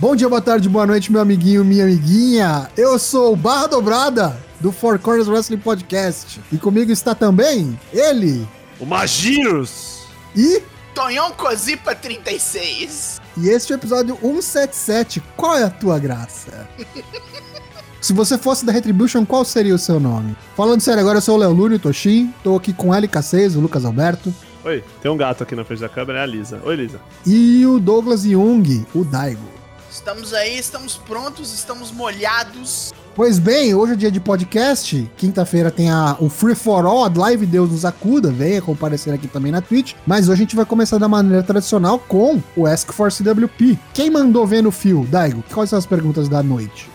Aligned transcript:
Bom 0.00 0.14
dia, 0.14 0.28
boa 0.28 0.40
tarde, 0.40 0.68
boa 0.68 0.86
noite, 0.86 1.10
meu 1.10 1.20
amiguinho, 1.20 1.64
minha 1.64 1.82
amiguinha. 1.82 2.70
Eu 2.76 3.00
sou 3.00 3.32
o 3.32 3.36
Barra 3.36 3.66
Dobrada 3.66 4.36
do 4.60 4.70
Four 4.70 5.00
Corners 5.00 5.26
Wrestling 5.26 5.58
Podcast. 5.58 6.40
E 6.52 6.56
comigo 6.56 6.92
está 6.92 7.16
também 7.16 7.76
ele. 7.92 8.46
O 8.78 8.86
Magiros. 8.86 10.04
E. 10.36 10.62
Tonhão 10.94 11.32
Cozipa 11.32 11.96
36. 11.96 13.20
E 13.38 13.48
este 13.48 13.72
é 13.72 13.76
o 13.76 13.78
episódio 13.78 14.16
177. 14.22 15.20
Qual 15.36 15.56
é 15.56 15.64
a 15.64 15.70
tua 15.70 15.98
graça? 15.98 16.68
Se 18.00 18.12
você 18.12 18.38
fosse 18.38 18.64
da 18.64 18.70
Retribution, 18.70 19.26
qual 19.26 19.44
seria 19.44 19.74
o 19.74 19.78
seu 19.78 19.98
nome? 19.98 20.36
Falando 20.56 20.80
sério, 20.80 21.00
agora 21.00 21.18
eu 21.18 21.22
sou 21.22 21.34
o 21.34 21.38
Léo 21.38 21.50
Lúnio 21.50 21.80
Toshin, 21.80 22.32
tô 22.44 22.54
aqui 22.54 22.72
com 22.72 22.90
LK6, 22.90 23.56
o 23.56 23.60
Lucas 23.60 23.84
Alberto. 23.84 24.32
Oi, 24.64 24.84
tem 25.02 25.10
um 25.10 25.16
gato 25.16 25.42
aqui 25.42 25.56
na 25.56 25.64
frente 25.64 25.80
da 25.80 25.88
câmera, 25.88 26.20
é 26.20 26.22
a 26.22 26.26
Lisa. 26.26 26.60
Oi, 26.64 26.76
Lisa. 26.76 27.00
E 27.26 27.66
o 27.66 27.80
Douglas 27.80 28.22
Jung, 28.22 28.86
o 28.94 29.04
Daigo. 29.04 29.57
Estamos 29.98 30.32
aí, 30.32 30.56
estamos 30.56 30.96
prontos, 30.96 31.52
estamos 31.52 31.90
molhados. 31.90 32.92
Pois 33.16 33.36
bem, 33.36 33.74
hoje 33.74 33.94
é 33.94 33.96
dia 33.96 34.12
de 34.12 34.20
podcast. 34.20 35.10
Quinta-feira 35.16 35.72
tem 35.72 35.90
a, 35.90 36.16
o 36.20 36.30
Free 36.30 36.54
for 36.54 36.86
All, 36.86 37.04
a 37.04 37.12
live 37.12 37.44
Deus 37.44 37.72
nos 37.72 37.84
acuda. 37.84 38.30
Venha 38.30 38.62
comparecer 38.62 39.12
aqui 39.12 39.26
também 39.26 39.50
na 39.50 39.60
Twitch. 39.60 39.94
Mas 40.06 40.28
hoje 40.28 40.34
a 40.34 40.36
gente 40.36 40.54
vai 40.54 40.64
começar 40.64 40.98
da 40.98 41.08
maneira 41.08 41.42
tradicional 41.42 41.98
com 41.98 42.40
o 42.56 42.64
Ask 42.64 42.92
for 42.92 43.10
CWP. 43.10 43.76
Quem 43.92 44.08
mandou 44.08 44.46
ver 44.46 44.62
no 44.62 44.70
fio? 44.70 45.04
Daigo, 45.10 45.42
quais 45.52 45.68
são 45.68 45.78
as 45.78 45.84
perguntas 45.84 46.28
da 46.28 46.44
noite? 46.44 46.88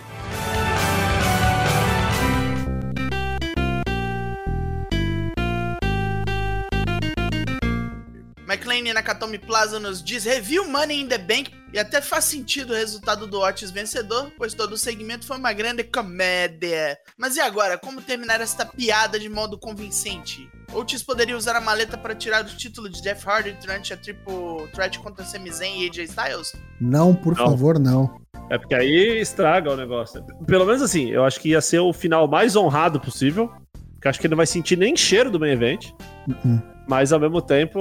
McLean 8.53 8.93
Nakatomi 8.93 9.39
Plaza 9.39 9.79
nos 9.79 10.03
diz: 10.03 10.25
Review 10.25 10.69
Money 10.69 11.01
in 11.01 11.07
the 11.07 11.17
Bank. 11.17 11.51
E 11.73 11.79
até 11.79 11.99
faz 12.01 12.25
sentido 12.25 12.71
o 12.71 12.75
resultado 12.75 13.25
do 13.25 13.41
Otis 13.41 13.71
vencedor, 13.71 14.31
pois 14.37 14.53
todo 14.53 14.73
o 14.73 14.77
segmento 14.77 15.25
foi 15.25 15.37
uma 15.37 15.51
grande 15.53 15.83
comédia. 15.83 16.95
Mas 17.17 17.35
e 17.35 17.41
agora? 17.41 17.79
Como 17.79 17.99
terminar 17.99 18.39
esta 18.41 18.63
piada 18.63 19.17
de 19.17 19.27
modo 19.27 19.57
convincente? 19.57 20.47
Otis 20.71 21.01
poderia 21.01 21.35
usar 21.35 21.55
a 21.55 21.61
maleta 21.61 21.97
para 21.97 22.13
tirar 22.13 22.43
o 22.45 22.47
título 22.55 22.87
de 22.87 23.01
Jeff 23.01 23.27
Hardy 23.27 23.57
durante 23.59 23.91
a 23.91 23.97
Triple 23.97 24.69
Threat 24.71 24.99
contra 24.99 25.25
Sami 25.25 25.51
Zayn 25.51 25.81
e 25.81 25.87
AJ 25.87 26.09
Styles? 26.09 26.53
Não, 26.79 27.15
por 27.15 27.35
não. 27.35 27.43
favor, 27.43 27.79
não. 27.79 28.21
É 28.51 28.59
porque 28.59 28.75
aí 28.75 29.19
estraga 29.19 29.71
o 29.71 29.75
negócio. 29.75 30.23
Pelo 30.45 30.67
menos 30.67 30.83
assim, 30.83 31.09
eu 31.09 31.25
acho 31.25 31.39
que 31.39 31.49
ia 31.49 31.61
ser 31.61 31.79
o 31.79 31.91
final 31.91 32.27
mais 32.27 32.55
honrado 32.55 32.99
possível. 32.99 33.51
Que 33.99 34.07
acho 34.07 34.19
que 34.19 34.27
ele 34.27 34.33
não 34.33 34.37
vai 34.37 34.45
sentir 34.45 34.77
nem 34.77 34.95
cheiro 34.95 35.31
do 35.31 35.39
main 35.39 35.53
event. 35.53 35.89
Uh 36.27 36.33
-uh. 36.47 36.72
Mas 36.85 37.13
ao 37.13 37.19
mesmo 37.19 37.41
tempo, 37.41 37.79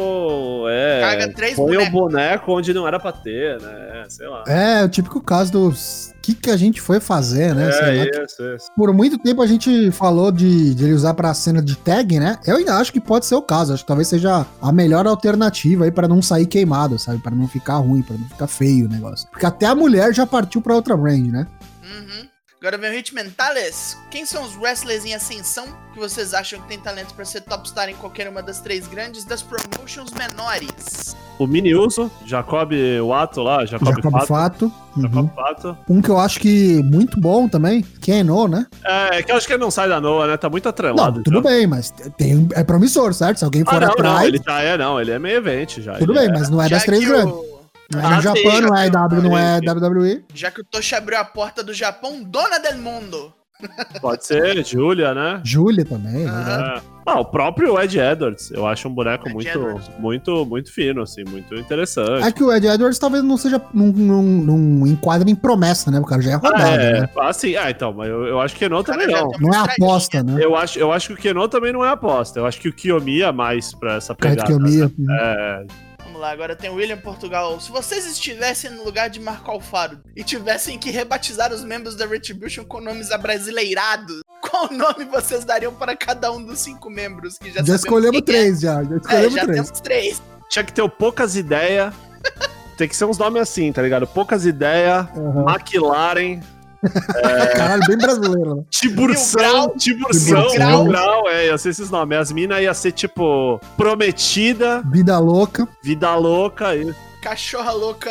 é. 0.69 1.01
Caga 1.01 1.33
três 1.33 1.57
Põe 1.57 1.77
o 1.77 1.91
boneco 1.91 2.53
onde 2.53 2.73
não 2.73 2.87
era 2.87 3.01
pra 3.01 3.11
ter, 3.11 3.61
né? 3.61 4.05
Sei 4.09 4.29
lá. 4.29 4.45
É, 4.47 4.85
o 4.85 4.89
típico 4.89 5.21
caso 5.21 5.53
dos. 5.53 6.13
O 6.17 6.23
que, 6.23 6.35
que 6.35 6.51
a 6.51 6.57
gente 6.57 6.81
foi 6.81 7.01
fazer, 7.01 7.53
né? 7.53 7.69
É, 7.69 8.25
isso, 8.25 8.43
isso. 8.55 8.67
Por 8.77 8.93
muito 8.93 9.19
tempo 9.19 9.43
a 9.43 9.47
gente 9.47 9.91
falou 9.91 10.31
de, 10.31 10.73
de 10.73 10.85
ele 10.85 10.93
usar 10.93 11.15
pra 11.15 11.35
cena 11.35 11.61
de 11.61 11.77
tag, 11.77 12.21
né? 12.21 12.39
Eu 12.47 12.59
ainda 12.59 12.77
acho 12.77 12.93
que 12.93 13.01
pode 13.01 13.27
ser 13.27 13.35
o 13.35 13.43
caso. 13.43 13.73
Acho 13.75 13.83
que 13.83 13.89
talvez 13.89 14.07
seja 14.07 14.47
a 14.61 14.73
melhor 14.73 15.05
alternativa 15.05 15.85
aí 15.85 15.91
para 15.91 16.07
não 16.07 16.23
sair 16.23 16.47
queimado, 16.47 16.97
sabe? 16.97 17.19
Para 17.21 17.35
não 17.35 17.49
ficar 17.49 17.79
ruim, 17.79 18.03
para 18.03 18.17
não 18.17 18.29
ficar 18.29 18.47
feio 18.47 18.87
o 18.87 18.89
negócio. 18.89 19.29
Porque 19.31 19.47
até 19.47 19.67
a 19.67 19.75
mulher 19.75 20.15
já 20.15 20.25
partiu 20.25 20.63
pra 20.63 20.77
outra 20.77 20.97
brand, 20.97 21.27
né? 21.27 21.47
Uhum. 21.83 22.32
Agora 22.63 22.79
vem 22.79 22.91
o 22.91 22.93
Hit 22.93 23.13
Mentales. 23.13 23.99
Quem 24.09 24.25
são 24.25 24.45
os 24.45 24.57
wrestlers 24.57 25.05
em 25.05 25.13
ascensão 25.13 25.67
que 25.93 25.99
vocês 25.99 26.33
acham 26.33 26.61
que 26.61 26.69
tem 26.69 26.79
talento 26.79 27.13
para 27.13 27.25
ser 27.25 27.41
top 27.41 27.69
star 27.69 27.89
em 27.89 27.95
qualquer 27.97 28.29
uma 28.29 28.41
das 28.41 28.61
três 28.61 28.87
grandes 28.87 29.25
das 29.25 29.43
promotions 29.43 30.13
menores? 30.13 31.17
O 31.41 31.47
Mini 31.49 31.75
Uso, 31.75 32.09
Jacob 32.25 32.71
Wato 33.05 33.43
lá, 33.43 33.67
Jacob, 33.67 33.89
Jacob 33.89 34.13
Fato. 34.13 34.27
Fato. 34.29 34.73
Jacob 34.97 35.25
uhum. 35.25 35.29
Fato. 35.31 35.77
Um 35.89 36.01
que 36.01 36.09
eu 36.09 36.19
acho 36.21 36.39
que 36.39 36.81
muito 36.85 37.19
bom 37.21 37.49
também, 37.49 37.83
Keno, 38.01 38.47
né? 38.47 38.65
É, 38.85 39.19
é 39.19 39.23
que 39.25 39.33
eu 39.33 39.37
acho 39.37 39.49
que 39.49 39.55
ele 39.55 39.61
não 39.61 39.71
sai 39.73 39.89
da 39.89 40.01
Noa, 40.01 40.29
né? 40.29 40.37
Tá 40.37 40.49
muito 40.49 40.69
atrelado. 40.69 41.17
Não, 41.17 41.23
tudo 41.25 41.39
já. 41.39 41.41
bem, 41.41 41.67
mas 41.67 41.91
tem, 42.17 42.47
é 42.55 42.63
promissor, 42.63 43.13
certo? 43.13 43.39
Se 43.39 43.45
alguém 43.45 43.65
for 43.65 43.75
ah, 43.75 43.81
não, 43.81 43.93
atrás. 43.93 44.19
Não, 44.21 44.25
ele 44.25 44.41
já 44.47 44.63
é, 44.63 44.79
não, 44.79 45.01
ele 45.01 45.11
é 45.11 45.19
meio 45.19 45.39
evento 45.39 45.83
já. 45.83 45.95
Tudo 45.95 46.15
bem, 46.15 46.29
é. 46.29 46.33
mas 46.33 46.49
não 46.49 46.63
é 46.63 46.69
das 46.69 46.85
três 46.85 47.05
grandes. 47.05 47.35
O... 47.35 47.52
Não 47.93 48.01
é 48.01 48.05
ah, 48.05 48.17
no 48.17 48.23
Japão, 48.23 48.61
não 48.61 48.77
é 48.77 48.87
EW, 48.87 49.23
não 49.23 49.39
é 49.39 49.59
WWE. 49.59 50.25
Já 50.35 50.51
que 50.51 50.61
o 50.61 50.65
Toshi 50.65 50.95
abriu 50.95 51.19
a 51.19 51.25
porta 51.25 51.63
do 51.63 51.75
Japão, 51.75 52.23
dona 52.23 52.59
del 52.59 52.79
mundo. 52.79 53.33
Pode 54.01 54.27
ser, 54.27 54.65
Julia, 54.65 55.15
né? 55.15 55.41
Julia 55.45 55.85
também, 55.85 56.27
uhum. 56.27 56.31
é. 56.31 56.83
Ah, 57.05 57.19
o 57.19 57.25
próprio 57.25 57.81
Ed 57.81 57.99
Edwards, 57.99 58.53
eu 58.53 58.65
acho 58.65 58.87
um 58.87 58.95
boneco 58.95 59.29
muito, 59.29 59.81
muito, 59.99 60.47
muito 60.47 60.73
fino, 60.73 61.03
assim, 61.03 61.25
muito 61.29 61.55
interessante. 61.57 62.25
É 62.25 62.31
que 62.31 62.45
o 62.45 62.53
Ed 62.53 62.65
Edwards 62.65 62.99
talvez 62.99 63.25
não 63.25 63.37
seja, 63.37 63.61
não, 63.75 63.87
não, 63.87 64.23
não 64.23 64.87
enquadre 64.87 65.29
em 65.29 65.35
promessa, 65.35 65.91
né? 65.91 65.99
O 65.99 66.05
cara 66.05 66.23
já 66.23 66.33
é 66.33 66.35
rodado, 66.35 66.63
ah, 66.63 66.75
é, 66.75 67.01
né? 67.01 67.09
Assim, 67.19 67.57
ah, 67.57 67.71
então, 67.71 67.93
mas 67.93 68.09
eu, 68.09 68.25
eu 68.25 68.41
acho 68.41 68.55
que 68.55 68.65
o 68.65 68.69
Keno 68.69 68.85
também 68.85 69.09
não. 69.09 69.31
Não 69.41 69.51
é 69.53 69.59
aposta, 69.59 70.23
né? 70.23 70.37
Eu 70.41 70.55
acho, 70.55 70.79
eu 70.79 70.93
acho 70.93 71.09
que 71.09 71.15
o 71.15 71.17
Keno 71.17 71.49
também 71.49 71.73
não 71.73 71.85
é 71.85 71.91
aposta. 71.91 72.39
Eu 72.39 72.47
acho 72.47 72.61
que 72.61 72.69
o 72.69 72.73
Kiyomi 72.73 73.23
é 73.23 73.33
mais 73.33 73.75
pra 73.75 73.97
essa 73.97 74.15
pegada. 74.15 74.45
Kiyomi, 74.45 74.93
né? 74.97 75.19
É, 75.21 75.65
lá, 76.23 76.31
agora 76.31 76.55
tem 76.55 76.71
o 76.71 76.75
William 76.75 76.99
Portugal. 76.99 77.61
Se 77.61 77.71
vocês 77.71 78.07
estivessem 78.07 78.71
no 78.71 78.85
lugar 78.85 79.11
de 79.11 79.21
Marco 79.21 79.51
Alfaro 79.51 80.01
e 80.17 80.23
tivessem 80.23 80.79
que 80.79 80.91
rebatizar 80.91 81.53
os 81.53 81.65
membros 81.65 81.97
da 81.97 82.07
Retribution 82.07 82.65
com 82.65 82.81
nomes 82.81 83.11
abrasileirados, 83.11 84.21
qual 84.41 84.73
nome 84.73 85.05
vocês 85.05 85.45
dariam 85.45 85.75
para 85.75 85.97
cada 85.97 86.31
um 86.33 86.43
dos 86.43 86.61
cinco 86.61 86.89
membros? 86.89 87.37
Que 87.39 87.51
já 87.51 87.63
já 87.63 87.75
escolhemos 87.75 88.19
é? 88.19 88.23
três, 88.23 88.59
é? 88.59 88.61
já. 88.61 88.85
Já 88.85 88.97
escolhemos 88.97 89.35
é, 89.35 89.37
já 89.37 89.45
três. 89.45 89.57
temos 89.57 89.81
três. 89.81 90.23
Tinha 90.49 90.65
que 90.65 90.73
ter 90.73 90.83
o 90.83 90.89
poucas 90.89 91.37
ideias. 91.37 91.93
Tem 92.77 92.89
que 92.89 92.97
ser 92.97 93.05
uns 93.05 93.19
nomes 93.19 93.43
assim, 93.43 93.73
tá 93.73 93.83
ligado? 93.83 94.07
Poucas 94.07 94.47
ideias, 94.47 95.07
uhum. 95.15 95.45
McLaren, 95.49 96.41
é... 97.17 97.47
Caralho, 97.57 97.83
bem 97.87 97.97
brasileiro, 97.97 98.57
né? 98.57 98.63
Tiburção, 98.71 99.75
Tiburção, 99.77 100.89
grau, 100.89 101.29
é, 101.29 101.47
ia 101.47 101.59
ser 101.59 101.71
esses 101.71 101.91
nomes. 101.91 102.19
As 102.19 102.33
minas 102.33 102.61
ia 102.61 102.75
ser 102.75 102.93
tipo 102.93 103.61
Prometida, 103.77 104.83
Vida 104.91 105.19
Louca, 105.19 105.69
Vida 105.83 106.15
Louca, 106.15 106.75
isso. 106.75 106.95
Cachorra 107.23 107.71
Louca, 107.73 108.11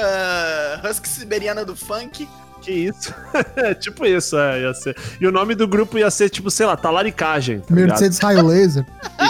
Husky 0.89 1.09
Siberiana 1.09 1.65
do 1.65 1.75
Funk. 1.75 2.27
Que 2.61 2.71
isso? 2.71 3.13
tipo 3.81 4.05
isso, 4.05 4.37
é, 4.37 4.61
ia 4.61 4.73
ser. 4.73 4.95
E 5.19 5.27
o 5.27 5.31
nome 5.31 5.55
do 5.55 5.67
grupo 5.67 5.97
ia 5.97 6.11
ser, 6.11 6.29
tipo, 6.29 6.51
sei 6.51 6.65
lá, 6.65 6.77
Talaricagem. 6.77 7.59
Tá 7.59 7.73
Mercedes 7.73 8.19
High 8.19 8.41
Laser. 8.41 8.85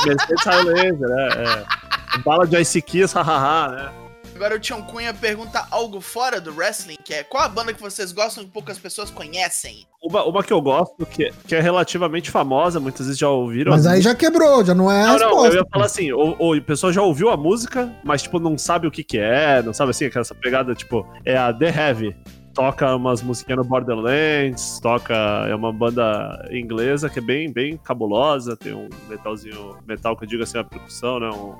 Mercedes 0.05 0.43
High 0.43 0.63
Laser, 0.63 1.09
é, 1.09 1.43
é. 1.43 2.19
Bala 2.25 2.45
de 2.45 2.59
Ice 2.59 2.81
Kiss, 2.81 3.15
hahaha, 3.15 3.69
né? 3.69 4.00
Agora 4.41 4.55
o 4.55 4.59
Tião 4.59 4.81
Cunha 4.81 5.13
pergunta 5.13 5.67
algo 5.69 6.01
fora 6.01 6.41
do 6.41 6.51
wrestling, 6.51 6.97
que 7.05 7.13
é 7.13 7.23
qual 7.23 7.43
a 7.43 7.47
banda 7.47 7.75
que 7.75 7.79
vocês 7.79 8.11
gostam 8.11 8.43
que 8.43 8.49
poucas 8.49 8.79
pessoas 8.79 9.11
conhecem? 9.11 9.85
Uma, 10.01 10.23
uma 10.23 10.43
que 10.43 10.51
eu 10.51 10.59
gosto, 10.59 11.05
que, 11.05 11.31
que 11.45 11.53
é 11.53 11.61
relativamente 11.61 12.31
famosa, 12.31 12.79
muitas 12.79 13.05
vezes 13.05 13.19
já 13.19 13.29
ouviram. 13.29 13.71
Mas 13.71 13.85
aí 13.85 14.01
já 14.01 14.15
quebrou, 14.15 14.65
já 14.65 14.73
não 14.73 14.91
é 14.91 15.05
Não, 15.05 15.19
não, 15.19 15.45
eu 15.45 15.57
ia 15.57 15.65
falar 15.71 15.85
assim, 15.85 16.11
o, 16.11 16.35
o, 16.39 16.57
o 16.57 16.61
pessoal 16.63 16.91
já 16.91 17.03
ouviu 17.03 17.29
a 17.29 17.37
música, 17.37 17.93
mas 18.03 18.23
tipo, 18.23 18.39
não 18.39 18.57
sabe 18.57 18.87
o 18.87 18.91
que 18.91 19.03
que 19.03 19.19
é, 19.19 19.61
não 19.61 19.75
sabe 19.75 19.91
assim, 19.91 20.05
aquela 20.05 20.25
pegada, 20.41 20.73
tipo, 20.73 21.07
é 21.23 21.37
a 21.37 21.53
The 21.53 21.67
Heavy 21.67 22.15
toca 22.53 22.95
umas 22.95 23.21
musiquinhas 23.21 23.57
no 23.57 23.63
Borderlands, 23.63 24.79
toca. 24.79 25.13
É 25.47 25.55
uma 25.55 25.71
banda 25.71 26.47
inglesa 26.51 27.09
que 27.09 27.19
é 27.19 27.21
bem, 27.21 27.51
bem 27.51 27.77
cabulosa, 27.77 28.55
tem 28.55 28.73
um 28.73 28.89
metalzinho, 29.07 29.77
metal 29.85 30.15
que 30.15 30.23
eu 30.23 30.27
digo 30.27 30.43
assim, 30.43 30.57
a 30.57 30.63
percussão, 30.63 31.19
né? 31.19 31.29
Um, 31.29 31.55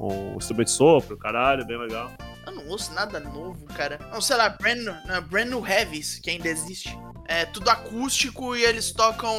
um 0.00 0.36
instrumento 0.36 0.68
de 0.68 0.72
sopro, 0.72 1.16
caralho, 1.16 1.66
bem 1.66 1.78
legal. 1.78 2.10
Eu 2.46 2.52
não 2.52 2.68
ouço 2.68 2.92
nada 2.94 3.20
novo, 3.20 3.64
cara. 3.66 3.98
Não, 4.12 4.20
sei 4.20 4.36
lá, 4.36 4.48
Brand, 4.48 4.78
não, 4.78 5.22
Brand 5.22 5.48
New 5.48 5.66
Heavies, 5.66 6.18
que 6.18 6.30
ainda 6.30 6.48
existe. 6.48 6.98
É 7.26 7.44
tudo 7.44 7.68
acústico 7.68 8.56
e 8.56 8.62
eles 8.62 8.90
tocam 8.90 9.30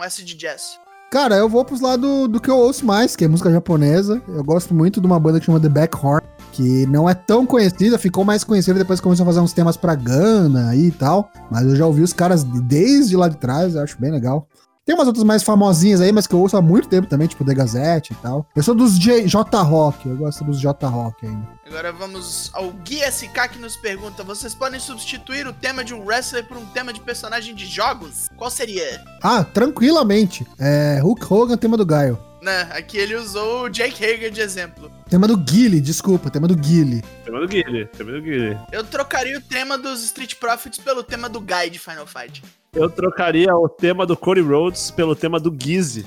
acid 0.00 0.34
jazz. 0.34 0.80
Cara, 1.10 1.36
eu 1.36 1.48
vou 1.48 1.64
pros 1.64 1.80
lados 1.80 2.28
do 2.28 2.40
que 2.40 2.50
eu 2.50 2.56
ouço 2.56 2.84
mais, 2.84 3.14
que 3.14 3.24
é 3.24 3.28
música 3.28 3.50
japonesa. 3.50 4.20
Eu 4.26 4.42
gosto 4.42 4.74
muito 4.74 5.00
de 5.00 5.06
uma 5.06 5.20
banda 5.20 5.38
que 5.38 5.46
chama 5.46 5.60
The 5.60 5.68
Backhorn, 5.68 6.26
que 6.56 6.86
não 6.86 7.08
é 7.08 7.12
tão 7.12 7.44
conhecida, 7.44 7.98
ficou 7.98 8.24
mais 8.24 8.42
conhecida 8.42 8.78
depois 8.78 8.98
que 8.98 9.04
começou 9.04 9.24
a 9.24 9.26
fazer 9.26 9.40
uns 9.40 9.52
temas 9.52 9.76
pra 9.76 9.94
Gana 9.94 10.74
e 10.74 10.90
tal. 10.90 11.30
Mas 11.50 11.64
eu 11.64 11.76
já 11.76 11.84
ouvi 11.84 12.02
os 12.02 12.14
caras 12.14 12.42
desde 12.42 13.14
lá 13.14 13.28
de 13.28 13.36
trás, 13.36 13.74
eu 13.74 13.82
acho 13.82 14.00
bem 14.00 14.10
legal. 14.10 14.48
Tem 14.86 14.94
umas 14.94 15.06
outras 15.08 15.24
mais 15.24 15.42
famosinhas 15.42 16.00
aí, 16.00 16.12
mas 16.12 16.28
que 16.28 16.34
eu 16.34 16.40
ouço 16.40 16.56
há 16.56 16.62
muito 16.62 16.88
tempo 16.88 17.08
também, 17.08 17.26
tipo 17.26 17.44
The 17.44 17.54
Gazette 17.54 18.12
e 18.12 18.16
tal. 18.16 18.46
Eu 18.54 18.62
sou 18.62 18.72
dos 18.72 18.96
J, 18.96 19.26
J 19.26 19.62
Rock, 19.62 20.08
eu 20.08 20.16
gosto 20.16 20.44
dos 20.44 20.60
J 20.60 20.86
Rock 20.86 21.26
ainda. 21.26 21.46
Agora 21.66 21.92
vamos 21.92 22.50
ao 22.54 22.70
Gui 22.70 23.00
SK 23.02 23.48
que 23.52 23.58
nos 23.58 23.76
pergunta: 23.76 24.22
vocês 24.22 24.54
podem 24.54 24.78
substituir 24.78 25.46
o 25.46 25.52
tema 25.52 25.84
de 25.84 25.92
um 25.92 26.04
wrestler 26.04 26.46
por 26.46 26.56
um 26.56 26.64
tema 26.66 26.92
de 26.92 27.00
personagem 27.00 27.54
de 27.54 27.66
jogos? 27.66 28.28
Qual 28.36 28.48
seria? 28.48 29.04
Ah, 29.22 29.44
tranquilamente. 29.44 30.46
É 30.58 31.00
Hulk 31.02 31.34
Hogan, 31.34 31.56
tema 31.56 31.76
do 31.76 31.84
Gaio. 31.84 32.16
Né, 32.46 32.68
aqui 32.70 32.96
ele 32.96 33.16
usou 33.16 33.64
o 33.64 33.68
Jake 33.68 34.04
Hager 34.04 34.30
de 34.30 34.40
exemplo. 34.40 34.88
Tema 35.10 35.26
do 35.26 35.36
Guile, 35.36 35.80
desculpa, 35.80 36.30
tema 36.30 36.46
do 36.46 36.54
Guile. 36.54 37.02
Tema 37.24 37.40
do 37.40 37.48
Guile, 37.48 37.86
tema 37.86 38.12
do 38.12 38.22
Guile. 38.22 38.56
Eu 38.70 38.84
trocaria 38.84 39.36
o 39.36 39.40
tema 39.40 39.76
dos 39.76 40.04
Street 40.04 40.36
Profits 40.36 40.78
pelo 40.78 41.02
tema 41.02 41.28
do 41.28 41.40
Guy 41.40 41.70
de 41.70 41.80
Final 41.80 42.06
Fight. 42.06 42.44
Eu 42.72 42.88
trocaria 42.88 43.52
o 43.52 43.68
tema 43.68 44.06
do 44.06 44.16
Cody 44.16 44.42
Rhodes 44.42 44.92
pelo 44.92 45.16
tema 45.16 45.40
do 45.40 45.52
Gizzy 45.60 46.06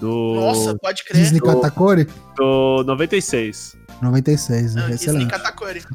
Do, 0.00 0.34
Nossa, 0.34 0.76
pode 0.78 1.04
crer. 1.04 1.20
Disney 1.22 1.40
Katakuri? 1.40 2.06
do 2.36 2.82
96. 2.84 3.76
96, 4.00 4.74
né? 4.74 4.90
Excelente. 4.92 5.30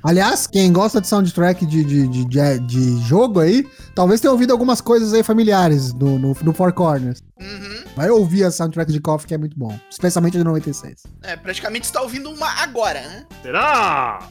Aliás, 0.03 0.45
quem 0.45 0.71
gosta 0.71 1.01
de 1.01 1.07
soundtrack 1.07 1.65
de, 1.65 1.83
de, 1.83 2.07
de, 2.07 2.25
de, 2.25 2.59
de 2.59 3.01
jogo 3.07 3.39
aí, 3.39 3.67
talvez 3.95 4.21
tenha 4.21 4.31
ouvido 4.31 4.51
algumas 4.51 4.79
coisas 4.79 5.13
aí 5.13 5.23
familiares 5.23 5.91
no, 5.93 6.19
no, 6.19 6.37
no 6.39 6.53
Four 6.53 6.71
Corners. 6.73 7.23
Uhum. 7.41 7.83
Vai 7.95 8.09
ouvir 8.09 8.43
a 8.43 8.51
soundtrack 8.51 8.91
de 8.91 8.99
KOF 8.99 9.25
que 9.25 9.33
é 9.33 9.37
muito 9.37 9.57
bom. 9.57 9.77
Especialmente 9.89 10.37
a 10.37 10.39
de 10.39 10.43
96. 10.43 11.03
É, 11.23 11.35
praticamente 11.35 11.85
está 11.85 12.01
ouvindo 12.01 12.29
uma 12.29 12.47
agora, 12.61 13.01
né? 13.01 13.25
Será? 13.41 14.27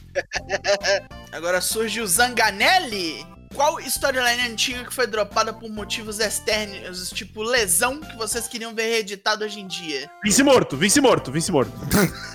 Agora 1.31 1.59
surge 1.59 1.99
o 1.99 2.07
Zanganelli. 2.07 3.25
Qual 3.55 3.79
storyline 3.79 4.51
antiga 4.51 4.83
que 4.83 4.93
foi 4.93 5.07
dropada 5.07 5.53
por 5.53 5.69
motivos 5.69 6.19
externos, 6.19 7.09
tipo 7.09 7.41
lesão, 7.41 8.01
que 8.01 8.17
vocês 8.17 8.47
queriam 8.49 8.75
ver 8.75 8.89
reeditado 8.89 9.45
hoje 9.45 9.61
em 9.61 9.67
dia? 9.67 10.11
Vince 10.21 10.43
morto, 10.43 10.75
Vince 10.75 10.99
morto, 10.99 11.31
Vince 11.31 11.51
morto. 11.53 11.71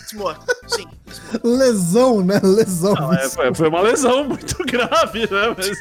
Smor, 0.09 0.39
sim. 0.67 0.87
Smor. 1.07 1.41
Lesão, 1.45 2.21
né? 2.23 2.41
Lesão. 2.43 2.95
Não, 2.95 3.13
é, 3.13 3.29
foi, 3.29 3.55
foi 3.55 3.69
uma 3.69 3.83
lesão 3.83 4.25
muito 4.25 4.57
grave, 4.65 5.21
né? 5.21 5.55
Mas... 5.57 5.79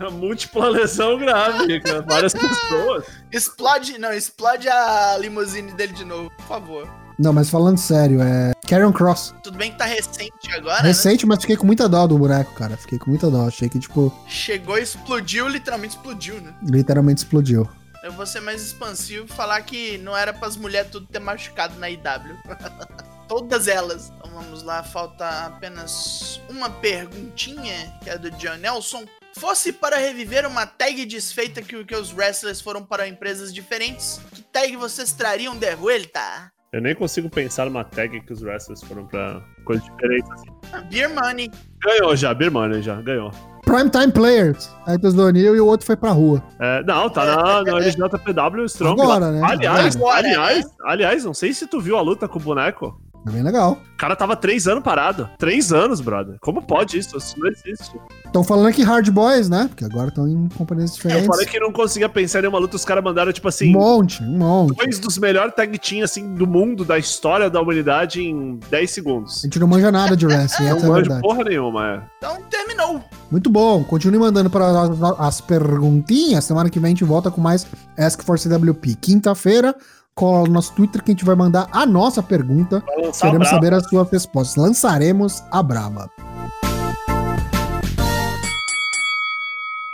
Uma 0.00 0.10
múltipla 0.10 0.70
lesão 0.70 1.18
grave, 1.18 1.78
várias 2.06 2.32
pessoas. 2.32 3.04
Explode, 3.30 3.98
não, 3.98 4.10
explode 4.10 4.66
a 4.66 5.18
limusine 5.18 5.72
dele 5.72 5.92
de 5.92 6.06
novo, 6.06 6.30
por 6.38 6.46
favor. 6.46 6.88
Não, 7.20 7.34
mas 7.34 7.50
falando 7.50 7.76
sério, 7.76 8.22
é. 8.22 8.52
Carrion 8.66 8.92
Cross. 8.92 9.34
Tudo 9.42 9.58
bem 9.58 9.70
que 9.70 9.76
tá 9.76 9.84
recente 9.84 10.50
agora, 10.54 10.82
né? 10.82 10.88
Recente, 10.88 11.26
mas 11.26 11.40
fiquei 11.42 11.54
com 11.54 11.66
muita 11.66 11.86
dó 11.86 12.06
do 12.06 12.16
boneco, 12.16 12.54
cara. 12.54 12.78
Fiquei 12.78 12.98
com 12.98 13.10
muita 13.10 13.30
dó. 13.30 13.46
Achei 13.46 13.68
que, 13.68 13.78
tipo, 13.78 14.10
Chegou 14.26 14.78
e 14.78 14.82
explodiu, 14.82 15.46
literalmente 15.46 15.96
explodiu, 15.96 16.40
né? 16.40 16.54
literalmente 16.62 17.18
explodiu. 17.18 17.68
Eu 18.02 18.12
vou 18.12 18.24
ser 18.24 18.40
mais 18.40 18.62
expansivo 18.62 19.26
e 19.26 19.28
falar 19.28 19.60
que 19.60 19.98
não 19.98 20.16
era 20.16 20.32
pras 20.32 20.56
mulheres 20.56 20.90
tudo 20.90 21.06
ter 21.06 21.18
machucado 21.18 21.78
na 21.78 21.90
IW. 21.90 22.00
Todas 23.28 23.68
elas. 23.68 24.10
Então 24.16 24.30
vamos 24.32 24.62
lá, 24.62 24.82
falta 24.82 25.28
apenas 25.44 26.40
uma 26.48 26.70
perguntinha, 26.70 27.94
que 28.02 28.08
é 28.08 28.16
do 28.16 28.30
John 28.30 28.56
Nelson. 28.56 29.04
Fosse 29.36 29.74
para 29.74 29.98
reviver 29.98 30.46
uma 30.46 30.64
tag 30.64 31.04
desfeita 31.04 31.60
que, 31.60 31.84
que 31.84 31.94
os 31.94 32.14
wrestlers 32.14 32.62
foram 32.62 32.82
para 32.82 33.06
empresas 33.06 33.52
diferentes, 33.52 34.18
que 34.32 34.40
tag 34.42 34.74
vocês 34.76 35.12
trariam 35.12 35.54
de 35.54 35.76
vuelta? 35.76 36.50
Eu 36.72 36.80
nem 36.80 36.94
consigo 36.94 37.28
pensar 37.28 37.64
numa 37.64 37.82
tag 37.82 38.20
que 38.20 38.32
os 38.32 38.42
wrestlers 38.42 38.80
foram 38.84 39.04
pra 39.04 39.42
coisa 39.64 39.82
diferente. 39.82 40.30
Assim. 40.32 40.46
Ah, 40.72 40.80
Beer 40.82 41.12
Money. 41.12 41.50
Ganhou 41.82 42.14
já, 42.14 42.32
Birmania 42.32 42.80
já, 42.80 43.00
ganhou. 43.02 43.32
Primetime 43.64 44.12
Players. 44.12 44.70
Titus 44.86 45.14
do 45.14 45.24
O'Neill 45.24 45.56
e 45.56 45.60
o 45.60 45.66
outro 45.66 45.84
foi 45.84 45.96
pra 45.96 46.12
rua. 46.12 46.40
É, 46.60 46.84
não, 46.84 47.10
tá 47.10 47.24
na, 47.24 47.64
no 47.64 47.76
LJPW 47.76 48.64
Strong. 48.66 49.02
Agora, 49.02 49.32
né? 49.32 49.40
Aliás, 49.42 49.96
Agora, 49.96 50.18
aliás, 50.18 50.64
aliás, 50.84 51.24
não 51.24 51.34
sei 51.34 51.52
se 51.52 51.66
tu 51.66 51.80
viu 51.80 51.96
a 51.96 52.00
luta 52.00 52.28
com 52.28 52.38
o 52.38 52.42
boneco. 52.42 53.00
É 53.26 53.30
bem 53.30 53.42
legal. 53.42 53.78
O 53.94 53.96
cara 53.98 54.16
tava 54.16 54.34
três 54.34 54.66
anos 54.66 54.82
parado. 54.82 55.28
Três 55.38 55.72
anos, 55.74 56.00
brother. 56.00 56.36
Como 56.40 56.62
pode 56.62 56.96
isso? 56.98 57.18
Isso 57.18 57.34
não 57.38 57.48
existe. 57.50 57.92
Estão 58.24 58.42
falando 58.42 58.68
aqui 58.68 58.82
Hard 58.82 59.10
Boys, 59.10 59.50
né? 59.50 59.66
Porque 59.68 59.84
agora 59.84 60.08
estão 60.08 60.26
em 60.26 60.48
companhias 60.56 60.90
Eu 60.92 60.96
diferentes. 60.96 61.26
falei 61.26 61.44
que 61.46 61.60
não 61.60 61.70
conseguia 61.70 62.08
pensar 62.08 62.38
em 62.38 62.42
nenhuma 62.42 62.58
luta, 62.58 62.76
os 62.76 62.84
caras 62.84 63.04
mandaram, 63.04 63.30
tipo 63.30 63.46
Um 63.46 63.50
assim, 63.50 63.72
monte, 63.72 64.22
um 64.22 64.38
monte. 64.38 64.76
dois 64.78 64.98
dos 64.98 65.18
melhores 65.18 65.54
tag 65.54 65.76
team, 65.78 66.02
assim, 66.02 66.34
do 66.34 66.46
mundo, 66.46 66.82
da 66.82 66.98
história 66.98 67.50
da 67.50 67.60
humanidade 67.60 68.22
em 68.22 68.58
10 68.70 68.90
A 68.90 68.94
segundos. 68.94 69.40
gente 69.42 69.58
não 69.58 69.66
manja 69.68 69.92
nada 69.92 70.16
de 70.16 70.24
wrestling, 70.26 70.64
Não 70.70 70.76
é 70.76 70.78
a 70.80 70.82
manjo 70.82 70.92
verdade. 70.94 71.20
porra 71.20 71.44
nenhuma, 71.44 71.86
é. 71.96 72.02
Então 72.16 72.38
terminou. 72.48 73.02
Muito 73.30 73.50
bom. 73.50 73.84
Continue 73.84 74.18
mandando 74.18 74.48
para 74.48 74.66
as, 74.82 74.90
as 75.18 75.40
perguntinhas. 75.42 76.44
Semana 76.44 76.70
que 76.70 76.78
vem 76.80 76.88
a 76.88 76.90
gente 76.90 77.04
volta 77.04 77.30
com 77.30 77.40
mais 77.40 77.66
Ask 77.98 78.22
for 78.22 78.38
CWP. 78.38 78.94
Quinta-feira, 79.00 79.74
cola 80.20 80.46
no 80.46 80.52
nosso 80.52 80.74
Twitter 80.74 81.02
que 81.02 81.10
a 81.10 81.14
gente 81.14 81.24
vai 81.24 81.34
mandar 81.34 81.66
a 81.72 81.86
nossa 81.86 82.22
pergunta. 82.22 82.84
Queremos 82.84 83.18
brabo. 83.18 83.44
saber 83.46 83.72
as 83.72 83.88
suas 83.88 84.10
respostas. 84.10 84.62
Lançaremos 84.62 85.42
a 85.50 85.62
Brava. 85.62 86.10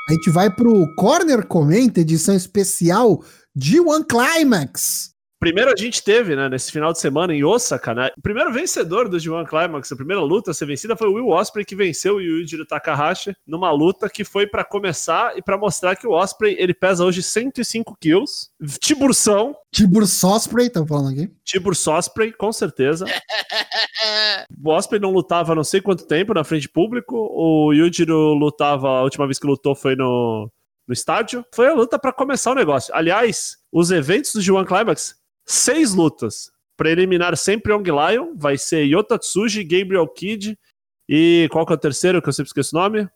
A 0.09 0.13
gente 0.13 0.29
vai 0.31 0.51
pro 0.51 0.89
Corner 0.97 1.47
Comenta, 1.47 2.01
edição 2.01 2.35
especial 2.35 3.23
de 3.55 3.79
One 3.79 4.05
Climax. 4.05 5.16
Primeiro 5.47 5.71
a 5.71 5.77
gente 5.77 6.03
teve, 6.03 6.35
né, 6.35 6.49
nesse 6.49 6.73
final 6.73 6.93
de 6.93 6.99
semana 6.99 7.33
em 7.33 7.45
Osaka, 7.45 7.95
né? 7.95 8.11
O 8.19 8.21
primeiro 8.21 8.53
vencedor 8.53 9.09
do 9.09 9.17
G1 9.17 9.47
Climax, 9.47 9.93
a 9.93 9.97
primeira 9.97 10.21
luta 10.21 10.51
a 10.51 10.55
ser 10.55 10.67
vencida 10.67 10.97
foi 10.97 11.07
o 11.07 11.13
Will 11.13 11.29
Osprey 11.29 11.65
que 11.65 11.77
venceu 11.77 12.17
o 12.17 12.21
Yujiro 12.21 12.67
Takahashi 12.67 13.33
numa 13.47 13.71
luta 13.71 14.09
que 14.09 14.25
foi 14.25 14.45
pra 14.49 14.65
começar 14.65 15.39
e 15.39 15.43
pra 15.43 15.57
mostrar 15.57 15.95
que 15.95 16.05
o 16.05 16.11
Osprey 16.11 16.57
ele 16.59 16.75
pesa 16.75 17.05
hoje 17.05 17.23
105 17.23 17.97
quilos, 18.01 18.51
tiburção, 18.81 19.55
Tibur 19.71 20.05
Sosprey, 20.07 20.67
estamos 20.67 20.89
falando 20.89 21.11
aqui. 21.11 21.31
Tibur 21.45 21.75
Osprey, 21.87 22.33
com 22.33 22.53
certeza. 22.53 23.05
O 24.65 24.71
Osprey 24.71 25.01
não 25.01 25.13
lutava 25.13 25.53
há 25.53 25.55
não 25.55 25.63
sei 25.63 25.81
quanto 25.81 26.07
tempo 26.07 26.35
na 26.35 26.43
frente 26.43 26.69
público. 26.69 27.15
O 27.17 27.73
Yujiro 27.73 28.35
lutava, 28.35 28.89
a 28.89 29.03
última 29.03 29.27
vez 29.27 29.39
que 29.39 29.47
lutou 29.47 29.77
foi 29.77 29.95
no, 29.95 30.51
no 30.89 30.93
estádio. 30.93 31.45
Foi 31.55 31.69
a 31.69 31.75
luta 31.75 31.99
pra 31.99 32.13
começar 32.13 32.51
o 32.51 32.55
negócio. 32.55 32.93
Aliás, 32.95 33.59
os 33.71 33.91
eventos 33.91 34.33
do 34.33 34.41
G1 34.41 34.67
Climax, 34.67 35.15
seis 35.47 35.95
lutas. 35.95 36.51
Pra 36.77 36.91
eliminar 36.91 37.35
sempre 37.39 37.73
Young 37.73 37.85
Lion, 37.85 38.35
vai 38.37 38.59
ser 38.59 38.85
Yota 38.85 39.19
Tsuji, 39.19 39.65
Gabriel 39.65 40.07
Kidd 40.09 40.59
e 41.09 41.49
qual 41.51 41.65
que 41.65 41.73
é 41.73 41.77
o 41.77 41.79
terceiro 41.79 42.21
que 42.21 42.29
eu 42.29 42.33
sempre 42.35 42.49
esqueço 42.49 42.77
o 42.77 42.81
nome? 42.81 43.09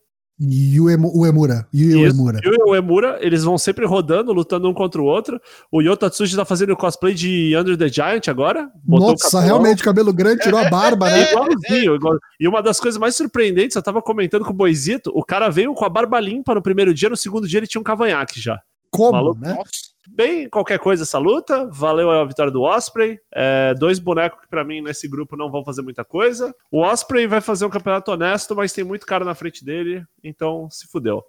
Uemu- 0.43 1.13
Uemura. 1.15 1.69
Isso. 1.71 1.99
Uemura. 1.99 2.41
E 2.43 2.49
o 2.49 2.75
Emura, 2.75 3.19
eles 3.21 3.45
vão 3.45 3.59
sempre 3.59 3.85
rodando, 3.85 4.33
lutando 4.33 4.67
um 4.71 4.73
contra 4.73 4.99
o 5.03 5.05
outro. 5.05 5.39
O 5.71 5.83
Yota 5.83 6.09
Tsuji 6.09 6.35
tá 6.35 6.47
fazendo 6.47 6.75
cosplay 6.75 7.13
de 7.13 7.55
Under 7.55 7.77
the 7.77 7.89
Giant 7.89 8.27
agora. 8.29 8.71
botou 8.83 9.09
o 9.09 9.11
Nossa, 9.11 9.25
capelão. 9.25 9.45
realmente, 9.45 9.83
cabelo 9.83 10.11
grande, 10.15 10.41
tirou 10.43 10.59
a 10.59 10.71
barba, 10.71 11.11
né? 11.11 11.27
Igualzinho, 11.31 11.95
igual- 11.97 12.19
E 12.41 12.49
uma 12.49 12.63
das 12.63 12.81
coisas 12.81 12.99
mais 12.99 13.15
surpreendentes, 13.15 13.77
eu 13.77 13.83
tava 13.83 14.01
comentando 14.01 14.43
com 14.47 14.53
o 14.53 14.57
Boizito, 14.57 15.11
o 15.15 15.23
cara 15.23 15.51
veio 15.51 15.75
com 15.75 15.85
a 15.85 15.91
barba 15.91 16.19
limpa 16.19 16.55
no 16.55 16.63
primeiro 16.63 16.95
dia, 16.95 17.11
no 17.11 17.17
segundo 17.19 17.47
dia 17.47 17.59
ele 17.59 17.67
tinha 17.67 17.81
um 17.81 17.85
cavanhaque 17.85 18.41
já. 18.41 18.59
Como, 18.91 19.13
Maluco. 19.13 19.41
né? 19.41 19.59
Bem, 20.09 20.49
qualquer 20.49 20.79
coisa 20.79 21.03
essa 21.03 21.19
luta, 21.19 21.69
valeu 21.71 22.11
a 22.11 22.25
vitória 22.25 22.51
do 22.51 22.63
Osprey. 22.63 23.19
É, 23.33 23.75
dois 23.75 23.99
bonecos 23.99 24.41
que 24.41 24.49
pra 24.49 24.65
mim 24.65 24.81
nesse 24.81 25.07
grupo 25.07 25.37
não 25.37 25.51
vão 25.51 25.63
fazer 25.63 25.83
muita 25.83 26.05
coisa. 26.05 26.55
O 26.71 26.81
Osprey 26.81 27.27
vai 27.27 27.41
fazer 27.43 27.67
um 27.67 27.71
campeonato 27.71 28.11
honesto, 28.11 28.57
mas 28.57 28.73
tem 28.73 28.83
muito 28.83 29.07
cara 29.07 29.25
na 29.25 29.35
frente 29.35 29.63
dele, 29.63 30.03
então 30.25 30.69
se 30.71 30.87
fudeu. 30.87 31.23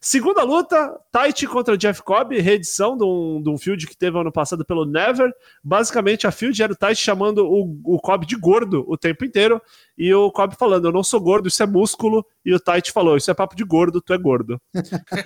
Segunda 0.00 0.42
luta, 0.42 0.94
Taichi 1.10 1.46
contra 1.46 1.78
Jeff 1.78 2.02
Cobb, 2.02 2.38
reedição 2.38 2.98
de 2.98 3.04
um, 3.04 3.42
de 3.42 3.48
um 3.48 3.56
field 3.56 3.86
que 3.86 3.96
teve 3.96 4.18
ano 4.18 4.30
passado 4.30 4.64
pelo 4.64 4.84
Never. 4.84 5.32
Basicamente, 5.64 6.26
a 6.26 6.30
field 6.30 6.62
era 6.62 6.72
o 6.72 6.76
Taichi 6.76 7.02
chamando 7.02 7.46
o, 7.46 7.80
o 7.84 7.98
Cobb 7.98 8.26
de 8.26 8.36
gordo 8.36 8.84
o 8.86 8.96
tempo 8.96 9.24
inteiro, 9.24 9.60
e 9.96 10.12
o 10.14 10.30
Cobb 10.30 10.54
falando, 10.56 10.86
eu 10.86 10.92
não 10.92 11.02
sou 11.02 11.20
gordo, 11.20 11.48
isso 11.48 11.62
é 11.62 11.66
músculo, 11.66 12.24
e 12.44 12.54
o 12.54 12.60
Taichi 12.60 12.92
falou, 12.92 13.16
isso 13.16 13.30
é 13.30 13.34
papo 13.34 13.56
de 13.56 13.64
gordo, 13.64 14.00
tu 14.00 14.12
é 14.12 14.18
gordo. 14.18 14.60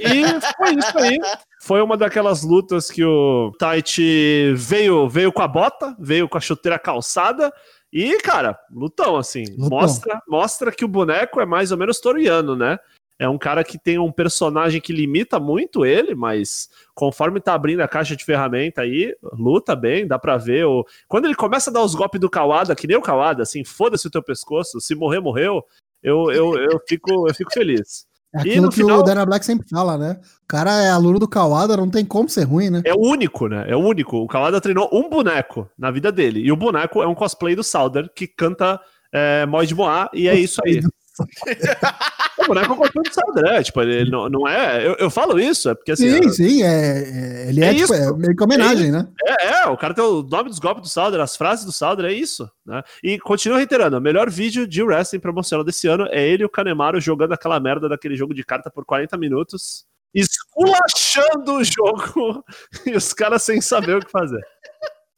e 0.00 0.24
foi 0.56 0.74
isso 0.74 0.98
aí. 0.98 1.18
Foi 1.60 1.80
uma 1.80 1.96
daquelas 1.96 2.42
lutas 2.42 2.90
que 2.90 3.01
o 3.04 3.52
Taichi 3.58 4.52
veio, 4.54 5.08
veio 5.08 5.32
com 5.32 5.42
a 5.42 5.48
bota, 5.48 5.96
veio 5.98 6.28
com 6.28 6.38
a 6.38 6.40
chuteira 6.40 6.78
calçada, 6.78 7.52
e, 7.92 8.16
cara, 8.18 8.58
lutão, 8.70 9.16
assim. 9.16 9.44
Lutão. 9.50 9.68
Mostra, 9.68 10.22
mostra 10.26 10.72
que 10.72 10.84
o 10.84 10.88
boneco 10.88 11.40
é 11.40 11.46
mais 11.46 11.70
ou 11.70 11.78
menos 11.78 12.00
toriano, 12.00 12.56
né? 12.56 12.78
É 13.18 13.28
um 13.28 13.38
cara 13.38 13.62
que 13.62 13.78
tem 13.78 13.98
um 13.98 14.10
personagem 14.10 14.80
que 14.80 14.92
limita 14.92 15.38
muito 15.38 15.84
ele, 15.84 16.14
mas 16.14 16.68
conforme 16.94 17.40
tá 17.40 17.54
abrindo 17.54 17.80
a 17.80 17.86
caixa 17.86 18.16
de 18.16 18.24
ferramenta 18.24 18.80
aí, 18.80 19.14
luta 19.22 19.76
bem, 19.76 20.06
dá 20.06 20.18
pra 20.18 20.38
ver. 20.38 20.64
O... 20.64 20.84
Quando 21.06 21.26
ele 21.26 21.34
começa 21.34 21.70
a 21.70 21.72
dar 21.72 21.82
os 21.82 21.94
golpes 21.94 22.20
do 22.20 22.30
Kawada, 22.30 22.74
que 22.74 22.86
nem 22.86 22.96
o 22.96 23.02
Kawada, 23.02 23.42
assim, 23.42 23.62
foda-se 23.64 24.06
o 24.06 24.10
teu 24.10 24.22
pescoço, 24.22 24.80
se 24.80 24.94
morrer, 24.94 25.20
morreu, 25.20 25.62
eu, 26.02 26.32
eu, 26.32 26.56
eu, 26.56 26.80
fico, 26.88 27.28
eu 27.28 27.34
fico 27.34 27.52
feliz. 27.52 28.06
É 28.34 28.40
aquilo 28.40 28.70
que 28.70 28.76
final- 28.76 29.00
o 29.00 29.02
Dana 29.02 29.26
Black 29.26 29.44
sempre 29.44 29.68
fala, 29.68 29.98
né? 29.98 30.18
O 30.42 30.46
cara 30.48 30.82
é 30.82 30.90
aluno 30.90 31.18
do 31.18 31.28
Kawada, 31.28 31.76
não 31.76 31.90
tem 31.90 32.04
como 32.04 32.28
ser 32.28 32.44
ruim, 32.44 32.70
né? 32.70 32.82
É 32.84 32.94
o 32.94 32.98
único, 33.00 33.46
né? 33.46 33.64
É 33.68 33.76
o 33.76 33.80
único. 33.80 34.16
O 34.16 34.26
Kawada 34.26 34.60
treinou 34.60 34.88
um 34.92 35.08
boneco 35.10 35.68
na 35.78 35.90
vida 35.90 36.10
dele. 36.10 36.40
E 36.40 36.50
o 36.50 36.56
boneco 36.56 37.02
é 37.02 37.06
um 37.06 37.14
cosplay 37.14 37.54
do 37.54 37.62
Sauder 37.62 38.10
que 38.14 38.26
canta 38.26 38.80
é, 39.12 39.44
Moid 39.44 39.74
Moá, 39.74 40.08
e 40.14 40.28
é 40.28 40.34
isso 40.34 40.60
aí. 40.64 40.80
o 42.38 42.46
boneco 42.46 42.72
é 42.72 42.74
um 42.74 42.76
cosplay 42.76 43.02
do 43.04 43.14
Sauder, 43.14 43.44
é. 43.46 43.62
Tipo, 43.62 43.82
ele 43.82 44.10
não, 44.10 44.28
não 44.28 44.48
é. 44.48 44.86
Eu, 44.86 44.94
eu 44.98 45.10
falo 45.10 45.38
isso, 45.38 45.68
é 45.68 45.74
porque 45.74 45.92
assim. 45.92 46.08
Sim, 46.10 46.26
é- 46.26 46.30
sim, 46.30 46.62
é, 46.62 46.66
é- 46.66 47.48
ele 47.48 47.64
é, 47.64 47.68
É 47.68 47.74
tipo, 47.74 47.94
é 47.94 48.12
meio 48.16 48.36
que 48.36 48.42
homenagem, 48.44 48.90
né? 48.90 49.06
É, 49.26 49.46
é, 49.48 49.66
o 49.66 49.76
cara 49.76 49.94
tem 49.94 50.02
o 50.04 50.22
nome 50.22 50.48
dos 50.48 50.58
golpes 50.58 50.82
do 50.82 50.88
Sauder, 50.88 51.20
as 51.20 51.36
frases 51.36 51.64
do 51.64 51.72
Sauder, 51.72 52.06
é 52.06 52.12
isso, 52.12 52.50
né? 52.64 52.82
E 53.02 53.18
continua 53.18 53.58
reiterando, 53.58 53.96
o 53.98 54.00
melhor 54.00 54.30
vídeo 54.30 54.66
de 54.66 54.82
wrestling 54.82 55.20
promocional 55.20 55.64
desse 55.64 55.86
ano 55.86 56.06
é 56.10 56.26
ele 56.26 56.42
e 56.42 56.46
o 56.46 56.50
Kanemaru 56.50 57.00
jogando 57.00 57.32
aquela 57.32 57.60
merda 57.60 57.88
daquele 57.88 58.16
jogo 58.16 58.34
de 58.34 58.44
carta 58.44 58.70
por 58.70 58.84
40 58.84 59.16
minutos, 59.16 59.84
esculachando 60.14 61.54
o 61.54 61.64
jogo 61.64 62.44
e 62.86 62.96
os 62.96 63.12
caras 63.12 63.42
sem 63.42 63.60
saber 63.60 63.96
o 63.96 64.00
que 64.00 64.10
fazer. 64.10 64.40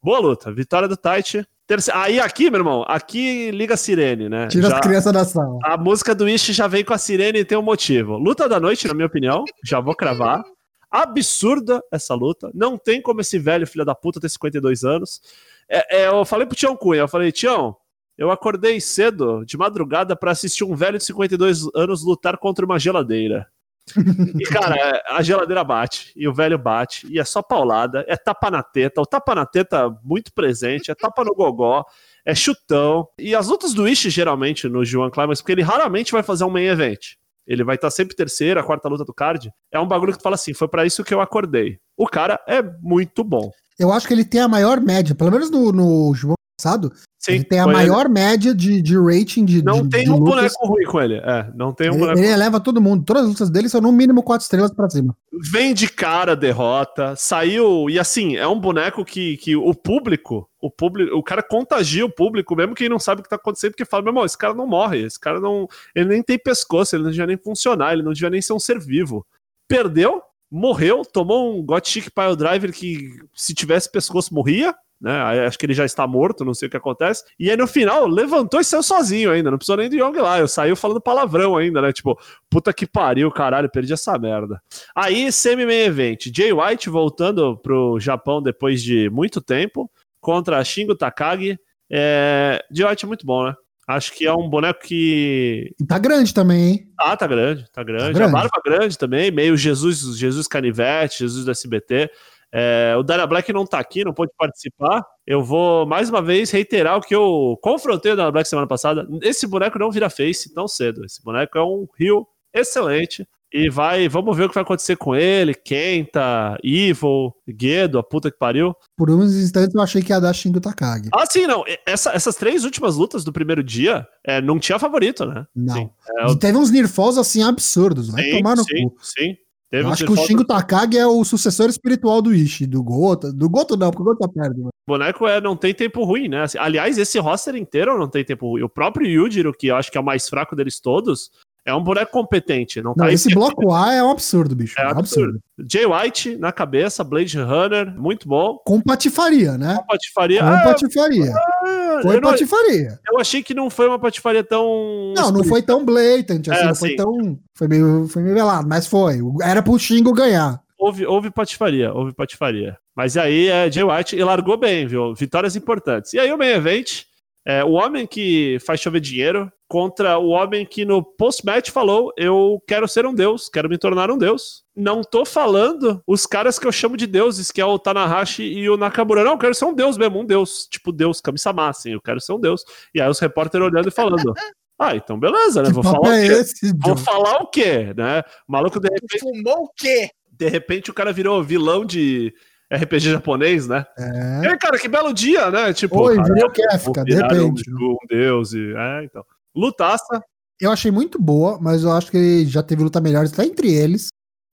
Boa 0.02 0.18
luta, 0.18 0.52
vitória 0.52 0.86
do 0.86 0.96
Taichi. 0.96 1.46
Terce... 1.66 1.90
Aí 1.92 2.20
aqui, 2.20 2.50
meu 2.50 2.60
irmão, 2.60 2.84
aqui 2.86 3.50
liga 3.50 3.74
a 3.74 3.76
sirene, 3.76 4.28
né? 4.28 4.48
Tira 4.48 4.68
Já- 4.68 4.74
as 4.76 4.80
crianças 4.80 5.12
da 5.12 5.24
sala. 5.24 5.58
a 5.64 5.76
música 5.76 6.14
do 6.14 6.28
Ishi 6.28 6.52
já 6.52 6.66
vem 6.66 6.84
com 6.84 6.92
a 6.92 6.98
sirene 6.98 7.38
e 7.40 7.44
tem 7.44 7.56
um 7.56 7.62
motivo. 7.62 8.18
Luta 8.18 8.48
da 8.48 8.60
noite, 8.60 8.86
na 8.86 8.94
minha 8.94 9.06
opinião, 9.06 9.44
já 9.64 9.80
vou 9.80 9.94
cravar. 9.94 10.42
absurda 10.90 11.82
essa 11.90 12.14
luta. 12.14 12.50
Não 12.54 12.78
tem 12.78 13.02
como 13.02 13.20
esse 13.20 13.38
velho 13.38 13.66
filho 13.66 13.84
da 13.84 13.94
puta 13.94 14.20
ter 14.20 14.28
52 14.28 14.84
anos. 14.84 15.20
É, 15.68 16.02
é, 16.02 16.08
eu 16.08 16.24
falei 16.24 16.46
pro 16.46 16.56
Tião 16.56 16.76
Cunha, 16.76 17.00
eu 17.00 17.08
falei, 17.08 17.32
Tião, 17.32 17.76
eu 18.16 18.30
acordei 18.30 18.80
cedo, 18.80 19.44
de 19.44 19.56
madrugada, 19.56 20.14
para 20.14 20.30
assistir 20.30 20.62
um 20.62 20.74
velho 20.76 20.98
de 20.98 21.04
52 21.04 21.66
anos 21.74 22.04
lutar 22.04 22.36
contra 22.36 22.64
uma 22.64 22.78
geladeira. 22.78 23.48
E, 23.96 24.44
cara, 24.44 25.02
a 25.08 25.22
geladeira 25.22 25.62
bate, 25.62 26.12
e 26.16 26.26
o 26.26 26.32
velho 26.32 26.58
bate, 26.58 27.06
e 27.10 27.18
é 27.18 27.24
só 27.24 27.42
paulada, 27.42 28.04
é 28.08 28.16
tapa 28.16 28.50
na 28.50 28.62
teta, 28.62 29.00
o 29.00 29.06
tapa 29.06 29.34
na 29.34 29.44
teta 29.44 29.90
muito 30.02 30.32
presente, 30.32 30.90
é 30.90 30.94
tapa 30.94 31.22
no 31.24 31.34
gogó, 31.34 31.84
é 32.24 32.34
chutão. 32.34 33.06
E 33.18 33.34
as 33.34 33.48
lutas 33.48 33.74
do 33.74 33.86
Ishi, 33.86 34.10
geralmente, 34.10 34.68
no 34.68 34.84
João 34.84 35.10
Climax, 35.10 35.40
porque 35.40 35.52
ele 35.52 35.62
raramente 35.62 36.12
vai 36.12 36.22
fazer 36.22 36.44
um 36.44 36.50
main 36.50 36.66
event. 36.66 37.16
Ele 37.46 37.62
vai 37.62 37.74
estar 37.74 37.90
sempre 37.90 38.16
terceira, 38.16 38.62
quarta 38.62 38.88
luta 38.88 39.04
do 39.04 39.12
card. 39.12 39.52
É 39.70 39.78
um 39.78 39.86
bagulho 39.86 40.12
que 40.12 40.18
tu 40.18 40.22
fala 40.22 40.34
assim, 40.34 40.54
foi 40.54 40.66
para 40.66 40.86
isso 40.86 41.04
que 41.04 41.12
eu 41.12 41.20
acordei. 41.20 41.78
O 41.96 42.06
cara 42.06 42.40
é 42.48 42.62
muito 42.80 43.22
bom. 43.22 43.50
Eu 43.78 43.92
acho 43.92 44.06
que 44.06 44.14
ele 44.14 44.24
tem 44.24 44.40
a 44.40 44.48
maior 44.48 44.80
média, 44.80 45.14
pelo 45.14 45.30
menos 45.30 45.50
no, 45.50 45.72
no 45.72 46.14
João 46.14 46.36
passado, 46.58 46.92
Sim, 47.24 47.36
ele 47.36 47.44
tem 47.44 47.58
a 47.58 47.66
maior 47.66 48.04
ele. 48.04 48.12
média 48.12 48.54
de, 48.54 48.82
de 48.82 48.98
rating 48.98 49.46
de 49.46 49.64
Não 49.64 49.82
de, 49.82 49.88
tem 49.88 50.04
de 50.04 50.10
um 50.10 50.18
lutas. 50.18 50.34
boneco 50.34 50.66
ruim 50.66 50.84
com 50.84 51.00
ele. 51.00 51.14
É, 51.14 51.50
não 51.54 51.72
tem 51.72 51.88
um 51.88 51.94
ele, 51.94 52.00
boneco 52.00 52.18
Ele 52.18 52.26
eleva 52.28 52.60
todo 52.60 52.82
mundo. 52.82 53.02
Todas 53.02 53.22
as 53.22 53.28
lutas 53.30 53.48
dele 53.48 53.66
são 53.70 53.80
no 53.80 53.90
mínimo 53.90 54.22
quatro 54.22 54.42
estrelas 54.44 54.70
pra 54.70 54.90
cima. 54.90 55.16
Vem 55.50 55.72
de 55.72 55.88
cara 55.88 56.36
derrota, 56.36 57.14
saiu. 57.16 57.88
E 57.88 57.98
assim, 57.98 58.36
é 58.36 58.46
um 58.46 58.60
boneco 58.60 59.06
que, 59.06 59.38
que 59.38 59.56
o 59.56 59.72
público, 59.74 60.46
o 60.60 60.70
público, 60.70 61.16
o 61.16 61.22
cara 61.22 61.42
contagia 61.42 62.04
o 62.04 62.10
público, 62.10 62.54
mesmo 62.54 62.74
quem 62.74 62.90
não 62.90 62.98
sabe 62.98 63.22
o 63.22 63.24
que 63.24 63.30
tá 63.30 63.36
acontecendo, 63.36 63.70
porque 63.70 63.86
fala, 63.86 64.02
meu 64.02 64.10
irmão, 64.10 64.26
esse 64.26 64.36
cara 64.36 64.52
não 64.52 64.66
morre, 64.66 65.02
esse 65.06 65.18
cara 65.18 65.40
não. 65.40 65.66
Ele 65.94 66.10
nem 66.10 66.22
tem 66.22 66.38
pescoço, 66.38 66.94
ele 66.94 67.04
não 67.04 67.10
devia 67.10 67.26
nem 67.26 67.38
funcionar, 67.38 67.94
ele 67.94 68.02
não 68.02 68.12
devia 68.12 68.28
nem 68.28 68.42
ser 68.42 68.52
um 68.52 68.60
ser 68.60 68.78
vivo. 68.78 69.26
Perdeu, 69.66 70.20
morreu, 70.50 71.06
tomou 71.06 71.58
um 71.58 71.64
Got 71.64 71.88
Chic 71.88 72.10
Pile 72.10 72.36
Driver 72.36 72.70
que, 72.70 73.18
se 73.34 73.54
tivesse 73.54 73.90
pescoço, 73.90 74.34
morria 74.34 74.74
né? 75.04 75.46
Acho 75.46 75.58
que 75.58 75.66
ele 75.66 75.74
já 75.74 75.84
está 75.84 76.06
morto, 76.06 76.46
não 76.46 76.54
sei 76.54 76.66
o 76.66 76.70
que 76.70 76.78
acontece. 76.78 77.22
E 77.38 77.50
aí 77.50 77.56
no 77.58 77.66
final 77.66 78.06
levantou 78.06 78.58
e 78.58 78.64
saiu 78.64 78.82
sozinho 78.82 79.30
ainda, 79.30 79.50
não 79.50 79.58
precisou 79.58 79.76
nem 79.76 79.90
de 79.90 79.98
Young 79.98 80.16
lá. 80.16 80.38
Eu 80.38 80.48
saiu 80.48 80.74
falando 80.74 80.98
palavrão 80.98 81.58
ainda, 81.58 81.82
né? 81.82 81.92
Tipo, 81.92 82.18
puta 82.48 82.72
que 82.72 82.86
pariu, 82.86 83.30
caralho, 83.30 83.70
perdi 83.70 83.92
essa 83.92 84.18
merda. 84.18 84.62
Aí, 84.96 85.30
semi-main 85.30 85.84
event, 85.84 86.30
Jay 86.34 86.54
White 86.54 86.88
voltando 86.88 87.58
pro 87.58 88.00
Japão 88.00 88.42
depois 88.42 88.82
de 88.82 89.10
muito 89.10 89.42
tempo, 89.42 89.90
contra 90.22 90.64
Shingo 90.64 90.94
Takagi. 90.94 91.58
É... 91.90 92.64
Jay 92.72 92.88
White 92.88 93.04
é 93.04 93.08
muito 93.08 93.26
bom, 93.26 93.44
né? 93.44 93.54
Acho 93.86 94.14
que 94.14 94.24
é 94.24 94.32
um 94.32 94.48
boneco 94.48 94.80
que. 94.82 95.74
E 95.78 95.84
tá 95.84 95.98
grande 95.98 96.32
também, 96.32 96.68
hein? 96.68 96.88
Ah, 96.98 97.14
tá 97.14 97.26
grande, 97.26 97.70
tá 97.70 97.84
grande. 97.84 98.04
Tá 98.04 98.18
grande. 98.18 98.22
A 98.22 98.40
barba 98.40 98.62
grande 98.64 98.96
também, 98.96 99.30
meio 99.30 99.54
Jesus, 99.58 100.16
Jesus 100.16 100.48
Canivete, 100.48 101.18
Jesus 101.18 101.44
do 101.44 101.50
SBT. 101.50 102.10
É, 102.56 102.94
o 102.96 103.02
Dana 103.02 103.26
Black 103.26 103.52
não 103.52 103.66
tá 103.66 103.80
aqui, 103.80 104.04
não 104.04 104.14
pode 104.14 104.30
participar. 104.38 105.04
Eu 105.26 105.42
vou 105.42 105.84
mais 105.84 106.08
uma 106.08 106.22
vez 106.22 106.52
reiterar 106.52 106.96
o 106.96 107.00
que 107.00 107.12
eu 107.12 107.58
confrontei 107.60 108.12
o 108.12 108.16
Dana 108.16 108.30
Black 108.30 108.48
semana 108.48 108.68
passada. 108.68 109.04
Esse 109.22 109.44
boneco 109.44 109.76
não 109.76 109.90
vira 109.90 110.08
face 110.08 110.54
tão 110.54 110.68
cedo. 110.68 111.04
Esse 111.04 111.20
boneco 111.20 111.58
é 111.58 111.64
um 111.64 111.88
rio 111.98 112.24
excelente. 112.54 113.26
E 113.52 113.68
vai, 113.70 114.08
vamos 114.08 114.36
ver 114.36 114.44
o 114.44 114.48
que 114.48 114.54
vai 114.54 114.64
acontecer 114.64 114.96
com 114.96 115.14
ele, 115.14 115.54
Kenta, 115.54 116.58
Evil, 116.62 117.32
Guedo, 117.48 118.00
a 118.00 118.02
puta 118.02 118.28
que 118.28 118.36
pariu. 118.36 118.74
Por 118.96 119.08
uns 119.08 119.32
instantes 119.32 119.72
eu 119.72 119.80
achei 119.80 120.02
que 120.02 120.12
ia 120.12 120.20
dar 120.20 120.32
Shingo 120.32 120.60
Takagi. 120.60 121.08
Ah, 121.14 121.24
sim, 121.24 121.46
não. 121.46 121.62
Essa, 121.86 122.10
essas 122.10 122.34
três 122.34 122.64
últimas 122.64 122.96
lutas 122.96 123.22
do 123.22 123.32
primeiro 123.32 123.62
dia, 123.62 124.08
é, 124.24 124.42
não 124.42 124.58
tinha 124.58 124.76
favorito, 124.76 125.24
né? 125.24 125.46
Não. 125.54 125.88
É, 126.18 126.24
eu... 126.24 126.36
Teve 126.36 126.58
uns 126.58 126.72
Nirfalls 126.72 127.16
assim 127.16 127.44
absurdos, 127.44 128.08
vai 128.08 128.24
sim, 128.24 128.38
tomar 128.38 128.56
no 128.56 128.64
sim, 128.64 128.88
cu. 128.88 128.96
Sim, 129.00 129.36
Teve 129.74 129.88
eu 129.88 129.92
acho 129.92 130.06
que 130.06 130.12
o 130.12 130.16
Shingo 130.16 130.44
Takagi 130.44 130.96
é 130.96 131.04
o 131.04 131.24
sucessor 131.24 131.68
espiritual 131.68 132.22
do 132.22 132.32
Ishi, 132.32 132.64
do 132.64 132.80
Gota. 132.80 133.32
Do 133.32 133.50
Goto 133.50 133.76
não, 133.76 133.90
porque 133.90 134.02
o 134.02 134.04
Goto 134.04 134.18
tá 134.18 134.28
perto. 134.28 134.68
O 134.68 134.70
boneco 134.86 135.26
é, 135.26 135.40
não 135.40 135.56
tem 135.56 135.74
tempo 135.74 136.04
ruim, 136.04 136.28
né? 136.28 136.42
Assim, 136.42 136.58
aliás, 136.58 136.96
esse 136.96 137.18
roster 137.18 137.56
inteiro 137.56 137.98
não 137.98 138.08
tem 138.08 138.24
tempo 138.24 138.50
ruim. 138.50 138.62
O 138.62 138.68
próprio 138.68 139.04
Yujiro, 139.04 139.52
que 139.52 139.66
eu 139.66 139.74
acho 139.74 139.90
que 139.90 139.98
é 139.98 140.00
o 140.00 140.04
mais 140.04 140.28
fraco 140.28 140.54
deles 140.54 140.78
todos, 140.78 141.28
é 141.66 141.74
um 141.74 141.82
boneco 141.82 142.12
competente. 142.12 142.80
Não, 142.80 142.90
não 142.90 142.94
tá 142.94 143.12
esse 143.12 143.28
bloco 143.34 143.72
A 143.72 143.94
é 143.94 144.02
um 144.02 144.10
absurdo, 144.10 144.54
bicho. 144.54 144.78
É, 144.78 144.86
um 144.86 144.90
absurdo. 144.90 145.40
absurdo. 145.58 145.68
Jay 145.68 145.86
White 145.86 146.36
na 146.36 146.52
cabeça, 146.52 147.02
Blade 147.02 147.36
Runner, 147.36 147.98
muito 147.98 148.28
bom. 148.28 148.58
Com 148.64 148.80
patifaria, 148.80 149.58
né? 149.58 149.78
Com 149.78 149.86
patifaria. 149.86 150.40
Com 150.40 150.46
ah, 150.46 150.62
patifaria. 150.62 151.34
Ah, 151.34 151.83
foi 152.02 152.16
eu 152.16 152.20
patifaria. 152.20 153.00
Não, 153.06 153.14
eu 153.14 153.20
achei 153.20 153.42
que 153.42 153.54
não 153.54 153.70
foi 153.70 153.86
uma 153.88 153.98
patifaria 153.98 154.44
tão. 154.44 155.12
Não, 155.16 155.30
não 155.30 155.44
foi 155.44 155.62
tão 155.62 155.84
blatant, 155.84 156.48
assim, 156.48 156.62
é, 156.62 156.66
não 156.66 156.74
foi 156.74 156.88
assim. 156.88 156.96
tão. 156.96 157.38
Foi 157.54 157.68
meio, 157.68 158.08
foi 158.08 158.22
meio 158.22 158.34
velado, 158.34 158.68
mas 158.68 158.86
foi. 158.86 159.18
Era 159.42 159.62
pro 159.62 159.78
Xingo 159.78 160.12
ganhar. 160.12 160.60
Houve, 160.78 161.06
houve 161.06 161.30
patifaria, 161.30 161.92
houve 161.92 162.12
patifaria. 162.12 162.76
Mas 162.94 163.16
aí 163.16 163.48
é 163.48 163.70
Jay 163.70 163.82
White 163.82 164.16
e 164.16 164.22
largou 164.22 164.56
bem, 164.56 164.86
viu? 164.86 165.14
Vitórias 165.14 165.56
importantes. 165.56 166.12
E 166.12 166.18
aí 166.18 166.32
o 166.32 166.38
main 166.38 166.50
event, 166.50 167.04
é, 167.46 167.62
o 167.62 167.72
homem 167.72 168.06
que 168.06 168.58
faz 168.64 168.80
chover 168.80 169.00
dinheiro, 169.00 169.52
contra 169.68 170.18
o 170.18 170.28
homem 170.28 170.64
que 170.64 170.84
no 170.84 171.02
post-match 171.02 171.70
falou: 171.70 172.12
Eu 172.16 172.62
quero 172.66 172.86
ser 172.86 173.04
um 173.06 173.14
deus, 173.14 173.48
quero 173.48 173.68
me 173.68 173.76
tornar 173.76 174.10
um 174.10 174.16
deus. 174.16 174.62
Não 174.74 175.02
tô 175.02 175.24
falando 175.24 176.02
os 176.06 176.26
caras 176.26 176.58
que 176.58 176.66
eu 176.66 176.72
chamo 176.72 176.96
de 176.96 177.06
deuses, 177.06 177.50
que 177.50 177.60
é 177.60 177.64
o 177.66 177.78
Tanahashi 177.78 178.44
e 178.44 178.70
o 178.70 178.76
Nakamura. 178.76 179.24
Não, 179.24 179.32
eu 179.32 179.38
quero 179.38 179.54
ser 179.54 179.64
um 179.64 179.74
deus 179.74 179.98
mesmo, 179.98 180.20
um 180.20 180.24
deus. 180.24 180.66
Tipo, 180.70 180.92
deus, 180.92 181.20
Kami-sama, 181.20 181.68
assim, 181.68 181.92
eu 181.92 182.00
quero 182.00 182.20
ser 182.20 182.32
um 182.32 182.40
deus. 182.40 182.64
E 182.94 183.00
aí 183.00 183.08
os 183.08 183.18
repórteres 183.18 183.66
olhando 183.66 183.88
e 183.88 183.92
falando. 183.92 184.32
Ah, 184.76 184.96
então 184.96 185.16
beleza, 185.16 185.62
né? 185.62 185.70
Vou 185.70 185.84
falar, 185.84 186.18
é 186.18 186.26
esse, 186.26 186.76
Vou 186.76 186.96
falar 186.96 187.36
o 187.36 187.46
quê, 187.46 187.94
né? 187.96 188.24
O 188.46 188.50
maluco 188.50 188.80
de 188.80 188.88
repente. 188.88 189.20
Fumou 189.20 189.66
o 189.66 189.70
quê? 189.76 190.10
De 190.28 190.48
repente 190.48 190.90
o 190.90 190.94
cara 190.94 191.12
virou 191.12 191.40
vilão 191.44 191.84
de 191.84 192.34
RPG 192.72 193.12
japonês, 193.12 193.68
né? 193.68 193.84
É. 193.98 194.44
E 194.44 194.48
aí, 194.48 194.58
cara, 194.58 194.78
que 194.78 194.88
belo 194.88 195.12
dia, 195.12 195.50
né? 195.50 195.72
Tipo, 195.72 196.02
Oi, 196.02 196.16
cara, 196.16 196.34
virou 196.34 196.50
Kefka, 196.50 197.04
de 197.04 197.14
repente. 197.14 197.62
Um, 197.70 197.92
um 197.92 197.96
deus 198.08 198.52
e. 198.52 198.72
É, 198.76 199.04
então. 199.04 199.24
Lutaça. 199.54 200.22
Eu 200.60 200.70
achei 200.70 200.90
muito 200.90 201.20
boa, 201.20 201.58
mas 201.60 201.84
eu 201.84 201.92
acho 201.92 202.10
que 202.10 202.46
já 202.46 202.62
teve 202.62 202.82
luta 202.82 203.00
melhor 203.00 203.26
até 203.26 203.44
entre 203.44 203.72
eles. 203.72 204.08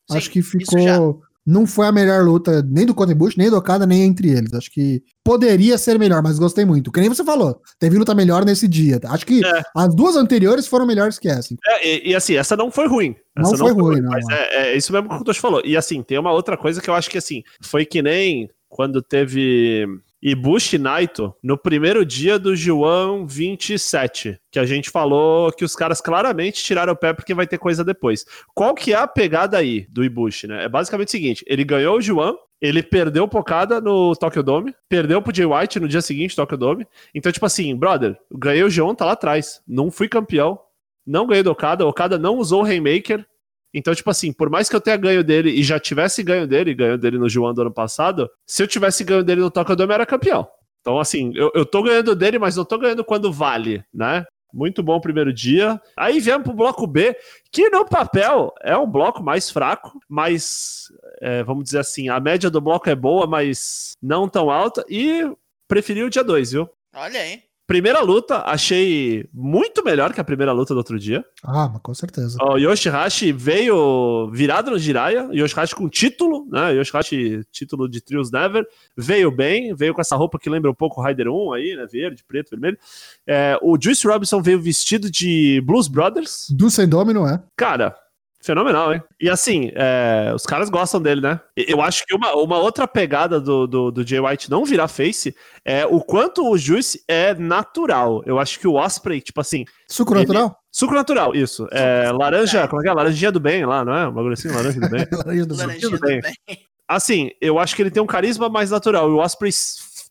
Sim, 0.10 0.18
acho 0.18 0.30
que 0.30 0.42
ficou. 0.42 1.22
Não 1.46 1.66
foi 1.66 1.88
a 1.88 1.92
melhor 1.92 2.24
luta 2.24 2.62
nem 2.62 2.86
do 2.86 2.94
Contribution, 2.94 3.36
nem 3.40 3.50
do 3.50 3.58
Okada, 3.58 3.86
nem 3.86 4.04
entre 4.04 4.30
eles. 4.30 4.54
Acho 4.54 4.70
que 4.70 5.02
poderia 5.24 5.78
ser 5.78 5.98
melhor, 5.98 6.22
mas 6.22 6.38
gostei 6.38 6.66
muito. 6.66 6.92
Que 6.92 7.00
nem 7.00 7.10
você 7.10 7.24
falou, 7.24 7.60
teve 7.80 7.98
luta 7.98 8.14
melhor 8.14 8.46
nesse 8.46 8.68
dia. 8.68 9.00
Acho 9.06 9.26
que 9.26 9.44
é. 9.46 9.62
as 9.76 9.96
duas 9.96 10.16
anteriores 10.16 10.68
foram 10.68 10.86
melhores 10.86 11.18
que 11.18 11.28
essa. 11.28 11.56
É, 11.68 11.88
e, 11.88 12.12
e, 12.12 12.16
assim, 12.16 12.36
essa 12.36 12.56
não 12.56 12.70
foi 12.70 12.88
ruim. 12.88 13.16
Essa 13.38 13.52
não, 13.52 13.58
foi, 13.58 13.70
não 13.70 13.80
foi 13.80 13.94
ruim, 13.94 14.02
não. 14.02 14.12
Mas 14.12 14.26
é, 14.30 14.56
é, 14.56 14.78
isso 14.78 14.94
mesmo 14.94 15.10
que 15.10 15.16
o 15.16 15.24
Tosh 15.24 15.38
falou. 15.38 15.62
E 15.66 15.76
assim, 15.76 16.04
tem 16.04 16.20
uma 16.20 16.32
outra 16.32 16.56
coisa 16.56 16.82
que 16.82 16.90
eu 16.90 16.94
acho 16.94 17.10
que 17.10 17.18
assim, 17.18 17.42
foi 17.64 17.86
que 17.86 18.02
nem 18.02 18.50
quando 18.70 19.02
teve 19.02 19.86
Ibushi 20.22 20.78
Naito 20.78 21.34
no 21.42 21.58
primeiro 21.58 22.06
dia 22.06 22.38
do 22.38 22.56
João 22.56 23.26
27, 23.26 24.40
que 24.52 24.60
a 24.60 24.66
gente 24.66 24.92
falou 24.92 25.52
que 25.52 25.66
os 25.66 25.76
caras 25.76 26.00
claramente 26.00 26.64
tiraram 26.64 26.94
o 26.94 26.96
pé 26.96 27.12
porque 27.12 27.34
vai 27.34 27.48
ter 27.48 27.58
coisa 27.58 27.84
depois. 27.84 28.24
Qual 28.54 28.76
que 28.76 28.94
é 28.94 28.98
a 28.98 29.08
pegada 29.08 29.58
aí 29.58 29.88
do 29.90 30.04
Ibushi, 30.04 30.46
né? 30.46 30.66
É 30.66 30.70
basicamente 30.70 31.08
o 31.08 31.12
seguinte, 31.12 31.44
ele 31.48 31.64
ganhou 31.64 31.98
o 31.98 32.02
João, 32.02 32.38
ele 32.62 32.84
perdeu 32.84 33.28
pocada 33.28 33.82
no 33.82 34.16
Tokyo 34.16 34.44
Dome, 34.44 34.76
perdeu 34.88 35.20
pro 35.24 35.36
Jay 35.36 35.46
White 35.46 35.80
no 35.80 35.88
dia 35.88 36.02
seguinte, 36.02 36.36
Tokyo 36.36 36.58
Dome. 36.58 36.86
Então, 37.16 37.32
tipo 37.32 37.46
assim, 37.48 37.76
brother, 37.76 38.16
ganhei 38.32 38.64
o 38.64 38.70
João, 38.70 38.94
tá 38.94 39.06
lá 39.06 39.14
atrás. 39.14 39.60
Não 39.68 39.90
fui 39.90 40.08
campeão, 40.08 40.60
não 41.06 41.26
ganhei 41.26 41.42
do 41.42 41.50
Okada, 41.50 41.84
o 41.84 41.90
Okada 41.90 42.20
não 42.20 42.38
usou 42.38 42.62
o 42.62 42.64
Rainmaker, 42.64 43.26
então, 43.74 43.96
tipo 43.96 44.10
assim, 44.10 44.34
por 44.34 44.50
mais 44.50 44.68
que 44.70 44.76
eu 44.76 44.82
tenha 44.82 44.98
ganho 44.98 45.24
dele 45.24 45.50
e 45.52 45.64
já 45.64 45.80
tivesse 45.80 46.22
ganho 46.22 46.46
dele, 46.46 46.74
ganho 46.74 46.98
dele 46.98 47.18
no 47.18 47.30
João 47.30 47.54
do 47.54 47.62
ano 47.62 47.72
passado, 47.72 48.30
se 48.46 48.62
eu 48.62 48.68
tivesse 48.68 49.04
ganho 49.04 49.24
dele 49.24 49.42
no 49.42 49.52
Tokyo 49.52 49.76
eu 49.80 49.92
era 49.92 50.06
campeão. 50.06 50.48
Então, 50.82 51.00
assim, 51.00 51.32
eu, 51.36 51.52
eu 51.54 51.66
tô 51.66 51.84
ganhando 51.84 52.16
dele, 52.16 52.40
mas 52.40 52.56
não 52.56 52.66
tô 52.66 52.78
ganhando 52.78 53.04
quando 53.04 53.32
vale, 53.32 53.84
né? 53.94 54.26
Muito 54.54 54.84
bom 54.84 55.00
primeiro 55.00 55.32
dia. 55.32 55.80
Aí 55.96 56.20
viemos 56.20 56.44
pro 56.44 56.54
bloco 56.54 56.86
B, 56.86 57.16
que 57.52 57.70
no 57.70 57.86
papel 57.86 58.54
é 58.62 58.76
um 58.76 58.90
bloco 58.90 59.24
mais 59.24 59.50
fraco, 59.50 59.98
mas 60.10 60.92
é, 61.22 61.42
vamos 61.44 61.64
dizer 61.64 61.80
assim, 61.80 62.10
a 62.10 62.20
média 62.20 62.50
do 62.50 62.60
bloco 62.60 62.90
é 62.90 62.96
boa, 62.96 63.26
mas 63.26 63.94
não 64.02 64.28
tão 64.28 64.52
alta. 64.52 64.84
E 64.90 65.32
preferi 65.68 66.04
o 66.04 66.10
dia 66.10 66.24
2, 66.24 66.52
viu? 66.52 66.70
Olha 66.94 67.22
aí. 67.22 67.44
Primeira 67.72 68.02
luta, 68.02 68.44
achei 68.46 69.26
muito 69.34 69.82
melhor 69.82 70.14
que 70.14 70.20
a 70.20 70.26
primeira 70.26 70.52
luta 70.52 70.74
do 70.74 70.78
outro 70.80 71.00
dia. 71.00 71.24
Ah, 71.42 71.70
mas 71.72 71.82
com 71.82 71.94
certeza. 71.94 72.38
O 72.42 72.58
Yoshihashi 72.58 73.32
veio 73.32 74.30
virado 74.30 74.72
no 74.72 74.78
Jiraiya, 74.78 75.30
Yoshihashi 75.32 75.74
com 75.74 75.88
título, 75.88 76.46
né? 76.52 76.74
Yoshihashi, 76.74 77.46
título 77.50 77.88
de 77.88 78.02
Trios 78.02 78.30
Never, 78.30 78.68
veio 78.98 79.32
bem, 79.32 79.74
veio 79.74 79.94
com 79.94 80.02
essa 80.02 80.18
roupa 80.18 80.38
que 80.38 80.50
lembra 80.50 80.70
um 80.70 80.76
pouco 80.76 81.00
o 81.00 81.08
Rider 81.08 81.30
1 81.30 81.54
aí, 81.54 81.76
né? 81.78 81.88
Verde, 81.90 82.26
preto, 82.28 82.50
vermelho. 82.50 82.78
É, 83.26 83.58
o 83.62 83.78
Juice 83.82 84.06
Robinson 84.06 84.42
veio 84.42 84.62
vestido 84.62 85.10
de 85.10 85.64
Blues 85.66 85.88
Brothers. 85.88 86.48
Do 86.50 86.70
Sem 86.70 86.90
Domino, 86.90 87.26
é? 87.26 87.42
Cara, 87.56 87.96
Fenomenal, 88.44 88.94
hein? 88.94 89.04
E 89.20 89.30
assim, 89.30 89.72
é, 89.76 90.32
os 90.34 90.44
caras 90.46 90.70
gostam 90.70 91.00
dele, 91.00 91.22
né? 91.22 91.40
Eu 91.56 91.80
acho 91.80 92.04
que 92.06 92.16
uma, 92.16 92.34
uma 92.34 92.58
outra 92.58 92.88
pegada 92.88 93.40
do, 93.40 93.68
do, 93.68 93.92
do 93.92 94.08
Jay 94.08 94.20
White 94.20 94.50
não 94.50 94.66
virar 94.66 94.88
face 94.88 95.36
é 95.64 95.86
o 95.86 96.02
quanto 96.02 96.50
o 96.50 96.58
Juice 96.58 97.04
é 97.08 97.36
natural. 97.36 98.24
Eu 98.26 98.40
acho 98.40 98.60
que 98.60 98.68
o 98.68 98.74
Osprey, 98.74 99.22
tipo 99.22 99.40
assim. 99.40 99.64
Suco 99.88 100.14
ele, 100.14 100.22
natural? 100.22 100.58
Suco 100.72 100.96
natural, 100.96 101.36
isso. 101.36 101.68
É, 101.72 102.12
laranja, 102.12 102.68
como 102.68 102.82
é 102.82 102.84
que 102.84 102.90
é? 102.90 102.94
Laranjinha 102.94 103.32
do 103.32 103.40
bem 103.40 103.64
lá, 103.64 103.86
não 103.86 103.94
é? 103.94 104.08
Um 104.08 104.12
bagulho 104.12 104.34
assim, 104.34 104.50
laranja 104.50 104.80
do 104.80 104.90
bem. 104.90 105.08
Laranja 105.14 105.46
do 105.46 105.56
Laranjinha 105.56 105.82
tudo 105.82 106.00
do 106.00 106.08
bem. 106.08 106.22
bem. 106.22 106.58
Assim, 106.88 107.32
eu 107.40 107.60
acho 107.60 107.76
que 107.76 107.82
ele 107.82 107.92
tem 107.92 108.02
um 108.02 108.08
carisma 108.08 108.50
mais 108.50 108.72
natural. 108.72 109.08
E 109.10 109.14
o 109.14 109.18
Osprey 109.18 109.52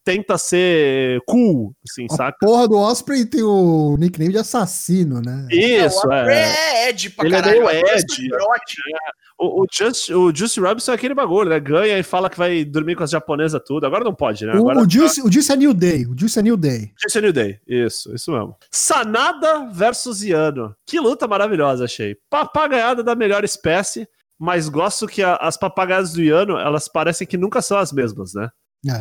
tenta 0.04 0.38
ser 0.38 1.20
cool, 1.26 1.74
assim, 1.88 2.06
A 2.10 2.14
saca? 2.16 2.38
porra 2.40 2.66
do 2.68 2.76
Osprey 2.76 3.24
tem 3.26 3.42
o 3.42 3.96
nickname 3.98 4.32
de 4.32 4.38
assassino, 4.38 5.20
né? 5.20 5.46
Isso, 5.50 5.96
o 6.06 6.10
Osprey 6.10 6.36
é. 6.36 6.84
é 6.86 6.88
Ed 6.90 7.10
pra 7.10 7.26
Ele 7.26 7.34
é 7.36 7.40
caralho. 7.42 7.64
meio 7.66 7.84
Osprey 7.84 7.98
Ed, 7.98 8.28
Brote. 8.28 8.76
O, 9.42 9.62
o, 9.62 9.66
Just, 9.72 10.10
o 10.10 10.34
Juicy 10.34 10.60
Robinson 10.60 10.92
é 10.92 10.94
aquele 10.96 11.14
bagulho, 11.14 11.48
né? 11.48 11.58
Ganha 11.58 11.98
e 11.98 12.02
fala 12.02 12.28
que 12.28 12.36
vai 12.36 12.62
dormir 12.64 12.94
com 12.94 13.02
as 13.04 13.10
japonesas 13.10 13.60
tudo. 13.66 13.86
Agora 13.86 14.04
não 14.04 14.14
pode, 14.14 14.44
né? 14.44 14.52
Agora 14.52 14.78
O, 14.80 14.82
o, 14.82 14.90
Juice, 14.90 15.22
o 15.22 15.32
Juice 15.32 15.50
é 15.50 15.56
New 15.56 15.72
Day. 15.72 16.04
O 16.06 16.14
Juice 16.18 16.38
é 16.38 16.42
New 16.42 16.56
Day. 16.58 16.92
Juicy 17.00 17.18
é 17.18 17.20
New 17.22 17.32
Day. 17.32 17.58
Isso, 17.66 18.14
isso 18.14 18.30
mesmo. 18.32 18.54
Sanada 18.70 19.66
versus 19.72 20.22
Yano. 20.22 20.74
Que 20.86 21.00
luta 21.00 21.26
maravilhosa, 21.26 21.84
achei. 21.84 22.16
Papagaiada 22.28 23.02
da 23.02 23.14
melhor 23.14 23.42
espécie, 23.44 24.06
mas 24.38 24.68
gosto 24.68 25.06
que 25.06 25.22
a- 25.22 25.36
as 25.36 25.56
papagaiadas 25.56 26.12
do 26.12 26.22
Yano, 26.22 26.58
elas 26.58 26.86
parecem 26.86 27.26
que 27.26 27.38
nunca 27.38 27.62
são 27.62 27.78
as 27.78 27.92
mesmas, 27.92 28.34
né? 28.34 28.50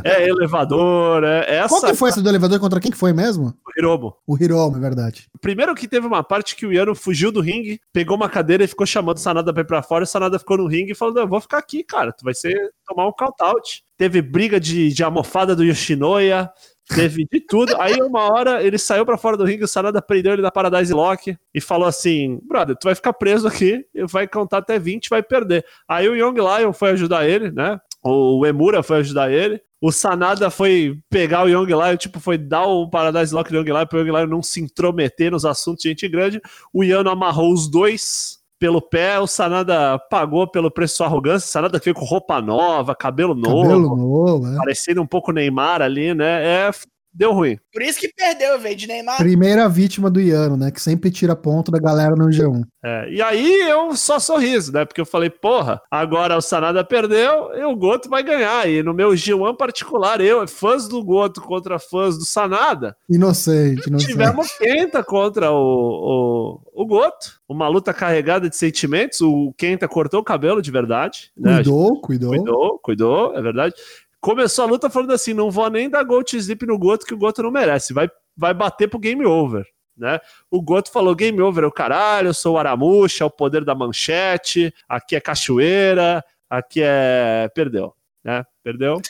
É. 0.03 0.23
É 0.23 0.29
elevador, 0.29 1.23
é 1.23 1.57
essa. 1.57 1.69
Qual 1.69 1.81
que 1.91 1.95
foi 1.95 2.09
essa 2.09 2.21
do 2.21 2.27
elevador 2.27 2.59
contra 2.59 2.79
quem 2.79 2.91
que 2.91 2.97
foi 2.97 3.13
mesmo? 3.13 3.53
Hiromo. 3.77 4.13
O 4.27 4.37
Hiromo, 4.37 4.75
é 4.75 4.79
verdade. 4.79 5.27
Primeiro 5.39 5.73
que 5.73 5.87
teve 5.87 6.05
uma 6.05 6.21
parte 6.23 6.55
que 6.55 6.65
o 6.65 6.73
Yano 6.73 6.93
fugiu 6.93 7.31
do 7.31 7.39
ringue, 7.39 7.79
pegou 7.93 8.17
uma 8.17 8.27
cadeira 8.29 8.63
e 8.63 8.67
ficou 8.67 8.85
chamando 8.85 9.17
o 9.17 9.21
Sanada 9.21 9.53
pra 9.53 9.61
ir 9.61 9.65
pra 9.65 9.81
fora, 9.81 10.03
e 10.03 10.05
o 10.05 10.07
Sanada 10.07 10.37
ficou 10.37 10.57
no 10.57 10.67
ringue 10.67 10.91
e 10.91 10.95
falou, 10.95 11.13
"Não, 11.13 11.21
eu 11.21 11.27
vou 11.27 11.39
ficar 11.39 11.59
aqui, 11.59 11.83
cara, 11.83 12.11
tu 12.11 12.25
vai 12.25 12.33
ser, 12.33 12.71
tomar 12.85 13.07
um 13.07 13.13
count-out. 13.13 13.83
Teve 13.97 14.21
briga 14.21 14.59
de, 14.59 14.89
de 14.91 15.03
almofada 15.03 15.55
do 15.55 15.63
Yoshinoya, 15.63 16.51
teve 16.89 17.25
de 17.31 17.39
tudo. 17.39 17.79
Aí 17.79 18.01
uma 18.01 18.31
hora 18.31 18.63
ele 18.63 18.77
saiu 18.77 19.05
pra 19.05 19.17
fora 19.17 19.37
do 19.37 19.45
ringue, 19.45 19.63
o 19.63 19.67
Sanada 19.67 20.01
prendeu 20.01 20.33
ele 20.33 20.41
na 20.41 20.51
Paradise 20.51 20.93
Lock 20.93 21.37
e 21.53 21.61
falou 21.61 21.87
assim, 21.87 22.39
brother, 22.47 22.75
tu 22.75 22.85
vai 22.85 22.95
ficar 22.95 23.13
preso 23.13 23.47
aqui, 23.47 23.85
vai 24.09 24.27
contar 24.27 24.57
até 24.57 24.77
20 24.77 25.09
vai 25.09 25.23
perder. 25.23 25.65
Aí 25.87 26.09
o 26.09 26.15
Young 26.15 26.35
Lion 26.35 26.73
foi 26.73 26.91
ajudar 26.91 27.25
ele, 27.27 27.51
né? 27.51 27.79
O 28.03 28.45
Emura 28.45 28.81
foi 28.81 28.97
ajudar 28.99 29.31
ele. 29.31 29.61
O 29.81 29.91
Sanada 29.91 30.49
foi 30.49 30.99
pegar 31.09 31.45
o 31.45 31.47
Young 31.47 31.67
Lion, 31.67 31.95
tipo, 31.95 32.19
foi 32.19 32.37
dar 32.37 32.65
o 32.65 32.89
Paradise 32.89 33.33
Lock 33.33 33.49
do 33.49 33.57
Young 33.57 33.69
Lion 33.69 33.85
pro 33.85 33.99
Young 33.99 34.17
Lion 34.17 34.27
não 34.27 34.43
se 34.43 34.59
intrometer 34.59 35.31
nos 35.31 35.45
assuntos 35.45 35.83
de 35.83 35.89
gente 35.89 36.07
grande. 36.07 36.41
O 36.73 36.83
Yano 36.83 37.09
amarrou 37.09 37.53
os 37.53 37.69
dois 37.69 38.39
pelo 38.59 38.81
pé, 38.81 39.17
o 39.19 39.25
Sanada 39.25 39.97
pagou 40.09 40.45
pelo 40.45 40.69
preço 40.69 40.93
de 40.93 40.97
sua 40.97 41.07
arrogância. 41.07 41.47
O 41.47 41.51
Sanada 41.51 41.79
veio 41.79 41.95
com 41.95 42.03
roupa 42.03 42.41
nova, 42.41 42.93
cabelo 42.93 43.33
novo, 43.33 43.63
Cabelo 43.63 43.95
novo, 43.95 44.47
é. 44.47 44.57
parecendo 44.57 45.01
um 45.01 45.07
pouco 45.07 45.31
Neymar 45.31 45.81
ali, 45.81 46.13
né? 46.13 46.67
É, 46.67 46.71
deu 47.13 47.33
ruim. 47.33 47.57
Por 47.71 47.81
isso 47.81 47.99
que 47.99 48.09
perdeu, 48.13 48.59
velho, 48.59 48.75
de 48.75 48.87
Neymar. 48.87 49.17
Primeira 49.17 49.67
vítima 49.67 50.09
do 50.09 50.19
Iano, 50.19 50.55
né? 50.57 50.71
Que 50.71 50.81
sempre 50.81 51.11
tira 51.11 51.35
ponto 51.35 51.71
da 51.71 51.79
galera 51.79 52.15
no 52.15 52.27
G1. 52.27 52.63
É, 52.83 53.09
e 53.09 53.21
aí 53.21 53.69
eu 53.69 53.95
só 53.95 54.19
sorriso, 54.19 54.71
né? 54.71 54.85
Porque 54.85 55.01
eu 55.01 55.05
falei, 55.05 55.29
porra, 55.29 55.81
agora 55.91 56.37
o 56.37 56.41
Sanada 56.41 56.83
perdeu 56.83 57.51
e 57.55 57.63
o 57.63 57.75
Goto 57.75 58.09
vai 58.09 58.23
ganhar. 58.23 58.69
E 58.69 58.81
no 58.81 58.93
meu 58.93 59.09
G1 59.11 59.57
particular, 59.57 60.21
eu, 60.21 60.47
fãs 60.47 60.87
do 60.87 61.03
Goto 61.03 61.41
contra 61.41 61.79
fãs 61.79 62.17
do 62.17 62.25
Sanada, 62.25 62.95
Inocente, 63.09 63.87
inocente. 63.87 64.11
tivemos 64.11 64.47
Kenta 64.57 65.03
contra 65.03 65.51
o, 65.51 66.61
o, 66.75 66.83
o 66.83 66.85
Goto. 66.85 67.39
Uma 67.47 67.67
luta 67.67 67.93
carregada 67.93 68.49
de 68.49 68.55
sentimentos. 68.55 69.21
O 69.21 69.53
Kenta 69.57 69.87
cortou 69.87 70.19
o 70.19 70.23
cabelo 70.23 70.61
de 70.61 70.71
verdade. 70.71 71.31
Né? 71.37 71.55
Cuidou, 71.55 72.01
cuidou. 72.01 72.29
Cuidou, 72.29 72.79
cuidou, 72.79 73.35
é 73.35 73.41
verdade. 73.41 73.73
Começou 74.21 74.65
a 74.65 74.67
luta 74.67 74.89
falando 74.89 75.11
assim: 75.11 75.33
não 75.33 75.49
vou 75.49 75.69
nem 75.69 75.89
dar 75.89 76.03
Gold 76.03 76.35
Sleep 76.35 76.65
no 76.65 76.77
Goto, 76.77 77.05
que 77.05 77.13
o 77.13 77.17
Goto 77.17 77.41
não 77.41 77.51
merece. 77.51 77.93
Vai, 77.93 78.09
vai 78.35 78.53
bater 78.53 78.89
pro 78.89 78.99
game 78.99 79.25
over. 79.25 79.65
Né? 79.97 80.19
O 80.49 80.61
Goto 80.61 80.91
falou: 80.91 81.15
game 81.15 81.41
over 81.41 81.63
é 81.63 81.67
o 81.67 81.71
caralho, 81.71 82.29
eu 82.29 82.33
sou 82.33 82.55
o 82.55 82.57
Aramuxa, 82.57 83.23
é 83.23 83.27
o 83.27 83.31
poder 83.31 83.63
da 83.63 83.75
manchete, 83.75 84.73
aqui 84.87 85.15
é 85.15 85.21
cachoeira, 85.21 86.23
aqui 86.49 86.81
é. 86.83 87.49
Perdeu. 87.53 87.93
Né? 88.23 88.43
Perdeu. 88.63 89.01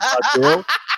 Bateu. 0.00 0.64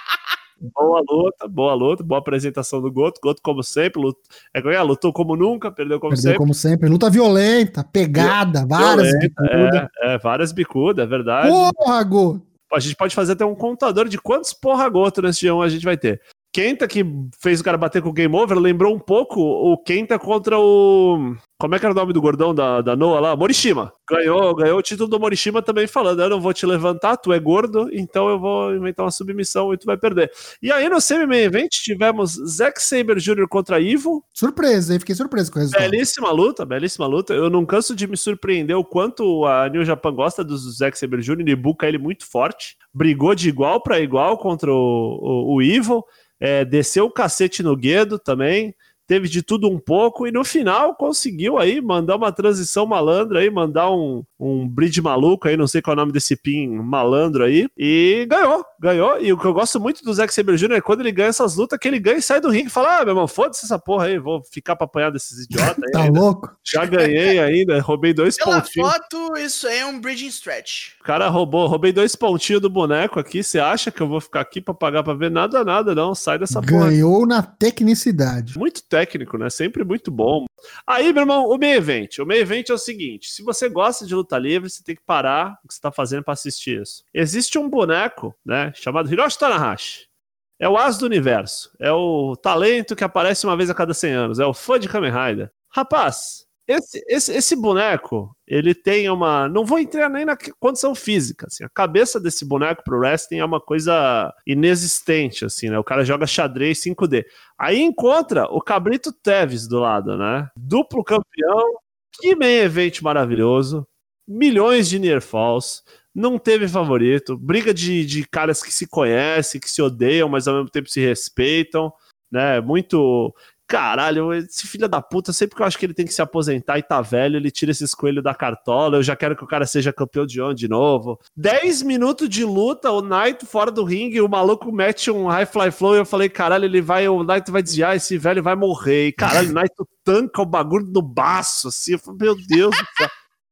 Boa 0.76 1.00
luta, 1.08 1.48
boa 1.48 1.72
luta, 1.72 2.04
boa 2.04 2.18
apresentação 2.18 2.82
do 2.82 2.92
Goto. 2.92 3.18
Goto, 3.22 3.40
como 3.42 3.62
sempre, 3.62 4.02
lut... 4.02 4.18
é, 4.52 4.60
é? 4.60 4.82
lutou 4.82 5.10
como 5.10 5.34
nunca, 5.34 5.72
perdeu 5.72 5.98
como 5.98 6.10
Perdeu 6.10 6.22
sempre. 6.22 6.38
como 6.38 6.52
sempre. 6.52 6.86
Luta 6.86 7.08
violenta, 7.08 7.82
pegada, 7.82 8.66
várias 8.66 9.08
Violenta, 9.08 9.42
bicudas. 9.42 9.88
É, 10.02 10.14
é, 10.14 10.18
várias 10.18 10.52
bicudas, 10.52 11.02
é 11.02 11.08
verdade. 11.08 11.48
Porra, 11.48 12.02
Go! 12.02 12.49
A 12.72 12.78
gente 12.78 12.96
pode 12.96 13.14
fazer 13.14 13.32
até 13.32 13.44
um 13.44 13.54
contador 13.54 14.08
de 14.08 14.18
quantos 14.18 14.52
porra 14.52 14.88
goto 14.88 15.22
nesse 15.22 15.46
G1 15.46 15.64
a 15.64 15.68
gente 15.68 15.84
vai 15.84 15.96
ter. 15.96 16.20
Kenta, 16.52 16.88
que 16.88 17.04
fez 17.40 17.60
o 17.60 17.64
cara 17.64 17.78
bater 17.78 18.02
com 18.02 18.08
o 18.08 18.12
Game 18.12 18.34
Over, 18.34 18.58
lembrou 18.58 18.92
um 18.92 18.98
pouco 18.98 19.40
o 19.40 19.78
Kenta 19.78 20.18
contra 20.18 20.58
o. 20.58 21.36
Como 21.60 21.74
é 21.74 21.78
que 21.78 21.84
era 21.84 21.92
o 21.92 21.96
nome 21.96 22.12
do 22.12 22.20
gordão 22.20 22.52
da, 22.52 22.80
da 22.80 22.96
Noah 22.96 23.20
lá? 23.20 23.36
Morishima. 23.36 23.92
Ganhou, 24.08 24.52
ganhou 24.56 24.78
o 24.78 24.82
título 24.82 25.08
do 25.08 25.20
Morishima 25.20 25.62
também 25.62 25.86
falando: 25.86 26.20
Eu 26.20 26.28
não 26.28 26.40
vou 26.40 26.52
te 26.52 26.66
levantar, 26.66 27.16
tu 27.18 27.32
é 27.32 27.38
gordo, 27.38 27.88
então 27.92 28.28
eu 28.28 28.40
vou 28.40 28.74
inventar 28.74 29.04
uma 29.04 29.12
submissão 29.12 29.72
e 29.72 29.78
tu 29.78 29.86
vai 29.86 29.96
perder. 29.96 30.32
E 30.60 30.72
aí 30.72 30.88
no 30.88 31.00
semi-main 31.00 31.42
event 31.42 31.70
tivemos 31.70 32.32
Zack 32.32 32.82
Saber 32.82 33.18
Jr. 33.18 33.46
contra 33.48 33.78
Ivo. 33.78 34.24
Surpresa, 34.34 34.92
hein? 34.92 34.98
Fiquei 34.98 35.14
surpreso 35.14 35.52
com 35.52 35.58
o 35.58 35.62
resultado. 35.62 35.88
Belíssima 35.88 36.32
luta, 36.32 36.64
belíssima 36.64 37.06
luta. 37.06 37.32
Eu 37.32 37.48
não 37.48 37.64
canso 37.64 37.94
de 37.94 38.08
me 38.08 38.16
surpreender 38.16 38.76
o 38.76 38.84
quanto 38.84 39.44
a 39.44 39.68
New 39.68 39.84
Japan 39.84 40.12
gosta 40.12 40.42
do 40.42 40.56
Zack 40.58 40.98
Saber 40.98 41.20
Jr. 41.20 41.48
e 41.48 41.54
buca 41.54 41.86
ele 41.86 41.98
muito 41.98 42.28
forte. 42.28 42.76
Brigou 42.92 43.36
de 43.36 43.48
igual 43.48 43.80
para 43.80 44.00
igual 44.00 44.36
contra 44.36 44.72
o, 44.72 44.74
o, 44.74 45.56
o 45.56 45.62
Evil. 45.62 46.02
É, 46.40 46.64
desceu 46.64 47.04
o 47.06 47.10
cacete 47.12 47.62
no 47.62 47.76
Guedo 47.76 48.18
também. 48.18 48.74
Teve 49.10 49.28
de 49.28 49.42
tudo 49.42 49.68
um 49.68 49.76
pouco 49.76 50.24
e 50.24 50.30
no 50.30 50.44
final 50.44 50.94
conseguiu 50.94 51.58
aí 51.58 51.80
mandar 51.80 52.14
uma 52.14 52.30
transição 52.30 52.86
malandra 52.86 53.40
aí, 53.40 53.50
mandar 53.50 53.90
um, 53.90 54.22
um 54.38 54.68
bridge 54.68 55.02
maluco 55.02 55.48
aí, 55.48 55.56
não 55.56 55.66
sei 55.66 55.82
qual 55.82 55.94
é 55.94 55.96
o 55.96 56.00
nome 56.00 56.12
desse 56.12 56.36
pin 56.36 56.68
malandro 56.68 57.42
aí, 57.42 57.66
e 57.76 58.24
ganhou, 58.30 58.64
ganhou. 58.80 59.20
E 59.20 59.32
o 59.32 59.36
que 59.36 59.44
eu 59.44 59.52
gosto 59.52 59.80
muito 59.80 60.04
do 60.04 60.14
Zack 60.14 60.32
Saber 60.32 60.54
Jr. 60.54 60.74
é 60.74 60.80
quando 60.80 61.00
ele 61.00 61.10
ganha 61.10 61.30
essas 61.30 61.56
lutas, 61.56 61.76
que 61.76 61.88
ele 61.88 61.98
ganha 61.98 62.18
e 62.18 62.22
sai 62.22 62.40
do 62.40 62.50
ringue 62.50 62.68
e 62.68 62.70
fala: 62.70 62.98
Ah, 62.98 63.04
meu 63.04 63.10
irmão, 63.10 63.26
foda-se 63.26 63.64
essa 63.64 63.80
porra 63.80 64.04
aí, 64.04 64.16
vou 64.16 64.44
ficar 64.44 64.76
pra 64.76 64.84
apanhar 64.84 65.10
desses 65.10 65.44
idiotas 65.44 65.82
aí. 65.82 65.90
Tá 65.90 66.02
ainda. 66.02 66.20
louco? 66.20 66.56
Já 66.64 66.84
ganhei 66.84 67.40
ainda, 67.40 67.80
roubei 67.80 68.14
dois 68.14 68.36
Pela 68.36 68.60
pontinhos. 68.60 68.92
foto, 68.92 69.36
isso 69.38 69.66
aí 69.66 69.80
é 69.80 69.86
um 69.86 70.00
bridging 70.00 70.28
stretch. 70.28 70.92
O 71.00 71.02
cara 71.02 71.28
roubou, 71.28 71.66
roubei 71.66 71.92
dois 71.92 72.14
pontinhos 72.14 72.62
do 72.62 72.70
boneco 72.70 73.18
aqui. 73.18 73.42
Você 73.42 73.58
acha 73.58 73.90
que 73.90 74.00
eu 74.00 74.06
vou 74.06 74.20
ficar 74.20 74.42
aqui 74.42 74.60
pra 74.60 74.72
pagar 74.72 75.02
pra 75.02 75.14
ver? 75.14 75.32
Nada, 75.32 75.64
nada, 75.64 75.96
não. 75.96 76.14
Sai 76.14 76.38
dessa 76.38 76.62
porra. 76.62 76.90
Ganhou 76.90 77.26
na 77.26 77.42
tecnicidade. 77.42 78.56
Muito 78.56 78.82
técnico, 78.82 78.99
né? 79.38 79.50
Sempre 79.50 79.84
muito 79.84 80.10
bom. 80.10 80.46
Aí, 80.86 81.12
meu 81.12 81.22
irmão, 81.22 81.48
o 81.48 81.56
meio 81.56 81.76
event. 81.76 82.18
O 82.18 82.26
meio 82.26 82.40
event 82.40 82.68
é 82.70 82.74
o 82.74 82.78
seguinte: 82.78 83.30
se 83.30 83.42
você 83.42 83.68
gosta 83.68 84.06
de 84.06 84.14
luta 84.14 84.38
livre, 84.38 84.68
você 84.68 84.82
tem 84.82 84.94
que 84.94 85.02
parar 85.02 85.58
o 85.64 85.68
que 85.68 85.74
você 85.74 85.80
tá 85.80 85.90
fazendo 85.90 86.24
pra 86.24 86.34
assistir 86.34 86.80
isso. 86.80 87.04
Existe 87.12 87.58
um 87.58 87.68
boneco, 87.68 88.34
né? 88.44 88.72
Chamado 88.74 89.10
Hiroshi 89.10 89.38
Tanahashi. 89.38 90.10
É 90.58 90.68
o 90.68 90.76
as 90.76 90.98
do 90.98 91.06
universo. 91.06 91.70
É 91.80 91.90
o 91.90 92.36
talento 92.36 92.94
que 92.94 93.02
aparece 93.02 93.46
uma 93.46 93.56
vez 93.56 93.70
a 93.70 93.74
cada 93.74 93.94
100 93.94 94.12
anos. 94.12 94.38
É 94.38 94.44
o 94.44 94.52
fã 94.52 94.78
de 94.78 94.88
Kamen 94.88 95.10
Rider. 95.10 95.50
Rapaz, 95.70 96.46
esse, 96.70 97.04
esse, 97.08 97.32
esse 97.32 97.56
boneco, 97.56 98.32
ele 98.46 98.74
tem 98.74 99.10
uma. 99.10 99.48
Não 99.48 99.64
vou 99.64 99.80
entrar 99.80 100.08
nem 100.08 100.24
na 100.24 100.36
condição 100.60 100.94
física. 100.94 101.48
Assim, 101.48 101.64
a 101.64 101.68
cabeça 101.68 102.20
desse 102.20 102.44
boneco 102.44 102.84
pro 102.84 102.98
wrestling 102.98 103.38
é 103.38 103.44
uma 103.44 103.60
coisa 103.60 104.32
inexistente, 104.46 105.44
assim, 105.44 105.68
né? 105.68 105.76
O 105.80 105.84
cara 105.84 106.04
joga 106.04 106.28
xadrez 106.28 106.80
5D. 106.80 107.24
Aí 107.58 107.80
encontra 107.80 108.44
o 108.44 108.60
Cabrito 108.60 109.12
Teves 109.12 109.66
do 109.66 109.80
lado, 109.80 110.16
né? 110.16 110.48
Duplo 110.56 111.02
campeão. 111.02 111.74
Que 112.12 112.36
main 112.36 112.60
event 112.60 113.02
maravilhoso. 113.02 113.84
Milhões 114.28 114.88
de 114.88 115.00
near 115.00 115.20
falls. 115.20 115.82
Não 116.14 116.38
teve 116.38 116.68
favorito. 116.68 117.36
Briga 117.36 117.74
de, 117.74 118.06
de 118.06 118.24
caras 118.28 118.62
que 118.62 118.72
se 118.72 118.86
conhecem, 118.86 119.60
que 119.60 119.68
se 119.68 119.82
odeiam, 119.82 120.28
mas 120.28 120.46
ao 120.46 120.54
mesmo 120.54 120.70
tempo 120.70 120.88
se 120.88 121.00
respeitam. 121.00 121.92
Né? 122.30 122.60
Muito. 122.60 123.34
Caralho, 123.70 124.34
esse 124.34 124.66
filho 124.66 124.88
da 124.88 125.00
puta, 125.00 125.32
sempre 125.32 125.54
que 125.54 125.62
eu 125.62 125.66
acho 125.66 125.78
que 125.78 125.86
ele 125.86 125.94
tem 125.94 126.04
que 126.04 126.12
se 126.12 126.20
aposentar 126.20 126.76
e 126.76 126.82
tá 126.82 127.00
velho, 127.00 127.36
ele 127.36 127.52
tira 127.52 127.70
esses 127.70 127.94
coelhos 127.94 128.24
da 128.24 128.34
cartola. 128.34 128.96
Eu 128.96 129.02
já 129.04 129.14
quero 129.14 129.36
que 129.36 129.44
o 129.44 129.46
cara 129.46 129.64
seja 129.64 129.92
campeão 129.92 130.26
de 130.26 130.42
onde 130.42 130.62
de 130.62 130.68
novo. 130.68 131.20
10 131.36 131.82
minutos 131.82 132.28
de 132.28 132.44
luta, 132.44 132.90
o 132.90 133.00
Knight 133.00 133.46
fora 133.46 133.70
do 133.70 133.84
ringue, 133.84 134.20
o 134.20 134.28
maluco 134.28 134.72
mete 134.72 135.08
um 135.08 135.28
high 135.28 135.46
fly 135.46 135.70
flow 135.70 135.94
e 135.94 135.98
eu 135.98 136.04
falei, 136.04 136.28
caralho, 136.28 136.64
ele 136.64 136.82
vai, 136.82 137.06
o 137.06 137.22
Knight 137.22 137.48
vai 137.48 137.62
desviar, 137.62 137.94
esse 137.94 138.18
velho 138.18 138.42
vai 138.42 138.56
morrer. 138.56 139.06
E 139.06 139.12
caralho, 139.12 139.50
o 139.50 139.54
Knight 139.54 139.72
tanca 140.02 140.42
o 140.42 140.46
bagulho 140.46 140.86
no 140.86 141.00
baço, 141.00 141.68
assim. 141.68 141.92
Eu 141.92 142.00
falei, 142.00 142.18
meu 142.22 142.34
Deus 142.48 142.76
do 142.76 142.86
céu. 142.98 143.08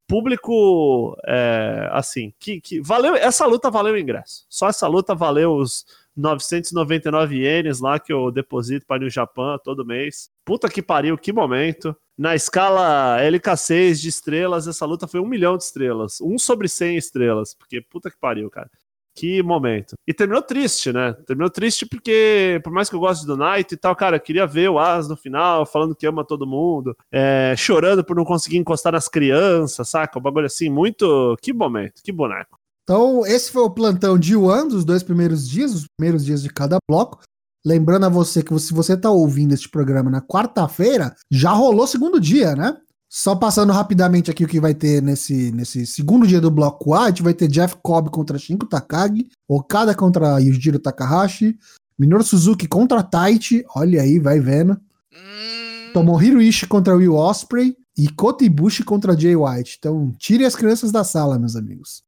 Público, 0.09 1.17
é, 1.27 1.89
assim, 1.93 2.33
que, 2.41 2.61
que 2.61 2.81
valeu, 2.81 3.15
essa 3.15 3.47
luta 3.47 3.71
valeu 3.71 3.95
o 3.95 3.99
ingresso. 3.99 4.47
Só 4.49 4.67
essa 4.69 4.89
luta 4.89 5.15
valeu 5.15 5.55
os 5.55 5.85
999 6.19 7.37
ienes 7.37 7.81
lá 7.81 7.99
que 7.99 8.13
eu 8.13 8.31
deposito 8.31 8.85
para 8.85 9.05
o 9.05 9.11
Japão 9.11 9.59
todo 9.63 9.87
mês. 9.87 10.29
Puta 10.45 10.69
que 10.69 10.83
pariu, 10.83 11.17
que 11.17 11.33
momento. 11.33 11.97
Na 12.19 12.35
escala 12.35 13.19
LK6 13.21 14.01
de 14.01 14.09
estrelas, 14.09 14.67
essa 14.67 14.85
luta 14.85 15.07
foi 15.07 15.21
um 15.21 15.29
milhão 15.29 15.57
de 15.57 15.63
estrelas. 15.63 16.21
Um 16.21 16.37
sobre 16.37 16.69
100 16.69 16.97
estrelas. 16.97 17.55
Porque 17.55 17.81
puta 17.81 18.11
que 18.11 18.19
pariu, 18.19 18.51
cara. 18.51 18.69
Que 19.15 19.43
momento. 19.43 19.97
E 20.07 20.15
terminou 20.15 20.43
triste, 20.43 20.93
né? 20.93 21.13
Terminou 21.27 21.51
triste 21.51 21.85
porque, 21.87 22.61
por 22.63 22.73
mais 22.73 22.89
que 22.89 22.95
eu 22.95 23.01
goste 23.01 23.27
do 23.27 23.37
Knight 23.37 23.75
e 23.75 23.77
tal, 23.77 23.95
cara, 23.97 24.17
eu 24.17 24.21
queria 24.21 24.47
ver 24.47 24.71
o 24.71 24.79
As 24.79 25.09
no 25.09 25.17
final, 25.17 25.67
falando 25.67 25.95
que 25.95 26.07
ama 26.07 26.25
todo 26.25 26.47
mundo, 26.47 26.97
é, 27.11 27.55
chorando 27.57 28.05
por 28.05 28.15
não 28.15 28.25
conseguir 28.25 28.59
encostar 28.59 28.93
nas 28.93 29.09
crianças, 29.09 29.89
saca? 29.89 30.19
O 30.19 30.23
bagulho 30.23 30.47
assim, 30.47 30.69
muito. 30.69 31.37
Que 31.43 31.53
momento, 31.53 32.01
que 32.03 32.13
boneco. 32.13 32.58
Então, 32.89 33.27
esse 33.27 33.51
foi 33.51 33.61
o 33.61 33.71
plantão 33.71 34.19
de 34.19 34.35
One 34.35 34.71
dos 34.71 34.83
dois 34.83 35.03
primeiros 35.03 35.47
dias, 35.47 35.75
os 35.75 35.87
primeiros 35.95 36.25
dias 36.25 36.41
de 36.41 36.49
cada 36.49 36.79
bloco. 36.89 37.21
Lembrando 37.63 38.07
a 38.07 38.09
você 38.09 38.43
que 38.43 38.59
se 38.59 38.73
você 38.73 38.95
está 38.95 39.11
ouvindo 39.11 39.53
este 39.53 39.69
programa 39.69 40.11
na 40.11 40.23
quarta-feira, 40.23 41.15
já 41.31 41.51
rolou 41.51 41.87
segundo 41.87 42.19
dia, 42.19 42.57
né? 42.57 42.79
Só 43.07 43.37
passando 43.37 43.75
rapidamente 43.75 44.31
aqui 44.31 44.43
o 44.43 44.49
que 44.49 44.59
vai 44.59 44.73
ter 44.73 45.03
nesse, 45.03 45.53
nesse 45.53 45.85
segundo 45.85 46.27
dia 46.27 46.41
do 46.41 46.51
bloco 46.51 46.95
A, 46.95 47.05
a 47.05 47.09
gente 47.09 47.23
vai 47.23 47.35
ter 47.35 47.47
Jeff 47.47 47.77
Cobb 47.83 48.09
contra 48.09 48.39
Shinko 48.39 48.65
Takagi, 48.65 49.29
Okada 49.47 49.95
contra 49.95 50.41
Yujiro 50.41 50.79
Takahashi, 50.79 51.59
Minoru 51.99 52.25
Suzuki 52.25 52.67
contra 52.67 53.03
Taichi, 53.03 53.67
olha 53.77 54.01
aí, 54.01 54.19
vai 54.19 54.41
vendo. 54.41 54.81
Hum, 55.13 55.93
Tomohiro 55.93 56.41
Ishii 56.41 56.67
contra 56.67 56.97
Will 56.97 57.17
Osprey 57.17 57.77
e 57.99 58.09
Kota 58.09 58.47
Ibushi 58.47 58.83
contra 58.83 59.19
Jay 59.19 59.37
White. 59.37 59.77
Então, 59.79 60.11
tirem 60.19 60.47
as 60.47 60.57
crianças 60.57 60.91
da 60.91 61.05
sala, 61.05 61.39
meus 61.39 61.55
amigos. 61.55 62.08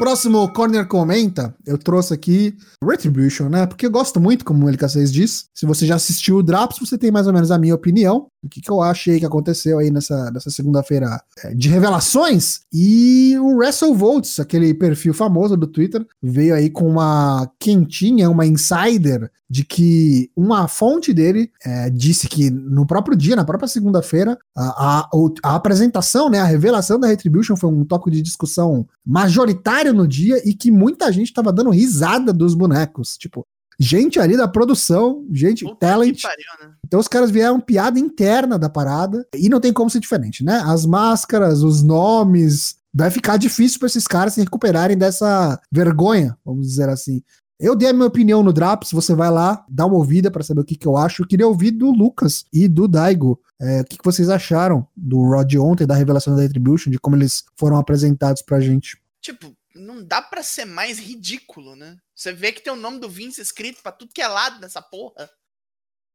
Próximo 0.00 0.48
Corner 0.48 0.88
Comenta, 0.88 1.54
eu 1.66 1.76
trouxe 1.76 2.14
aqui 2.14 2.56
Retribution, 2.82 3.50
né? 3.50 3.66
Porque 3.66 3.84
eu 3.84 3.90
gosto 3.90 4.18
muito, 4.18 4.46
como 4.46 4.64
o 4.64 4.70
LK6 4.70 5.10
diz. 5.10 5.44
Se 5.54 5.66
você 5.66 5.84
já 5.84 5.96
assistiu 5.96 6.36
o 6.36 6.42
Draps, 6.42 6.78
você 6.78 6.96
tem 6.96 7.10
mais 7.10 7.26
ou 7.26 7.34
menos 7.34 7.50
a 7.50 7.58
minha 7.58 7.74
opinião 7.74 8.26
do 8.42 8.48
que, 8.48 8.60
que 8.60 8.70
eu 8.70 8.80
achei 8.80 9.18
que 9.20 9.26
aconteceu 9.26 9.78
aí 9.78 9.90
nessa, 9.90 10.30
nessa 10.30 10.50
segunda-feira 10.50 11.20
é, 11.44 11.54
de 11.54 11.68
revelações. 11.68 12.60
E 12.72 13.36
o 13.38 13.56
WrestleVotes, 13.56 14.40
aquele 14.40 14.72
perfil 14.72 15.12
famoso 15.12 15.56
do 15.56 15.66
Twitter, 15.66 16.06
veio 16.22 16.54
aí 16.54 16.70
com 16.70 16.88
uma 16.88 17.50
quentinha, 17.58 18.30
uma 18.30 18.46
insider 18.46 19.30
de 19.48 19.64
que 19.64 20.30
uma 20.36 20.68
fonte 20.68 21.12
dele 21.12 21.50
é, 21.64 21.90
disse 21.90 22.28
que 22.28 22.50
no 22.50 22.86
próprio 22.86 23.16
dia, 23.16 23.34
na 23.34 23.44
própria 23.44 23.68
segunda-feira, 23.68 24.38
a, 24.56 25.00
a, 25.00 25.08
o- 25.12 25.34
a 25.42 25.56
apresentação, 25.56 26.30
né, 26.30 26.38
a 26.38 26.44
revelação 26.44 27.00
da 27.00 27.08
Retribution 27.08 27.56
foi 27.56 27.68
um 27.68 27.84
tópico 27.84 28.12
de 28.12 28.22
discussão 28.22 28.86
majoritário 29.04 29.92
no 29.92 30.06
dia 30.06 30.40
e 30.48 30.54
que 30.54 30.70
muita 30.70 31.10
gente 31.12 31.32
tava 31.32 31.52
dando 31.52 31.70
risada 31.70 32.32
dos 32.32 32.54
bonecos. 32.54 33.16
Tipo, 33.18 33.44
gente 33.80 34.20
ali 34.20 34.36
da 34.36 34.46
produção, 34.46 35.26
gente, 35.32 35.64
puta 35.64 35.76
talent, 35.86 36.20
pariu, 36.20 36.44
né? 36.62 36.74
então 36.86 37.00
os 37.00 37.08
caras 37.08 37.30
vieram 37.30 37.58
piada 37.58 37.98
interna 37.98 38.58
da 38.58 38.68
parada 38.68 39.26
e 39.34 39.48
não 39.48 39.58
tem 39.58 39.72
como 39.72 39.88
ser 39.88 40.00
diferente, 40.00 40.44
né? 40.44 40.62
As 40.66 40.84
máscaras, 40.84 41.62
os 41.62 41.82
nomes, 41.82 42.76
vai 42.92 43.10
ficar 43.10 43.38
difícil 43.38 43.78
para 43.78 43.86
esses 43.86 44.06
caras 44.06 44.34
se 44.34 44.40
recuperarem 44.40 44.98
dessa 44.98 45.58
vergonha, 45.72 46.36
vamos 46.44 46.66
dizer 46.66 46.90
assim. 46.90 47.22
Eu 47.58 47.76
dei 47.76 47.88
a 47.88 47.92
minha 47.92 48.06
opinião 48.06 48.42
no 48.42 48.52
Draps, 48.52 48.90
você 48.90 49.14
vai 49.14 49.30
lá, 49.30 49.64
dá 49.68 49.84
uma 49.86 49.96
ouvida 49.96 50.30
para 50.30 50.42
saber 50.42 50.60
o 50.60 50.64
que, 50.64 50.76
que 50.76 50.86
eu 50.86 50.96
acho. 50.96 51.22
Eu 51.22 51.26
queria 51.26 51.46
ouvir 51.46 51.70
do 51.70 51.90
Lucas 51.90 52.44
e 52.50 52.66
do 52.66 52.88
Daigo. 52.88 53.38
É, 53.60 53.82
o 53.82 53.84
que, 53.84 53.98
que 53.98 54.04
vocês 54.04 54.30
acharam 54.30 54.86
do 54.96 55.22
Rod 55.22 55.54
ontem, 55.56 55.86
da 55.86 55.94
revelação 55.94 56.34
da 56.34 56.40
Retribution, 56.40 56.90
de 56.90 56.98
como 56.98 57.16
eles 57.16 57.44
foram 57.56 57.76
apresentados 57.76 58.40
pra 58.40 58.60
gente? 58.60 58.98
Tipo, 59.20 59.52
não 59.80 60.04
dá 60.04 60.22
pra 60.22 60.42
ser 60.42 60.64
mais 60.64 60.98
ridículo, 60.98 61.76
né? 61.76 61.96
Você 62.14 62.32
vê 62.32 62.52
que 62.52 62.60
tem 62.62 62.72
o 62.72 62.76
nome 62.76 62.98
do 63.00 63.08
Vince 63.08 63.40
escrito 63.40 63.82
pra 63.82 63.92
tudo 63.92 64.12
que 64.14 64.22
é 64.22 64.28
lado 64.28 64.60
nessa 64.60 64.82
porra. 64.82 65.30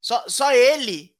Só, 0.01 0.25
só 0.27 0.51
ele 0.53 1.15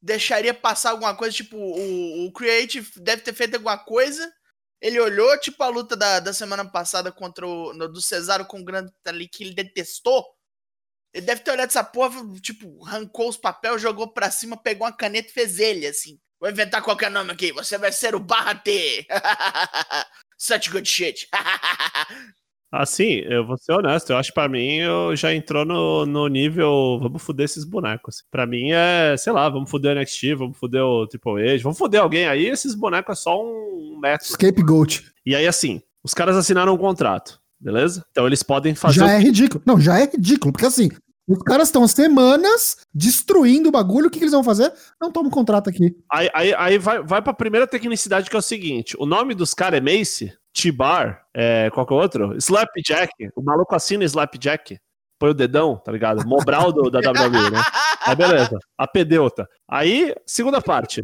deixaria 0.00 0.54
passar 0.54 0.90
alguma 0.90 1.16
coisa, 1.16 1.36
tipo, 1.36 1.56
o, 1.56 2.26
o 2.26 2.32
Creative 2.32 3.00
deve 3.00 3.22
ter 3.22 3.34
feito 3.34 3.54
alguma 3.56 3.78
coisa. 3.78 4.32
Ele 4.80 5.00
olhou, 5.00 5.38
tipo, 5.40 5.62
a 5.64 5.68
luta 5.68 5.96
da, 5.96 6.20
da 6.20 6.32
semana 6.32 6.64
passada 6.70 7.10
contra 7.12 7.46
o 7.46 7.72
no- 7.74 7.88
do 7.88 8.00
Cesaro 8.00 8.46
com 8.46 8.60
o 8.60 8.64
Grande 8.64 8.92
ali, 9.06 9.28
que 9.28 9.44
ele 9.44 9.54
detestou. 9.54 10.24
Ele 11.12 11.26
deve 11.26 11.42
ter 11.42 11.50
olhado 11.52 11.68
essa 11.70 11.82
porra, 11.84 12.20
tipo, 12.40 12.84
arrancou 12.86 13.28
os 13.28 13.36
papéis, 13.36 13.80
jogou 13.82 14.12
pra 14.12 14.30
cima, 14.30 14.56
pegou 14.56 14.86
uma 14.86 14.92
caneta 14.96 15.30
e 15.30 15.32
fez 15.32 15.58
ele, 15.58 15.86
assim. 15.86 16.20
Vou 16.40 16.48
inventar 16.50 16.82
qualquer 16.82 17.10
nome 17.10 17.32
aqui. 17.32 17.52
Você 17.52 17.76
vai 17.78 17.90
ser 17.92 18.14
o 18.14 18.20
Barra 18.20 18.54
T. 18.54 19.06
Such 20.38 20.70
good 20.70 20.88
shit. 20.88 21.28
Assim, 22.70 23.22
eu 23.24 23.46
vou 23.46 23.56
ser 23.56 23.72
honesto, 23.72 24.10
eu 24.10 24.18
acho 24.18 24.28
que 24.28 24.34
pra 24.34 24.46
mim 24.46 24.76
eu 24.76 25.16
já 25.16 25.34
entrou 25.34 25.64
no, 25.64 26.04
no 26.04 26.28
nível 26.28 26.98
vamos 27.00 27.22
foder 27.22 27.46
esses 27.46 27.64
bonecos. 27.64 28.22
Pra 28.30 28.46
mim 28.46 28.72
é, 28.72 29.16
sei 29.16 29.32
lá, 29.32 29.48
vamos 29.48 29.70
foder 29.70 29.96
o 29.96 30.00
NXT, 30.00 30.34
vamos 30.36 30.58
foder 30.58 30.84
o 30.84 31.06
Triple 31.06 31.48
H, 31.48 31.62
vamos 31.62 31.78
foder 31.78 32.02
alguém 32.02 32.26
aí, 32.26 32.44
esses 32.44 32.74
bonecos 32.74 33.18
é 33.18 33.22
só 33.22 33.42
um 33.42 33.98
método. 33.98 34.32
Scapegoat. 34.32 35.10
E 35.24 35.34
aí 35.34 35.46
assim, 35.46 35.80
os 36.04 36.12
caras 36.12 36.36
assinaram 36.36 36.74
um 36.74 36.78
contrato, 36.78 37.40
beleza? 37.58 38.04
Então 38.10 38.26
eles 38.26 38.42
podem 38.42 38.74
fazer 38.74 39.00
Já 39.00 39.06
o 39.06 39.08
é 39.08 39.18
ridículo. 39.18 39.62
Não, 39.64 39.80
já 39.80 39.98
é 39.98 40.04
ridículo, 40.04 40.52
porque 40.52 40.66
assim, 40.66 40.90
os 41.28 41.38
caras 41.42 41.68
estão 41.68 41.86
semanas 41.86 42.78
destruindo 42.92 43.68
o 43.68 43.72
bagulho, 43.72 44.08
o 44.08 44.10
que, 44.10 44.18
que 44.18 44.24
eles 44.24 44.32
vão 44.32 44.42
fazer? 44.42 44.72
Não 45.00 45.12
toma 45.12 45.28
um 45.28 45.30
contrato 45.30 45.68
aqui. 45.68 45.94
Aí, 46.10 46.30
aí, 46.32 46.54
aí 46.54 46.78
vai, 46.78 47.02
vai 47.02 47.20
pra 47.20 47.34
primeira 47.34 47.66
tecnicidade 47.66 48.30
que 48.30 48.36
é 48.36 48.38
o 48.38 48.42
seguinte: 48.42 48.96
o 48.98 49.04
nome 49.04 49.34
dos 49.34 49.52
caras 49.52 49.78
é 49.78 49.80
Mace, 49.80 50.32
T-Bar, 50.54 51.22
é, 51.34 51.70
qual 51.70 51.86
que 51.86 51.92
é 51.92 51.96
o 51.96 52.00
outro? 52.00 52.36
Slapjack. 52.36 53.12
O 53.36 53.42
maluco 53.42 53.74
assina 53.74 54.04
Slapjack. 54.04 54.78
Põe 55.18 55.30
o 55.30 55.34
dedão, 55.34 55.76
tá 55.76 55.92
ligado? 55.92 56.26
Mobral 56.26 56.72
do, 56.72 56.88
da 56.90 57.00
WWE, 57.00 57.50
né? 57.50 57.62
Aí 58.06 58.14
beleza. 58.14 58.56
A 58.78 58.86
pedeuta. 58.86 59.48
Aí, 59.68 60.14
segunda 60.24 60.62
parte. 60.62 61.02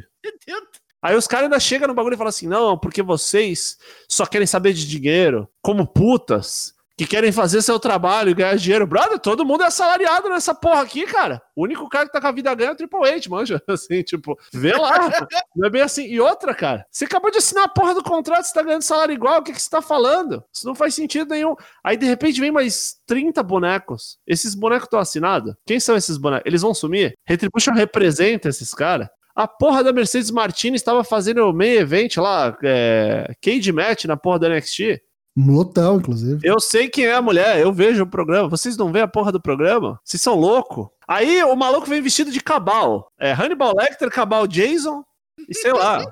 Aí 1.03 1.17
os 1.17 1.27
caras 1.27 1.45
ainda 1.45 1.61
chegam 1.61 1.89
no 1.89 1.95
bagulho 1.95 2.15
e 2.15 2.17
falam 2.17 2.31
assim: 2.31 2.47
não, 2.47 2.79
porque 2.79 3.03
vocês 3.03 3.77
só 4.09 4.25
querem 4.25 4.47
saber 4.47 4.73
de 4.73 4.87
dinheiro, 4.87 5.49
como 5.61 5.87
putas, 5.87 6.73
que 6.97 7.07
querem 7.07 7.33
fazer 7.33 7.61
seu 7.61 7.79
trabalho 7.79 8.31
e 8.31 8.35
ganhar 8.35 8.57
dinheiro. 8.57 8.87
Brother, 8.87 9.19
todo 9.19 9.45
mundo 9.45 9.65
é 9.65 9.67
assalariado 9.67 10.29
nessa 10.29 10.55
porra 10.55 10.83
aqui, 10.83 11.05
cara. 11.07 11.43
O 11.57 11.65
único 11.65 11.89
cara 11.89 12.07
que 12.07 12.13
tá 12.13 12.21
com 12.21 12.27
a 12.29 12.33
vida 12.33 12.55
ganha 12.55 12.71
é 12.71 12.73
o 12.73 12.77
Triple 12.77 13.09
H, 13.09 13.29
manja. 13.29 13.63
Assim, 13.69 14.03
tipo, 14.03 14.39
vê 14.53 14.73
lá. 14.73 15.11
Não 15.57 15.67
é 15.67 15.71
bem 15.71 15.83
assim. 15.83 16.07
E 16.07 16.21
outra, 16.21 16.55
cara, 16.55 16.87
você 16.91 17.05
acabou 17.05 17.31
de 17.31 17.39
assinar 17.39 17.65
a 17.65 17.69
porra 17.69 17.95
do 17.95 18.03
contrato, 18.03 18.45
você 18.45 18.55
tá 18.55 18.63
ganhando 18.63 18.83
salário 18.83 19.13
igual, 19.13 19.41
o 19.41 19.43
que, 19.43 19.53
que 19.53 19.61
você 19.61 19.69
tá 19.69 19.83
falando? 19.83 20.43
Isso 20.53 20.67
não 20.67 20.75
faz 20.75 20.95
sentido 20.95 21.31
nenhum. 21.31 21.55
Aí, 21.83 21.97
de 21.97 22.07
repente, 22.07 22.41
vem 22.41 22.51
mais 22.51 22.97
30 23.07 23.43
bonecos. 23.43 24.19
Esses 24.27 24.55
bonecos 24.55 24.87
estão 24.87 24.99
assinados? 24.99 25.55
Quem 25.67 25.81
são 25.81 25.97
esses 25.97 26.17
bonecos? 26.17 26.47
Eles 26.47 26.63
vão 26.63 26.75
sumir? 26.75 27.15
Retribution 27.25 27.73
representa 27.73 28.49
esses 28.49 28.73
caras? 28.73 29.09
A 29.35 29.49
porra 29.49 29.83
da 29.83 29.93
Mercedes 29.93 30.31
Martinez 30.31 30.81
estava 30.81 31.03
fazendo 31.03 31.49
o 31.49 31.53
main 31.53 31.73
event 31.73 32.17
lá, 32.19 32.57
é, 32.63 33.35
cage 33.43 33.73
match 33.73 34.05
na 34.05 34.17
porra 34.17 34.39
da 34.39 34.49
NXT. 34.49 35.03
Lotão, 35.37 35.97
inclusive. 35.97 36.41
Eu 36.45 36.61
sei 36.61 36.89
quem 36.89 37.07
é 37.07 37.15
a 37.15 37.23
mulher, 37.23 37.59
eu 37.59 37.73
vejo 37.73 38.05
o 38.05 38.07
programa. 38.07 38.49
Vocês 38.49 38.77
não 38.77 38.93
veem 38.93 39.05
a 39.05 39.09
porra 39.09 39.33
do 39.33 39.41
programa? 39.41 39.99
Vocês 40.05 40.23
são 40.23 40.35
loucos. 40.35 40.87
Aí 41.09 41.43
o 41.43 41.57
maluco 41.57 41.89
vem 41.89 42.01
vestido 42.01 42.31
de 42.31 42.41
cabal. 42.41 43.11
É 43.19 43.33
Hannibal 43.33 43.75
Lecter, 43.77 44.11
cabal 44.11 44.47
Jason 44.47 45.05
e 45.49 45.55
sei 45.55 45.73
lá. 45.73 46.05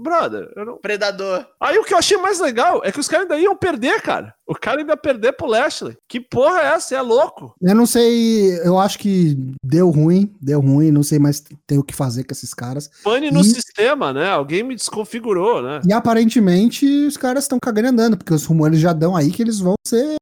Brother, 0.00 0.50
eu 0.56 0.64
não... 0.66 0.76
Predador. 0.78 1.46
Aí 1.60 1.78
o 1.78 1.84
que 1.84 1.94
eu 1.94 1.98
achei 1.98 2.16
mais 2.16 2.40
legal 2.40 2.80
é 2.84 2.90
que 2.92 3.00
os 3.00 3.08
caras 3.08 3.24
ainda 3.30 3.38
iam 3.42 3.56
perder, 3.56 4.02
cara. 4.02 4.34
O 4.46 4.54
cara 4.54 4.80
ainda 4.80 4.92
ia 4.92 4.96
perder 4.96 5.32
pro 5.32 5.46
Lashley. 5.46 5.96
Que 6.08 6.20
porra 6.20 6.60
é 6.60 6.66
essa? 6.74 6.94
É 6.94 7.00
louco. 7.00 7.54
Eu 7.60 7.74
não 7.74 7.86
sei, 7.86 8.58
eu 8.66 8.78
acho 8.78 8.98
que 8.98 9.36
deu 9.64 9.90
ruim, 9.90 10.34
deu 10.40 10.60
ruim, 10.60 10.90
não 10.90 11.02
sei 11.02 11.18
mais 11.18 11.42
ter 11.66 11.78
o 11.78 11.84
que 11.84 11.94
fazer 11.94 12.24
com 12.24 12.32
esses 12.32 12.52
caras. 12.52 12.90
Pane 13.04 13.30
no 13.30 13.40
E- 13.40 13.44
sistema, 13.44 14.12
né? 14.12 14.28
Alguém 14.30 14.62
me 14.62 14.74
desconfigurou, 14.74 15.62
né? 15.62 15.80
E 15.88 15.92
aparentemente 15.92 16.86
os 17.06 17.16
caras 17.16 17.44
estão 17.44 17.58
cagando 17.62 17.88
andando, 17.88 18.16
porque 18.16 18.34
os 18.34 18.44
rumores 18.44 18.78
já 18.78 18.92
dão 18.92 19.14
aí 19.16 19.30
que 19.30 19.42
eles 19.42 19.58
vão 19.60 19.74
ser 19.86 20.16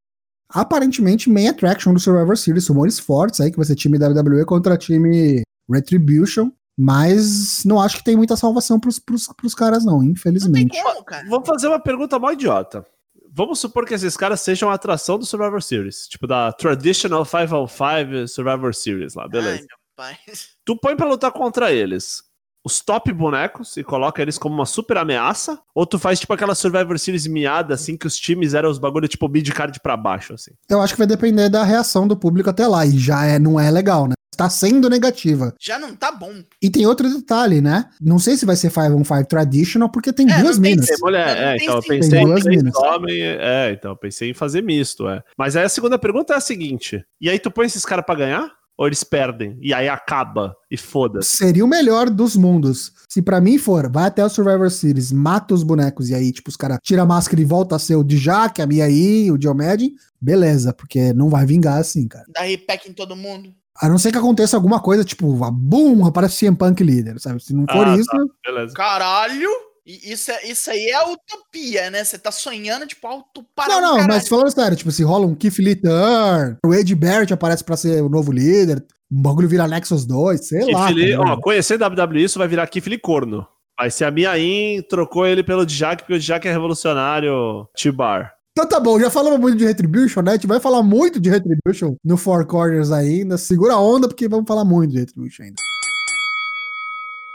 aparentemente 0.52 1.30
main 1.30 1.48
attraction 1.48 1.92
do 1.94 2.00
Survivor 2.00 2.36
Series, 2.36 2.66
rumores 2.68 2.98
fortes 2.98 3.40
aí 3.40 3.50
que 3.50 3.56
vai 3.56 3.64
ser 3.66 3.76
time 3.76 3.98
WWE 3.98 4.44
contra 4.44 4.76
time 4.76 5.42
Retribution, 5.70 6.50
mas 6.82 7.62
não 7.66 7.78
acho 7.78 7.98
que 7.98 8.04
tem 8.04 8.16
muita 8.16 8.36
salvação 8.36 8.80
pros, 8.80 8.98
pros, 8.98 9.28
pros 9.36 9.54
caras 9.54 9.84
não, 9.84 9.96
Não 9.96 10.00
tem 10.00 10.10
infelizmente. 10.12 10.82
como, 10.82 11.04
cara. 11.04 11.28
Vamos 11.28 11.46
fazer 11.46 11.68
uma 11.68 11.78
pergunta 11.78 12.18
mó 12.18 12.30
idiota. 12.30 12.86
Vamos 13.30 13.60
supor 13.60 13.84
que 13.84 13.92
esses 13.92 14.16
caras 14.16 14.40
sejam 14.40 14.70
a 14.70 14.74
atração 14.74 15.18
do 15.18 15.26
Survivor 15.26 15.62
Series. 15.62 16.08
Tipo 16.08 16.26
da 16.26 16.50
Traditional 16.52 17.26
505 17.26 18.28
Survivor 18.28 18.74
Series 18.74 19.14
lá, 19.14 19.28
beleza. 19.28 19.58
Ai, 19.58 19.58
meu 19.58 19.78
pai. 19.94 20.16
Tu 20.64 20.74
põe 20.76 20.96
pra 20.96 21.06
lutar 21.06 21.30
contra 21.30 21.70
eles 21.70 22.22
os 22.64 22.80
top 22.80 23.12
bonecos 23.12 23.76
e 23.76 23.84
coloca 23.84 24.20
eles 24.22 24.38
como 24.38 24.54
uma 24.54 24.66
super 24.66 24.96
ameaça? 24.96 25.58
Ou 25.74 25.84
tu 25.86 25.98
faz 25.98 26.18
tipo 26.18 26.32
aquela 26.32 26.54
Survivor 26.54 26.98
Series 26.98 27.26
miada, 27.26 27.74
assim, 27.74 27.96
que 27.96 28.06
os 28.06 28.18
times 28.18 28.54
eram 28.54 28.70
os 28.70 28.78
bagulho 28.78 29.08
tipo 29.08 29.28
mid-card 29.28 29.78
pra 29.80 29.96
baixo, 29.96 30.34
assim? 30.34 30.52
Eu 30.68 30.80
acho 30.80 30.94
que 30.94 30.98
vai 30.98 31.06
depender 31.06 31.48
da 31.48 31.62
reação 31.62 32.06
do 32.08 32.16
público 32.16 32.48
até 32.50 32.66
lá, 32.66 32.84
e 32.86 32.98
já 32.98 33.24
é, 33.24 33.38
não 33.38 33.58
é 33.58 33.70
legal, 33.70 34.06
né? 34.06 34.14
Tá 34.40 34.48
sendo 34.48 34.88
negativa. 34.88 35.55
Já 35.61 35.79
não 35.79 35.94
tá 35.94 36.11
bom. 36.11 36.33
E 36.62 36.70
tem 36.70 36.87
outro 36.87 37.07
detalhe, 37.14 37.61
né? 37.61 37.90
Não 38.00 38.18
sei 38.18 38.38
se 38.38 38.46
vai 38.46 38.57
ser 38.57 38.70
515 38.70 39.26
Traditional, 39.29 39.90
porque 39.90 40.14
tem 40.14 40.31
É, 40.33 40.40
duas 40.40 40.59
minas. 40.59 40.87
que 40.87 40.92
Tem 40.94 41.00
mulher, 41.03 41.37
Não 41.37 41.42
é, 41.42 41.57
então 41.57 41.76
eu 41.76 41.83
pensei 41.83 42.11
Tem 42.11 42.22
em 42.22 42.24
duas 42.26 42.42
três 42.42 42.57
minas. 42.62 42.74
homem, 42.74 43.20
é, 43.22 43.72
então 43.72 43.90
eu 43.90 43.96
pensei 43.98 44.31
em 44.31 44.35
fazer 44.35 44.62
misto, 44.62 45.07
é. 45.11 45.22
Mas 45.37 45.57
aí 45.57 45.64
a 45.64 45.68
segunda 45.68 45.98
pergunta 45.98 46.33
é 46.33 46.37
a 46.38 46.40
seguinte: 46.40 47.05
e 47.20 47.29
aí 47.29 47.38
tu 47.38 47.50
põe 47.50 47.66
esses 47.66 47.85
caras 47.85 48.07
pra 48.07 48.14
ganhar? 48.14 48.50
ou 48.79 48.87
eles 48.87 49.05
perdem. 49.05 49.59
E 49.61 49.74
aí 49.74 49.90
acaba. 49.90 50.55
E 50.70 50.76
foda-se. 50.79 51.37
Seria 51.37 51.62
o 51.62 51.68
melhor 51.68 52.09
dos 52.09 52.35
mundos. 52.35 52.92
Se 53.11 53.20
pra 53.20 53.38
mim 53.38 53.59
for, 53.59 53.92
vai 53.92 54.05
até 54.07 54.24
o 54.24 54.29
Survivor 54.31 54.70
Series, 54.70 55.12
mata 55.12 55.53
os 55.53 55.62
bonecos 55.62 56.09
e 56.09 56.14
aí, 56.14 56.33
tipo, 56.33 56.48
os 56.48 56.57
caras 56.57 56.79
tira 56.83 57.03
a 57.03 57.07
máscara 57.07 57.42
e 57.42 57.44
volta 57.44 57.76
a 57.76 57.79
ser 57.79 57.96
o 57.96 58.03
Dijak, 58.03 58.62
a 58.62 58.66
Miaí, 58.66 59.31
o 59.31 59.37
Diomed, 59.37 59.92
beleza, 60.18 60.72
porque 60.72 61.12
não 61.12 61.29
vai 61.29 61.44
vingar 61.44 61.79
assim, 61.79 62.09
cara. 62.09 62.24
Dá 62.33 62.40
repack 62.40 62.88
em 62.88 62.94
todo 62.94 63.14
mundo. 63.14 63.53
A 63.80 63.88
não 63.88 63.98
ser 63.98 64.12
que 64.12 64.18
aconteça 64.18 64.56
alguma 64.56 64.78
coisa, 64.80 65.04
tipo, 65.04 65.42
a 65.44 65.50
boom, 65.50 66.04
aparece 66.06 66.36
CM 66.44 66.56
Punk 66.56 66.82
líder, 66.82 67.18
sabe? 67.18 67.42
Se 67.42 67.54
não 67.54 67.64
for 67.70 67.86
Ah, 67.88 67.96
isso, 67.96 68.06
tá. 68.06 68.18
Beleza. 68.46 68.74
Caralho! 68.74 69.48
Isso, 69.86 70.30
é, 70.30 70.46
isso 70.46 70.70
aí 70.70 70.86
é 70.90 71.02
utopia, 71.02 71.90
né? 71.90 72.04
Você 72.04 72.18
tá 72.18 72.30
sonhando, 72.30 72.86
tipo, 72.86 73.06
alto 73.06 73.44
para 73.56 73.68
Não, 73.74 73.80
não, 73.80 73.90
caralho. 73.92 74.08
mas 74.08 74.28
falando 74.28 74.50
sério, 74.50 74.76
tipo, 74.76 74.90
se 74.92 75.02
rola 75.02 75.26
um 75.26 75.34
Keith 75.34 75.58
Lee 75.58 75.74
Turn, 75.74 76.58
o 76.64 76.74
Ed 76.74 76.94
Barrett 76.94 77.32
aparece 77.32 77.64
pra 77.64 77.76
ser 77.76 78.02
o 78.02 78.08
novo 78.08 78.30
líder, 78.30 78.84
o 79.10 79.20
bagulho 79.22 79.48
vira 79.48 79.66
Nexus 79.66 80.04
2, 80.06 80.46
sei 80.46 80.72
lá. 80.72 80.86
Keith 80.88 80.96
Lee, 80.96 81.12
tá 81.16 81.20
ó, 81.22 81.36
conhecer 81.40 81.80
WWE, 81.82 82.22
isso 82.22 82.38
vai 82.38 82.46
virar 82.46 82.66
Keith 82.68 82.86
Lee 82.86 82.98
corno. 82.98 83.46
Vai 83.76 83.90
ser 83.90 84.04
a 84.04 84.10
Miain, 84.10 84.82
trocou 84.82 85.26
ele 85.26 85.42
pelo 85.42 85.64
Dijak, 85.64 86.02
porque 86.02 86.14
o 86.14 86.18
Dijak 86.18 86.46
é 86.46 86.52
revolucionário 86.52 87.66
T-Bar. 87.74 88.32
Então 88.52 88.68
tá 88.68 88.80
bom, 88.80 88.98
já 88.98 89.08
falamos 89.08 89.38
muito 89.38 89.56
de 89.56 89.64
Retribution, 89.64 90.22
né? 90.22 90.32
A 90.32 90.34
gente 90.34 90.46
vai 90.46 90.58
falar 90.58 90.82
muito 90.82 91.20
de 91.20 91.30
Retribution 91.30 91.94
no 92.04 92.16
Four 92.16 92.46
Corners 92.46 92.90
ainda. 92.90 93.38
Segura 93.38 93.74
a 93.74 93.80
onda, 93.80 94.08
porque 94.08 94.28
vamos 94.28 94.46
falar 94.46 94.64
muito 94.64 94.92
de 94.92 94.98
Retribution 94.98 95.44
ainda. 95.44 95.62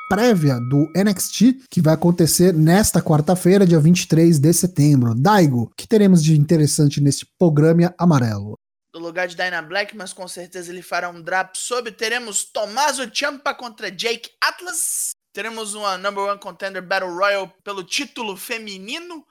Prévia 0.09 0.59
do 0.59 0.91
NXT, 0.95 1.65
que 1.69 1.81
vai 1.81 1.93
acontecer 1.93 2.53
nesta 2.53 3.01
quarta-feira, 3.01 3.65
dia 3.65 3.79
23 3.79 4.37
de 4.37 4.53
setembro. 4.53 5.15
Daigo, 5.15 5.71
que 5.75 5.87
teremos 5.87 6.23
de 6.23 6.37
interessante 6.37 7.01
neste 7.01 7.25
programa 7.39 7.93
amarelo? 7.97 8.55
Do 8.93 8.99
lugar 8.99 9.27
de 9.27 9.35
Dyna 9.35 9.61
Black, 9.61 9.95
mas 9.95 10.13
com 10.13 10.27
certeza 10.27 10.71
ele 10.71 10.81
fará 10.81 11.09
um 11.09 11.21
drop 11.21 11.57
sobre. 11.57 11.91
Teremos 11.91 12.43
Tommaso 12.43 13.09
Ciampa 13.11 13.53
contra 13.53 13.89
Jake 13.89 14.29
Atlas. 14.39 15.11
Teremos 15.33 15.73
uma 15.73 15.97
Number 15.97 16.25
One 16.25 16.39
Contender 16.39 16.85
Battle 16.85 17.13
Royal 17.13 17.51
pelo 17.63 17.83
título 17.83 18.37
feminino. 18.37 19.25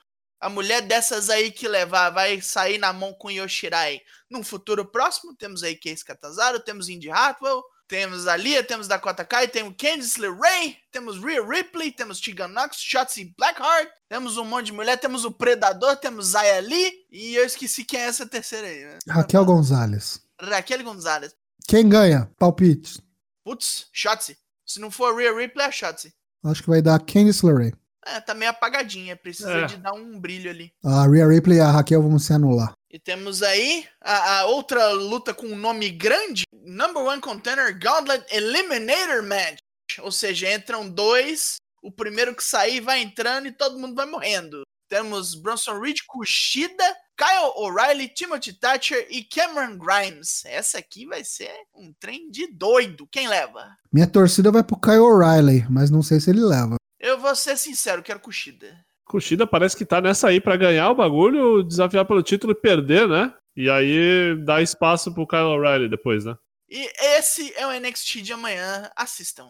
A 0.45 0.51
mulher 0.51 0.83
dessas 0.83 1.31
aí 1.31 1.51
que 1.51 1.67
levar 1.67 2.11
vai 2.11 2.39
sair 2.43 2.77
na 2.77 2.93
mão 2.93 3.15
com 3.15 3.31
Yoshirai 3.31 4.03
num 4.31 4.45
futuro 4.45 4.85
próximo. 4.85 5.35
Temos 5.35 5.63
aí 5.63 5.75
Case 5.75 6.05
Catanzaro, 6.05 6.61
temos 6.61 6.91
Indy 6.91 7.11
Hartwell, 7.11 7.63
temos 7.89 8.27
a 8.27 8.37
Lia, 8.37 8.63
temos 8.63 8.87
Dakota 8.87 9.25
Kai, 9.25 9.49
temos 9.49 9.75
Candice 9.79 10.21
LeRae, 10.21 10.77
temos 10.93 11.19
Rhea 11.19 11.43
Ripley, 11.43 11.91
temos 11.91 12.21
Tegan 12.21 12.49
Knox, 12.49 12.77
Shotzi 12.77 13.35
Blackheart, 13.39 13.89
temos 14.07 14.37
um 14.37 14.45
monte 14.45 14.67
de 14.67 14.73
mulher, 14.73 14.99
temos 14.99 15.25
o 15.25 15.31
Predador, 15.31 15.97
temos 15.97 16.27
Zaya 16.27 16.61
Lee 16.61 16.93
e 17.11 17.35
eu 17.37 17.47
esqueci 17.47 17.83
quem 17.83 18.01
é 18.01 18.05
essa 18.05 18.27
terceira 18.27 18.67
aí. 18.67 18.85
né? 18.85 18.99
Raquel 19.09 19.47
Gonzalez. 19.47 20.21
Raquel 20.39 20.85
Gonzalez. 20.85 21.35
Quem 21.67 21.89
ganha? 21.89 22.31
Palpite. 22.39 23.03
Putz, 23.43 23.87
Shotzi. 23.95 24.37
Se 24.67 24.79
não 24.79 24.91
for 24.91 25.17
Rhea 25.17 25.35
Ripley, 25.35 25.67
é 25.67 25.73
Shotzi. 25.73 26.13
Acho 26.45 26.63
que 26.63 26.69
vai 26.69 26.83
dar 26.83 27.01
Candice 27.01 27.47
LeRae. 27.47 27.73
É, 28.07 28.21
tá 28.21 28.35
meio 28.35 28.51
apagadinha, 28.51 29.17
precisa 29.17 29.51
É. 29.51 29.67
de 29.67 29.77
dar 29.77 29.93
um 29.95 30.19
brilho 30.19 30.51
ali. 30.51 30.73
A 30.85 31.07
Rhea 31.07 31.27
Ripley 31.27 31.59
e 31.59 31.61
a 31.61 31.71
Raquel 31.71 32.03
vão 32.03 32.19
se 32.19 32.33
anular. 32.33 32.73
E 32.91 32.99
temos 32.99 33.43
aí 33.43 33.87
a, 34.01 34.41
a 34.41 34.47
outra 34.47 34.93
luta 34.93 35.33
com 35.35 35.47
um 35.47 35.57
nome 35.57 35.91
grande, 35.91 36.45
Number 36.53 37.03
One 37.03 37.21
Contender 37.21 37.77
Gauntlet 37.79 38.25
Eliminator 38.31 39.23
Match. 39.23 39.59
Ou 40.01 40.13
seja, 40.13 40.53
entram 40.53 40.89
dois, 40.89 41.57
o 41.83 41.91
primeiro 41.91 42.35
que 42.35 42.45
sair 42.45 42.81
vai 42.81 43.01
entrando 43.03 43.47
e 43.49 43.53
todo 43.53 43.79
mundo 43.79 43.95
vai 43.95 44.07
morrendo. 44.07 44.63
Temos 44.89 45.35
Bronson 45.35 45.81
Reed, 45.81 45.99
Kushida, 46.07 46.85
Kyle 47.17 47.53
O'Reilly, 47.57 48.09
Timothy 48.09 48.53
Thatcher 48.53 49.07
e 49.11 49.25
Cameron 49.25 49.79
Grimes. 49.79 50.45
Essa 50.45 50.79
aqui 50.79 51.07
vai 51.07 51.25
ser 51.25 51.51
um 51.75 51.93
trem 51.99 52.31
de 52.31 52.47
doido. 52.53 53.09
Quem 53.11 53.27
leva? 53.29 53.77
Minha 53.93 54.07
torcida 54.07 54.53
vai 54.53 54.63
pro 54.63 54.79
Kyle 54.79 54.99
O'Reilly, 54.99 55.65
mas 55.71 55.91
não 55.91 56.03
sei 56.03 56.21
se 56.21 56.31
ele 56.31 56.41
leva. 56.41 56.77
Eu 57.05 57.19
vou 57.19 57.37
ser 57.37 57.59
sincero, 57.59 58.03
quero 58.03 58.19
Kushida. 58.19 58.83
Kushida 59.05 59.47
parece 59.47 59.77
que 59.77 59.85
tá 59.85 60.01
nessa 60.01 60.29
aí 60.29 60.41
pra 60.41 60.57
ganhar 60.57 60.89
o 60.89 60.95
bagulho, 60.95 61.63
desafiar 61.63 62.07
pelo 62.07 62.23
título 62.23 62.53
e 62.53 62.59
perder, 62.59 63.07
né? 63.07 63.31
E 63.55 63.69
aí 63.69 64.35
dá 64.43 64.63
espaço 64.63 65.13
pro 65.13 65.27
Kyle 65.27 65.43
O'Reilly 65.43 65.91
depois, 65.91 66.25
né? 66.25 66.35
E 66.67 66.91
esse 67.19 67.53
é 67.59 67.67
o 67.67 67.79
NXT 67.79 68.23
de 68.23 68.33
amanhã. 68.33 68.91
Assistam. 68.97 69.47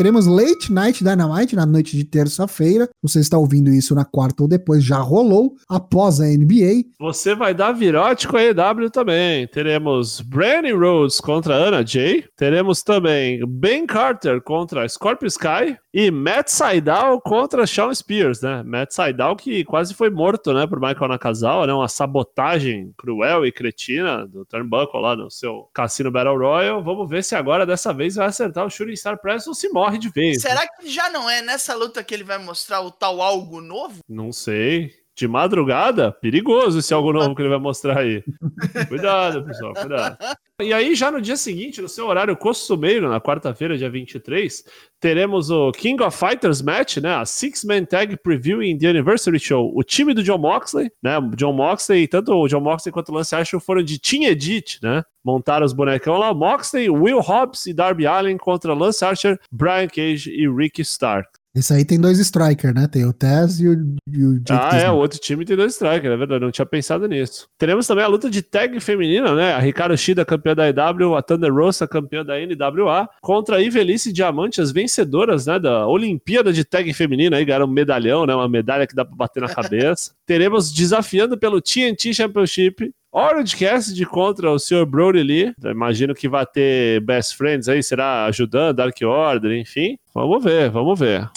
Teremos 0.00 0.26
Late 0.26 0.72
Night 0.72 1.04
Dynamite 1.04 1.54
na 1.54 1.66
noite 1.66 1.94
de 1.94 2.04
terça-feira. 2.04 2.88
Você 3.02 3.20
está 3.20 3.36
ouvindo 3.36 3.68
isso 3.68 3.94
na 3.94 4.02
quarta 4.02 4.42
ou 4.42 4.48
depois, 4.48 4.82
já 4.82 4.96
rolou, 4.96 5.56
após 5.68 6.22
a 6.22 6.24
NBA. 6.24 6.84
Você 6.98 7.34
vai 7.34 7.52
dar 7.52 7.72
virote 7.72 8.26
com 8.26 8.38
a 8.38 8.42
EW 8.42 8.88
também. 8.90 9.46
Teremos 9.48 10.22
Brandon 10.22 10.78
Rhodes 10.78 11.20
contra 11.20 11.54
Anna 11.54 11.86
Jay. 11.86 12.24
Teremos 12.34 12.82
também 12.82 13.42
Ben 13.46 13.84
Carter 13.84 14.40
contra 14.40 14.88
Scorpio 14.88 15.26
Sky. 15.26 15.76
E 15.92 16.08
Matt 16.08 16.48
Sydal 16.48 17.20
contra 17.20 17.66
Shawn 17.66 17.92
Spears, 17.92 18.40
né? 18.40 18.62
Matt 18.62 18.92
Sydal 18.92 19.34
que 19.34 19.64
quase 19.64 19.92
foi 19.92 20.08
morto, 20.08 20.54
né, 20.54 20.64
por 20.64 20.78
Michael 20.78 21.08
Nakazawa, 21.08 21.66
né? 21.66 21.72
Uma 21.74 21.88
sabotagem 21.88 22.94
cruel 22.96 23.44
e 23.44 23.50
cretina 23.50 24.24
do 24.24 24.44
Turnbuckle 24.44 25.00
lá 25.00 25.16
no 25.16 25.28
seu 25.28 25.68
Cassino 25.74 26.08
Battle 26.08 26.38
Royal. 26.38 26.80
Vamos 26.80 27.10
ver 27.10 27.24
se 27.24 27.34
agora, 27.34 27.66
dessa 27.66 27.92
vez, 27.92 28.14
vai 28.14 28.26
acertar 28.26 28.64
o 28.64 28.70
Shooting 28.70 28.94
Star 28.94 29.20
Press 29.20 29.48
ou 29.48 29.54
se 29.54 29.68
morre 29.70 29.89
de 29.98 30.08
vez. 30.10 30.42
Será 30.42 30.66
que 30.66 30.88
já 30.88 31.10
não 31.10 31.28
é 31.28 31.42
nessa 31.42 31.74
luta 31.74 32.02
que 32.02 32.14
ele 32.14 32.24
vai 32.24 32.38
mostrar 32.38 32.80
o 32.80 32.90
tal 32.90 33.20
algo 33.20 33.60
novo? 33.60 34.00
Não 34.08 34.32
sei. 34.32 34.99
De 35.20 35.28
madrugada, 35.28 36.10
perigoso 36.10 36.78
esse 36.78 36.94
algo 36.94 37.12
novo 37.12 37.34
que 37.34 37.42
ele 37.42 37.50
vai 37.50 37.58
mostrar 37.58 37.98
aí. 37.98 38.24
cuidado, 38.88 39.44
pessoal, 39.44 39.74
cuidado. 39.74 40.16
E 40.62 40.72
aí, 40.72 40.94
já 40.94 41.10
no 41.10 41.20
dia 41.20 41.36
seguinte, 41.36 41.82
no 41.82 41.90
seu 41.90 42.06
horário 42.06 42.34
costumeiro, 42.34 43.06
na 43.06 43.20
quarta-feira, 43.20 43.76
dia 43.76 43.90
23, 43.90 44.64
teremos 44.98 45.50
o 45.50 45.72
King 45.72 46.02
of 46.02 46.16
Fighters 46.16 46.62
match, 46.62 46.96
né? 46.96 47.16
A 47.16 47.26
Six 47.26 47.64
Man 47.64 47.84
Tag 47.84 48.16
Preview 48.22 48.62
in 48.62 48.78
the 48.78 48.86
Anniversary 48.86 49.38
Show. 49.38 49.70
O 49.76 49.82
time 49.82 50.14
do 50.14 50.22
John 50.22 50.38
Moxley, 50.38 50.90
né? 51.02 51.18
John 51.36 51.52
Moxley, 51.52 52.08
tanto 52.08 52.32
o 52.32 52.48
John 52.48 52.60
Moxley 52.60 52.90
quanto 52.90 53.10
o 53.10 53.14
Lance 53.14 53.34
Archer 53.34 53.60
foram 53.60 53.82
de 53.82 53.98
Team 53.98 54.22
Edit, 54.22 54.78
né? 54.82 55.02
Montaram 55.22 55.66
os 55.66 55.74
bonecão 55.74 56.16
lá. 56.16 56.32
Moxley, 56.32 56.88
Will 56.88 57.20
Hobbs 57.20 57.66
e 57.66 57.74
Darby 57.74 58.06
Allen 58.06 58.38
contra 58.38 58.72
Lance 58.72 59.04
Archer, 59.04 59.38
Brian 59.52 59.86
Cage 59.86 60.30
e 60.30 60.48
Ricky 60.48 60.80
Stark. 60.80 61.28
Esse 61.54 61.72
aí 61.74 61.84
tem 61.84 62.00
dois 62.00 62.18
strikers, 62.20 62.72
né? 62.74 62.86
Tem 62.86 63.04
o 63.04 63.12
Taz 63.12 63.58
e 63.60 63.66
o, 63.66 63.72
e 64.08 64.24
o 64.24 64.34
Jake 64.38 64.52
Ah, 64.52 64.68
é, 64.68 64.74
Disney. 64.76 64.90
o 64.90 64.96
outro 64.96 65.18
time 65.18 65.44
tem 65.44 65.56
dois 65.56 65.72
strikers, 65.72 66.14
é 66.14 66.16
verdade, 66.16 66.44
não 66.44 66.50
tinha 66.52 66.64
pensado 66.64 67.08
nisso. 67.08 67.48
Teremos 67.58 67.88
também 67.88 68.04
a 68.04 68.08
luta 68.08 68.30
de 68.30 68.40
tag 68.40 68.78
feminina, 68.78 69.34
né? 69.34 69.52
A 69.54 69.58
Ricardo 69.58 69.96
Shida, 69.96 70.24
campeã 70.24 70.54
da 70.54 70.68
EW, 70.68 71.16
a 71.16 71.22
Thunder 71.22 71.52
Rosa, 71.52 71.88
campeã 71.88 72.24
da 72.24 72.34
NWA, 72.38 73.08
contra 73.20 73.56
a 73.56 73.60
Ivelice 73.60 74.12
Diamante, 74.12 74.60
as 74.60 74.70
vencedoras, 74.70 75.46
né, 75.46 75.58
da 75.58 75.88
Olimpíada 75.88 76.52
de 76.52 76.64
tag 76.64 76.92
feminina, 76.94 77.36
aí 77.36 77.44
ganharam 77.44 77.66
um 77.66 77.70
medalhão, 77.70 78.24
né, 78.26 78.34
uma 78.34 78.48
medalha 78.48 78.86
que 78.86 78.94
dá 78.94 79.04
pra 79.04 79.16
bater 79.16 79.40
na 79.42 79.48
cabeça. 79.52 80.12
Teremos 80.24 80.72
desafiando 80.72 81.36
pelo 81.36 81.60
TNT 81.60 82.14
Championship, 82.14 82.92
Orange 83.12 83.56
Cassidy 83.56 84.06
contra 84.06 84.52
o 84.52 84.58
Sr. 84.60 84.86
Brody 84.86 85.24
Lee. 85.24 85.52
Eu 85.60 85.72
imagino 85.72 86.14
que 86.14 86.28
vai 86.28 86.46
ter 86.46 87.00
Best 87.00 87.36
Friends 87.36 87.68
aí, 87.68 87.82
será 87.82 88.26
ajudando, 88.26 88.76
Dark 88.76 88.96
Order, 89.02 89.58
enfim. 89.58 89.96
Vamos 90.14 90.44
ver, 90.44 90.70
vamos 90.70 90.96
ver. 90.96 91.28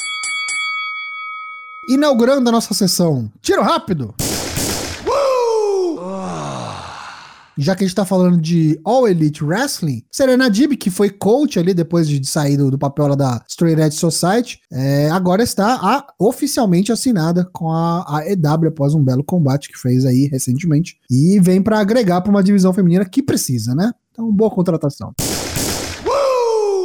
Inaugurando 1.88 2.48
a 2.50 2.52
nossa 2.52 2.74
sessão. 2.74 3.32
Tiro 3.42 3.62
rápido! 3.62 4.14
Já 7.56 7.76
que 7.76 7.84
a 7.84 7.88
gente 7.88 7.96
tá 7.96 8.04
falando 8.04 8.42
de 8.42 8.80
All 8.84 9.08
Elite 9.08 9.44
Wrestling, 9.44 10.04
Serena 10.10 10.50
Dib, 10.50 10.72
que 10.76 10.90
foi 10.90 11.12
coach 11.12 11.60
ali 11.60 11.72
depois 11.72 12.10
de 12.10 12.26
sair 12.28 12.58
do, 12.58 12.72
do 12.72 12.80
papel 12.80 13.06
lá 13.10 13.16
da 13.16 13.44
Straight 13.48 13.80
Edge 13.80 13.96
Society, 13.96 14.60
é, 14.72 15.08
agora 15.12 15.44
está 15.44 15.76
a- 15.76 16.08
oficialmente 16.18 16.92
assinada 16.92 17.48
com 17.54 17.70
a, 17.70 18.04
a 18.08 18.28
EW 18.28 18.70
após 18.70 18.96
um 18.96 19.04
belo 19.04 19.24
combate 19.24 19.70
que 19.72 19.78
fez 19.78 20.04
aí 20.04 20.28
recentemente. 20.32 20.98
E 21.12 21.40
vem 21.40 21.62
pra 21.62 21.78
agregar 21.80 22.22
pra 22.22 22.32
uma 22.32 22.42
divisão 22.42 22.74
feminina 22.74 23.06
que 23.06 23.22
precisa, 23.22 23.76
né? 23.76 23.92
Então, 24.12 24.32
boa 24.32 24.50
contratação. 24.50 25.14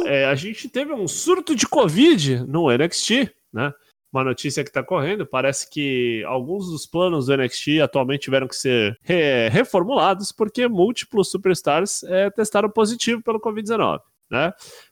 É, 0.05 0.25
a 0.25 0.35
gente 0.35 0.69
teve 0.69 0.93
um 0.93 1.07
surto 1.07 1.55
de 1.55 1.67
Covid 1.67 2.43
no 2.47 2.67
NXT, 2.71 3.31
né? 3.51 3.71
Uma 4.11 4.23
notícia 4.23 4.63
que 4.63 4.71
tá 4.71 4.81
correndo, 4.83 5.25
parece 5.25 5.69
que 5.69 6.23
alguns 6.25 6.67
dos 6.71 6.87
planos 6.87 7.27
do 7.27 7.37
NXT 7.37 7.79
atualmente 7.83 8.21
tiveram 8.23 8.47
que 8.47 8.55
ser 8.55 8.97
re- 9.03 9.49
reformulados 9.49 10.31
porque 10.31 10.67
múltiplos 10.67 11.29
superstars 11.29 12.01
é, 12.03 12.29
testaram 12.31 12.69
positivo 12.71 13.21
pelo 13.21 13.39
Covid-19, 13.39 13.99
né? 14.31 14.51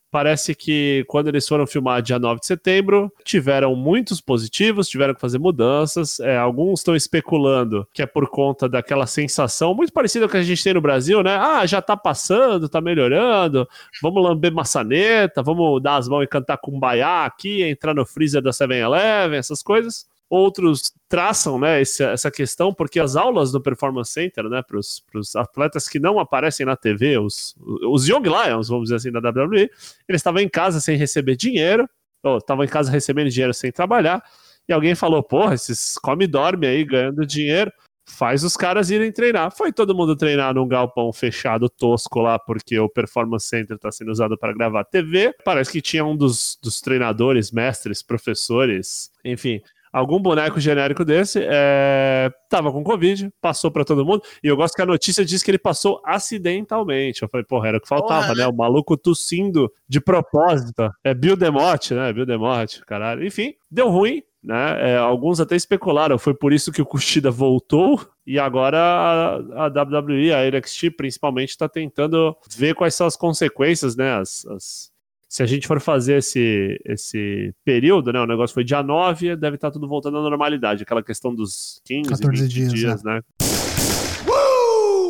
Parece 0.10 0.56
que 0.56 1.04
quando 1.08 1.28
eles 1.28 1.48
foram 1.48 1.67
filmar 1.67 2.02
dia 2.02 2.17
9 2.17 2.39
de 2.39 2.48
setembro, 2.48 3.12
tiveram 3.24 3.76
muitos 3.76 4.22
positivos, 4.22 4.88
tiveram 4.88 5.13
que 5.13 5.20
fazer 5.20 5.38
mudanças. 5.38 6.20
É, 6.20 6.38
alguns 6.38 6.80
estão 6.80 6.96
especulando 6.96 7.88
que 7.93 8.02
é 8.02 8.06
por 8.06 8.30
conta 8.30 8.70
daquela 8.70 9.06
sensação 9.06 9.74
muito 9.74 9.91
parecida 9.91 10.28
com 10.28 10.38
a 10.38 10.38
que 10.38 10.38
a 10.38 10.43
gente 10.43 10.63
tem 10.63 10.74
no 10.74 10.82
Brasil, 10.82 11.22
né? 11.22 11.36
Ah, 11.36 11.65
já 11.65 11.82
tá 11.82 11.98
passando, 11.98 12.70
tá 12.70 12.80
melhorando, 12.80 13.67
vamos 14.02 14.24
lamber 14.24 14.54
maçaneta, 14.54 15.43
vamos 15.43 15.82
dar 15.82 15.98
as 15.98 16.08
mãos 16.08 16.24
e 16.24 16.28
cantar 16.28 16.58
com 16.58 16.80
aqui, 17.26 17.63
entrar 17.63 17.93
no 17.93 18.06
freezer 18.06 18.41
da 18.41 18.52
7-Eleven, 18.52 19.38
essas 19.38 19.62
coisas. 19.62 20.06
Outros 20.30 20.92
traçam 21.08 21.60
né, 21.60 21.82
essa 21.82 22.30
questão, 22.30 22.74
porque 22.74 23.00
as 23.00 23.16
aulas 23.16 23.52
do 23.52 23.62
Performance 23.62 24.12
Center, 24.12 24.44
né, 24.46 24.62
para 24.62 24.78
os 24.78 25.36
atletas 25.36 25.88
que 25.88 26.00
não 26.00 26.20
aparecem 26.20 26.66
na 26.66 26.76
TV, 26.76 27.18
os, 27.18 27.56
os 27.90 28.08
Young 28.08 28.24
Lions, 28.24 28.68
vamos 28.68 28.90
dizer 28.90 28.96
assim, 28.96 29.12
da 29.12 29.20
WWE, 29.20 29.70
eles 30.08 30.20
estavam 30.20 30.42
em 30.42 30.50
casa 30.50 30.82
sem 30.82 30.98
receber 30.98 31.36
dinheiro, 31.36 31.90
ou 32.24 32.38
estavam 32.40 32.66
em 32.66 32.68
casa 32.68 32.92
recebendo 32.92 33.30
dinheiro 33.30 33.54
sem 33.54 33.72
trabalhar, 33.72 34.22
e 34.68 34.74
alguém 34.74 34.96
falou, 34.96 35.24
porra, 35.24 35.56
esses 35.56 35.98
come 35.98 36.26
e 36.26 36.28
dorme 36.28 36.68
aí 36.68 36.84
ganhando 36.84 37.26
dinheiro, 37.26 37.72
faz 38.08 38.44
os 38.44 38.56
caras 38.56 38.90
irem 38.90 39.12
treinar. 39.12 39.52
Foi 39.56 39.72
todo 39.72 39.96
mundo 39.96 40.16
treinar 40.16 40.54
num 40.54 40.68
galpão 40.68 41.12
fechado 41.12 41.70
tosco 41.70 42.20
lá, 42.20 42.40
porque 42.40 42.80
o 42.80 42.90
Performance 42.90 43.48
Center 43.48 43.76
está 43.76 43.92
sendo 43.92 44.12
usado 44.12 44.38
para 44.38 44.54
gravar 44.54 44.86
TV. 44.86 45.34
Parece 45.44 45.72
que 45.72 45.82
tinha 45.82 46.06
um 46.06 46.16
dos, 46.16 46.58
dos 46.62 46.82
treinadores, 46.82 47.52
mestres, 47.52 48.02
professores, 48.02 49.12
enfim, 49.24 49.62
algum 49.97 50.19
boneco 50.19 50.60
genérico 50.60 51.03
desse, 51.03 51.39
é, 51.43 52.31
tava 52.49 52.71
com 52.71 52.83
Covid, 52.83 53.29
passou 53.41 53.71
para 53.71 53.83
todo 53.83 54.05
mundo, 54.05 54.21
e 54.43 54.47
eu 54.47 54.55
gosto 54.55 54.75
que 54.75 54.81
a 54.81 54.86
notícia 54.86 55.25
diz 55.25 55.41
que 55.41 55.51
ele 55.51 55.57
passou 55.57 56.01
acidentalmente. 56.05 57.23
Eu 57.23 57.29
falei, 57.29 57.45
porra, 57.45 57.69
era 57.69 57.77
o 57.77 57.81
que 57.81 57.88
faltava, 57.88 58.21
porra, 58.21 58.36
né? 58.36 58.41
né? 58.43 58.47
O 58.47 58.53
maluco 58.53 58.97
tossindo 58.97 59.71
de 59.88 59.99
propósito. 59.99 60.89
É 61.03 61.13
Bill 61.13 61.36
Demotte, 61.36 61.93
né? 61.93 62.12
Bill 62.13 62.25
Demotte, 62.25 62.86
caralho. 62.86 63.25
Enfim, 63.25 63.53
deu 63.69 63.89
ruim, 63.89 64.21
né? 64.43 64.91
É, 64.91 64.97
alguns 64.97 65.39
até 65.39 65.55
especularam, 65.55 66.17
foi 66.17 66.33
por 66.33 66.53
isso 66.53 66.71
que 66.71 66.81
o 66.81 66.86
Kushida 66.86 67.29
voltou 67.31 67.99
e 68.25 68.38
agora 68.38 68.77
a, 68.77 69.65
a 69.65 69.67
WWE, 69.67 70.33
a 70.33 70.49
NXT 70.49 70.91
principalmente, 70.95 71.49
está 71.49 71.67
tentando 71.67 72.36
ver 72.55 72.75
quais 72.75 72.95
são 72.95 73.07
as 73.07 73.15
consequências, 73.15 73.95
né? 73.95 74.13
As, 74.15 74.45
as, 74.47 74.91
se 75.30 75.44
a 75.44 75.46
gente 75.46 75.68
for 75.68 75.80
fazer 75.82 76.18
esse, 76.18 76.80
esse 76.86 77.54
período, 77.66 78.13
né? 78.13 78.20
O 78.22 78.28
negócio 78.28 78.54
foi 78.54 78.63
dia 78.63 78.82
9, 78.82 79.36
deve 79.36 79.56
estar 79.56 79.68
tá 79.68 79.74
tudo 79.74 79.88
voltando 79.88 80.18
à 80.18 80.22
normalidade, 80.22 80.84
aquela 80.84 81.04
questão 81.04 81.36
dos 81.36 81.82
15, 81.86 82.10
14 82.10 82.48
dias, 82.48 82.74
dias 82.74 83.06
é. 83.06 83.10
né? 83.10 83.22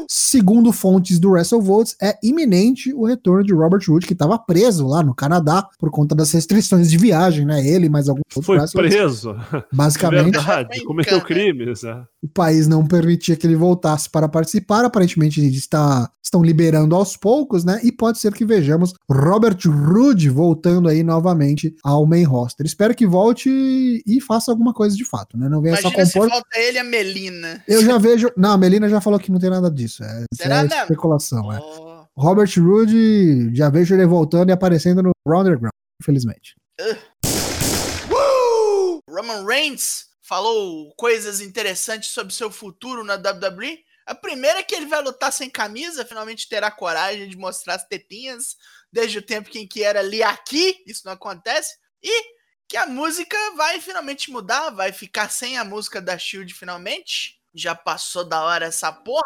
Segundo 0.10 0.72
fontes 0.72 1.20
do 1.20 1.32
WrestleVotes, 1.32 1.96
é 2.02 2.18
iminente 2.24 2.94
o 2.94 3.06
retorno 3.06 3.44
de 3.44 3.54
Robert 3.54 3.82
Roode, 3.88 4.08
que 4.08 4.14
estava 4.14 4.40
preso 4.40 4.88
lá 4.88 5.04
no 5.04 5.14
Canadá 5.14 5.68
por 5.78 5.92
conta 5.92 6.16
das 6.16 6.32
restrições 6.32 6.90
de 6.90 6.98
viagem, 6.98 7.46
né? 7.46 7.66
Ele 7.66 7.90
mais 7.90 8.08
alguns 8.08 8.24
outros. 8.36 8.72
Foi 8.72 8.88
preso. 8.88 9.36
Basicamente. 9.72 10.32
Verdade, 10.38 10.84
cometeu 10.84 11.22
crimes. 11.22 11.84
É. 11.84 12.02
O 12.28 12.34
país 12.34 12.68
não 12.68 12.86
permitia 12.86 13.38
que 13.38 13.48
ele 13.48 13.56
voltasse 13.56 14.10
para 14.10 14.28
participar. 14.28 14.84
Aparentemente, 14.84 15.42
está, 15.48 16.12
estão 16.22 16.44
liberando 16.44 16.94
aos 16.94 17.16
poucos, 17.16 17.63
né? 17.63 17.80
E 17.84 17.92
pode 17.92 18.20
ser 18.20 18.34
que 18.34 18.44
vejamos 18.44 18.94
Robert 19.10 19.58
Roode 19.66 20.30
voltando 20.30 20.90
aí 20.90 21.04
novamente 21.04 21.74
ao 21.84 22.06
main 22.06 22.24
roster. 22.24 22.66
Espero 22.66 22.94
que 22.94 23.08
volte 23.08 23.50
e 23.50 24.22
faça 24.22 24.52
alguma 24.52 24.74
coisa 24.74 24.96
de 24.96 25.06
fato, 25.06 25.38
né? 25.38 25.48
Não 25.48 25.62
venha 25.62 25.80
Imagina 25.80 26.06
só 26.06 26.20
compor. 26.20 26.30
se 26.30 26.30
falta 26.30 26.60
ele 26.60 26.80
a 26.80 26.84
Melina. 26.84 27.63
Eu 27.66 27.82
já 27.84 27.98
vejo. 27.98 28.30
Não, 28.36 28.52
a 28.52 28.58
Melina 28.58 28.90
já 28.90 29.00
falou 29.00 29.20
que 29.20 29.32
não 29.32 29.40
tem 29.40 29.50
nada 29.50 29.72
disso. 29.72 30.04
É 30.04 30.26
Será 30.34 30.63
é 30.63 30.66
especulação, 30.66 31.52
é. 31.54 31.60
Robert 32.18 32.52
Roode, 32.58 33.56
já 33.56 33.70
vejo 33.70 33.96
ele 33.96 34.06
voltando 34.06 34.50
e 34.50 34.52
aparecendo 34.52 35.02
no 35.02 35.12
Underground, 35.26 35.72
infelizmente. 36.02 36.56
Uh. 36.82 37.18
Roman 39.10 39.46
Reigns 39.46 40.07
falou 40.28 40.94
coisas 40.98 41.40
interessantes 41.40 42.10
sobre 42.10 42.34
seu 42.34 42.52
futuro 42.52 43.02
na 43.04 43.16
WWE. 43.16 43.80
A 44.06 44.13
primeira 44.13 44.60
é 44.60 44.63
que 44.63 44.76
ele 44.76 44.86
vai 44.86 45.02
lutar 45.02 45.32
sem 45.32 45.50
camisa, 45.50 46.06
finalmente 46.06 46.50
terá 46.50 46.70
coragem 46.70 47.30
de 47.30 47.38
mostrar 47.38 47.76
as 47.76 47.88
tetinhas, 47.88 48.58
desde 48.92 49.20
o 49.20 49.22
tempo 49.22 49.50
em 49.58 49.66
que 49.66 49.84
era 49.84 50.00
ali 50.00 50.22
aqui, 50.22 50.84
isso 50.86 51.04
não 51.06 51.13
acontece. 51.13 51.78
E 52.04 52.38
que 52.68 52.76
a 52.76 52.86
música 52.86 53.38
vai 53.56 53.80
finalmente 53.80 54.30
mudar, 54.30 54.70
vai 54.70 54.92
ficar 54.92 55.30
sem 55.30 55.58
a 55.58 55.63
música 55.63 56.02
da 56.02 56.18
Shield 56.18 56.54
finalmente. 56.54 57.40
Já 57.56 57.74
passou 57.74 58.26
da 58.26 58.44
hora 58.44 58.66
essa 58.66 58.92
porra. 58.92 59.24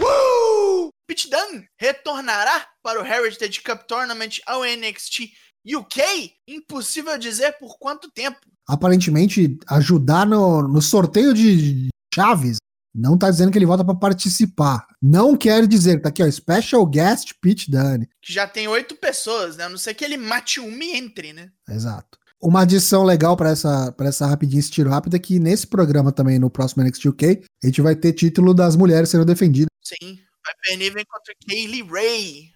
Uh! 0.00 0.90
Pete 1.06 1.28
retornará 1.76 2.68
para 2.80 3.02
o 3.02 3.06
Heritage 3.06 3.60
Cup 3.60 3.82
Tournament 3.82 4.38
ao 4.46 4.62
NXT 4.62 5.32
UK? 5.66 6.36
Impossível 6.46 7.18
dizer 7.18 7.58
por 7.58 7.78
quanto 7.78 8.10
tempo. 8.10 8.38
Aparentemente, 8.68 9.58
ajudar 9.68 10.26
no, 10.26 10.62
no 10.62 10.80
sorteio 10.80 11.34
de 11.34 11.88
chaves 12.14 12.58
não 12.94 13.16
tá 13.16 13.30
dizendo 13.30 13.52
que 13.52 13.58
ele 13.58 13.66
volta 13.66 13.84
para 13.84 13.94
participar. 13.94 14.86
Não 15.00 15.36
quer 15.36 15.66
dizer 15.66 15.96
que 15.96 16.02
tá 16.02 16.08
aqui, 16.08 16.22
ó, 16.22 16.30
Special 16.30 16.84
Guest 16.86 17.34
Pete 17.40 17.70
Dunne. 17.70 18.08
Que 18.20 18.32
já 18.32 18.46
tem 18.46 18.66
oito 18.68 18.96
pessoas, 18.96 19.56
né? 19.56 19.64
A 19.64 19.68
não 19.68 19.78
ser 19.78 19.94
que 19.94 20.04
ele 20.04 20.16
mate 20.16 20.60
uma 20.60 20.84
e 20.84 20.96
entre, 20.96 21.32
né? 21.32 21.50
Exato. 21.68 22.18
Uma 22.42 22.62
adição 22.62 23.04
legal 23.04 23.36
para 23.36 23.50
essa, 23.50 23.92
pra 23.92 24.08
essa 24.08 24.26
rapidinha, 24.26 24.60
esse 24.60 24.70
tiro 24.70 24.90
rápido, 24.90 25.14
é 25.14 25.18
que 25.18 25.38
nesse 25.38 25.66
programa 25.66 26.10
também, 26.10 26.38
no 26.38 26.50
próximo 26.50 26.82
NXT 26.82 27.08
UK, 27.08 27.42
a 27.62 27.66
gente 27.66 27.82
vai 27.82 27.94
ter 27.94 28.12
título 28.12 28.54
das 28.54 28.76
mulheres 28.76 29.10
sendo 29.10 29.24
defendidas. 29.24 29.68
Sim, 29.82 30.18
vai 30.44 30.54
perder 30.66 30.90
vem 30.90 31.04
contra 31.04 31.34
Kaylee 31.46 31.82
Ray. 31.82 32.52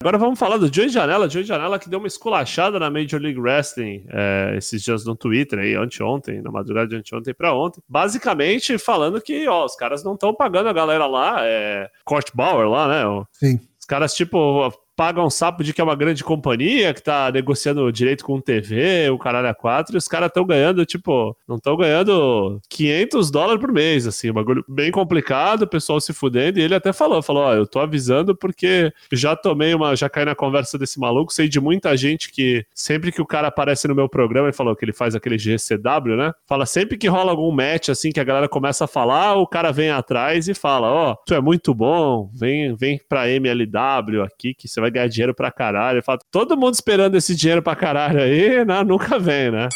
Agora 0.00 0.18
vamos 0.18 0.38
falar 0.38 0.58
do 0.58 0.72
Joey 0.72 0.90
Janela. 0.90 1.30
Joey 1.30 1.44
Janela 1.44 1.78
que 1.78 1.88
deu 1.88 1.98
uma 1.98 2.06
esculachada 2.06 2.78
na 2.78 2.90
Major 2.90 3.18
League 3.20 3.40
Wrestling 3.40 4.04
é, 4.10 4.54
esses 4.56 4.82
dias 4.82 5.04
no 5.04 5.16
Twitter, 5.16 5.58
aí, 5.58 5.74
anteontem, 5.74 6.42
na 6.42 6.50
madrugada 6.50 6.88
de 6.88 6.96
anteontem 6.96 7.32
para 7.32 7.54
ontem. 7.54 7.82
Basicamente 7.88 8.76
falando 8.76 9.20
que 9.20 9.48
ó, 9.48 9.64
os 9.64 9.74
caras 9.74 10.04
não 10.04 10.12
estão 10.12 10.34
pagando 10.34 10.68
a 10.68 10.74
galera 10.74 11.06
lá, 11.06 11.36
é, 11.40 11.88
Court 12.04 12.28
Bauer 12.34 12.68
lá, 12.68 12.86
né? 12.86 13.24
Sim. 13.32 13.58
Os 13.80 13.86
caras, 13.86 14.14
tipo, 14.14 14.70
pagam 14.96 15.26
um 15.26 15.30
sapo 15.30 15.62
de 15.62 15.72
que 15.72 15.80
é 15.80 15.84
uma 15.84 15.96
grande 15.96 16.22
companhia 16.22 16.94
que 16.94 17.02
tá 17.02 17.30
negociando 17.32 17.90
direito 17.92 18.24
com 18.24 18.40
TV, 18.40 19.10
o 19.10 19.18
caralho 19.18 19.48
a 19.48 19.54
quatro, 19.54 19.96
e 19.96 19.98
os 19.98 20.08
caras 20.08 20.28
estão 20.28 20.44
ganhando, 20.44 20.84
tipo, 20.86 21.36
não 21.46 21.56
estão 21.56 21.76
ganhando 21.76 22.60
500 22.68 23.30
dólares 23.30 23.60
por 23.60 23.72
mês, 23.72 24.06
assim, 24.06 24.30
um 24.30 24.34
bagulho 24.34 24.64
bem 24.68 24.90
complicado, 24.90 25.62
o 25.62 25.66
pessoal 25.66 26.00
se 26.00 26.12
fudendo, 26.12 26.58
e 26.58 26.62
ele 26.62 26.74
até 26.74 26.92
falou, 26.92 27.22
falou, 27.22 27.44
ó, 27.44 27.54
eu 27.54 27.66
tô 27.66 27.80
avisando 27.80 28.36
porque 28.36 28.92
já 29.12 29.34
tomei 29.36 29.74
uma, 29.74 29.96
já 29.96 30.08
caí 30.08 30.24
na 30.24 30.34
conversa 30.34 30.78
desse 30.78 30.98
maluco, 30.98 31.32
sei 31.32 31.48
de 31.48 31.60
muita 31.60 31.96
gente 31.96 32.30
que 32.30 32.64
sempre 32.74 33.10
que 33.10 33.20
o 33.20 33.26
cara 33.26 33.48
aparece 33.48 33.88
no 33.88 33.94
meu 33.94 34.08
programa, 34.08 34.48
ele 34.48 34.56
falou 34.56 34.76
que 34.76 34.84
ele 34.84 34.92
faz 34.92 35.14
aquele 35.14 35.38
GCW, 35.38 36.16
né, 36.16 36.32
fala 36.46 36.66
sempre 36.66 36.96
que 36.96 37.08
rola 37.08 37.30
algum 37.30 37.50
match, 37.50 37.88
assim, 37.88 38.10
que 38.10 38.20
a 38.20 38.24
galera 38.24 38.48
começa 38.48 38.84
a 38.84 38.88
falar, 38.88 39.34
o 39.36 39.46
cara 39.46 39.72
vem 39.72 39.90
atrás 39.90 40.48
e 40.48 40.54
fala, 40.54 40.90
ó, 40.90 41.12
oh, 41.12 41.16
tu 41.26 41.34
é 41.34 41.40
muito 41.40 41.74
bom, 41.74 42.30
vem, 42.32 42.74
vem 42.76 43.00
pra 43.08 43.28
MLW 43.28 44.22
aqui, 44.22 44.54
que 44.54 44.68
você 44.68 44.80
vai 44.80 44.83
ganhar 44.90 45.08
dinheiro 45.08 45.34
pra 45.34 45.50
caralho. 45.50 46.02
Falo, 46.02 46.20
todo 46.30 46.56
mundo 46.56 46.74
esperando 46.74 47.16
esse 47.16 47.34
dinheiro 47.34 47.62
pra 47.62 47.76
caralho 47.76 48.20
aí, 48.20 48.64
né? 48.64 48.82
nunca 48.84 49.18
vem, 49.18 49.50
né? 49.50 49.68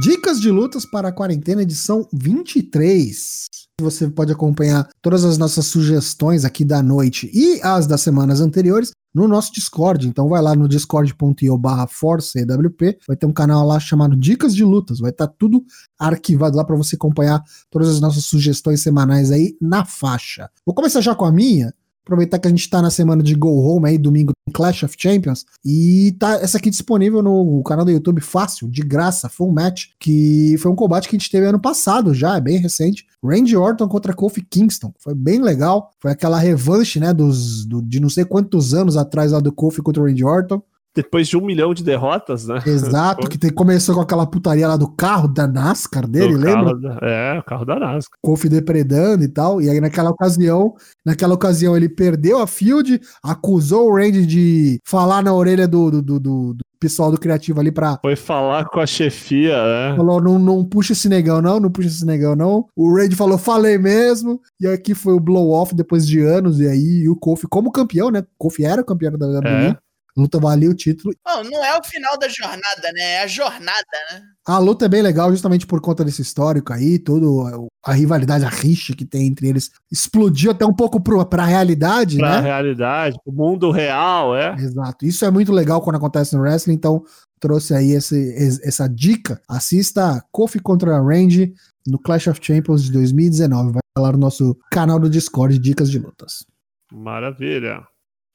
Dicas 0.00 0.40
de 0.40 0.50
lutas 0.50 0.86
para 0.86 1.08
a 1.08 1.12
quarentena, 1.12 1.62
edição 1.62 2.08
23. 2.14 3.46
Você 3.78 4.08
pode 4.08 4.32
acompanhar 4.32 4.88
todas 5.02 5.22
as 5.22 5.36
nossas 5.36 5.66
sugestões 5.66 6.46
aqui 6.46 6.64
da 6.64 6.82
noite 6.82 7.30
e 7.34 7.60
as 7.62 7.86
das 7.86 8.00
semanas 8.00 8.40
anteriores 8.40 8.92
no 9.14 9.28
nosso 9.28 9.52
Discord. 9.52 10.08
Então 10.08 10.28
vai 10.28 10.40
lá 10.40 10.54
no 10.54 10.66
discord.io 10.68 11.58
barra 11.58 11.86
ForceWP, 11.86 12.98
vai 13.06 13.16
ter 13.16 13.26
um 13.26 13.32
canal 13.32 13.66
lá 13.66 13.78
chamado 13.78 14.16
Dicas 14.16 14.54
de 14.54 14.64
Lutas, 14.64 14.98
vai 14.98 15.10
estar 15.10 15.26
tá 15.26 15.34
tudo 15.38 15.62
arquivado 15.98 16.56
lá 16.56 16.64
para 16.64 16.76
você 16.76 16.96
acompanhar 16.96 17.42
todas 17.70 17.88
as 17.88 18.00
nossas 18.00 18.24
sugestões 18.24 18.80
semanais 18.80 19.30
aí 19.30 19.56
na 19.60 19.84
faixa. 19.84 20.48
Vou 20.64 20.74
começar 20.74 21.00
já 21.00 21.14
com 21.14 21.24
a 21.24 21.32
minha, 21.32 21.72
Aproveitar 22.04 22.38
que 22.38 22.48
a 22.48 22.50
gente 22.50 22.68
tá 22.68 22.82
na 22.82 22.90
semana 22.90 23.22
de 23.22 23.34
Go 23.34 23.60
Home 23.60 23.88
aí, 23.88 23.96
domingo, 23.96 24.32
Clash 24.52 24.82
of 24.82 24.96
Champions. 24.98 25.46
E 25.64 26.16
tá 26.18 26.34
essa 26.34 26.58
aqui 26.58 26.68
disponível 26.68 27.22
no 27.22 27.62
canal 27.62 27.84
do 27.84 27.90
YouTube 27.90 28.20
fácil, 28.20 28.68
de 28.68 28.82
graça, 28.82 29.28
full 29.28 29.52
match, 29.52 29.86
que 30.00 30.56
foi 30.58 30.70
um 30.70 30.76
combate 30.76 31.08
que 31.08 31.14
a 31.14 31.18
gente 31.18 31.30
teve 31.30 31.46
ano 31.46 31.60
passado 31.60 32.12
já, 32.12 32.36
é 32.36 32.40
bem 32.40 32.58
recente. 32.58 33.06
Randy 33.24 33.56
Orton 33.56 33.88
contra 33.88 34.12
Kofi 34.12 34.42
Kingston. 34.42 34.92
Foi 34.98 35.14
bem 35.14 35.40
legal. 35.40 35.90
Foi 36.00 36.10
aquela 36.10 36.38
revanche, 36.38 36.98
né, 36.98 37.14
dos, 37.14 37.64
do, 37.64 37.80
de 37.80 38.00
não 38.00 38.08
sei 38.08 38.24
quantos 38.24 38.74
anos 38.74 38.96
atrás 38.96 39.30
lá 39.30 39.38
do 39.38 39.52
Kofi 39.52 39.80
contra 39.80 40.02
o 40.02 40.06
Randy 40.06 40.24
Orton 40.24 40.60
depois 40.94 41.26
de 41.26 41.36
um 41.36 41.44
milhão 41.44 41.72
de 41.72 41.82
derrotas, 41.82 42.46
né? 42.46 42.62
Exato, 42.66 43.26
que 43.28 43.38
te, 43.38 43.50
começou 43.50 43.94
com 43.94 44.00
aquela 44.00 44.26
putaria 44.26 44.68
lá 44.68 44.76
do 44.76 44.88
carro 44.88 45.26
da 45.26 45.46
NASCAR 45.46 46.06
dele, 46.06 46.34
do 46.34 46.38
lembra? 46.38 46.78
Da, 46.78 46.98
é, 47.02 47.38
o 47.38 47.42
carro 47.42 47.64
da 47.64 47.78
NASCAR. 47.78 48.18
Kofi 48.20 48.48
depredando 48.48 49.24
e 49.24 49.28
tal. 49.28 49.60
E 49.60 49.70
aí 49.70 49.80
naquela 49.80 50.10
ocasião, 50.10 50.74
naquela 51.04 51.34
ocasião 51.34 51.76
ele 51.76 51.88
perdeu 51.88 52.40
a 52.40 52.46
field, 52.46 53.00
acusou 53.22 53.88
o 53.88 53.96
Randy 53.96 54.26
de 54.26 54.80
falar 54.84 55.22
na 55.22 55.32
orelha 55.32 55.66
do, 55.66 55.90
do, 55.90 56.02
do, 56.02 56.20
do 56.20 56.56
pessoal 56.78 57.10
do 57.10 57.18
criativo 57.18 57.60
ali 57.60 57.70
pra. 57.70 57.98
Foi 58.02 58.16
falar 58.16 58.64
com 58.66 58.80
a 58.80 58.86
chefia, 58.86 59.56
né? 59.56 59.96
Falou: 59.96 60.20
não, 60.20 60.38
não 60.38 60.64
puxa 60.64 60.92
esse 60.92 61.08
negão, 61.08 61.40
não, 61.40 61.60
não 61.60 61.70
puxa 61.70 61.88
esse 61.88 62.04
negão, 62.04 62.34
não. 62.34 62.66
O 62.76 62.94
Randy 62.94 63.14
falou: 63.14 63.38
falei 63.38 63.78
mesmo. 63.78 64.40
E 64.60 64.66
aqui 64.66 64.94
foi 64.94 65.14
o 65.14 65.20
blow-off 65.20 65.74
depois 65.74 66.06
de 66.06 66.20
anos. 66.20 66.60
E 66.60 66.66
aí 66.66 67.08
o 67.08 67.16
Kofi, 67.16 67.46
como 67.48 67.70
campeão, 67.70 68.10
né? 68.10 68.24
Kofi 68.36 68.64
era 68.64 68.84
campeão 68.84 69.16
da 69.16 69.26
WWE. 69.26 69.46
É 69.46 69.76
luta 70.16 70.38
valia 70.38 70.70
o 70.70 70.74
título. 70.74 71.14
Não, 71.24 71.42
não 71.44 71.64
é 71.64 71.78
o 71.78 71.84
final 71.84 72.18
da 72.18 72.28
jornada, 72.28 72.92
né? 72.94 73.02
É 73.14 73.22
a 73.22 73.26
jornada, 73.26 73.86
né? 74.10 74.22
A 74.46 74.58
luta 74.58 74.84
é 74.84 74.88
bem 74.88 75.02
legal 75.02 75.30
justamente 75.30 75.66
por 75.66 75.80
conta 75.80 76.04
desse 76.04 76.20
histórico 76.20 76.72
aí, 76.72 76.98
todo 76.98 77.68
a 77.84 77.92
rivalidade, 77.92 78.44
a 78.44 78.48
rixa 78.48 78.94
que 78.94 79.04
tem 79.04 79.26
entre 79.26 79.48
eles 79.48 79.70
explodiu 79.90 80.50
até 80.50 80.66
um 80.66 80.74
pouco 80.74 81.00
pro, 81.00 81.24
pra 81.24 81.44
realidade, 81.44 82.18
pra 82.18 82.28
né? 82.28 82.32
Pra 82.38 82.42
realidade, 82.42 83.16
o 83.24 83.32
mundo 83.32 83.70
real, 83.70 84.36
é. 84.36 84.54
Exato. 84.54 85.06
Isso 85.06 85.24
é 85.24 85.30
muito 85.30 85.52
legal 85.52 85.80
quando 85.80 85.96
acontece 85.96 86.36
no 86.36 86.42
wrestling, 86.42 86.74
então 86.74 87.04
trouxe 87.40 87.74
aí 87.74 87.90
esse, 87.92 88.60
essa 88.62 88.88
dica. 88.88 89.40
Assista 89.48 90.24
Kofi 90.30 90.60
contra 90.60 91.00
Range 91.00 91.52
no 91.86 91.98
Clash 91.98 92.28
of 92.28 92.40
Champions 92.42 92.84
de 92.84 92.92
2019. 92.92 93.72
Vai 93.72 93.82
falar 93.96 94.12
no 94.12 94.18
nosso 94.18 94.56
canal 94.70 94.98
do 94.98 95.10
Discord 95.10 95.58
Dicas 95.58 95.90
de 95.90 95.98
Lutas. 95.98 96.46
Maravilha. 96.92 97.82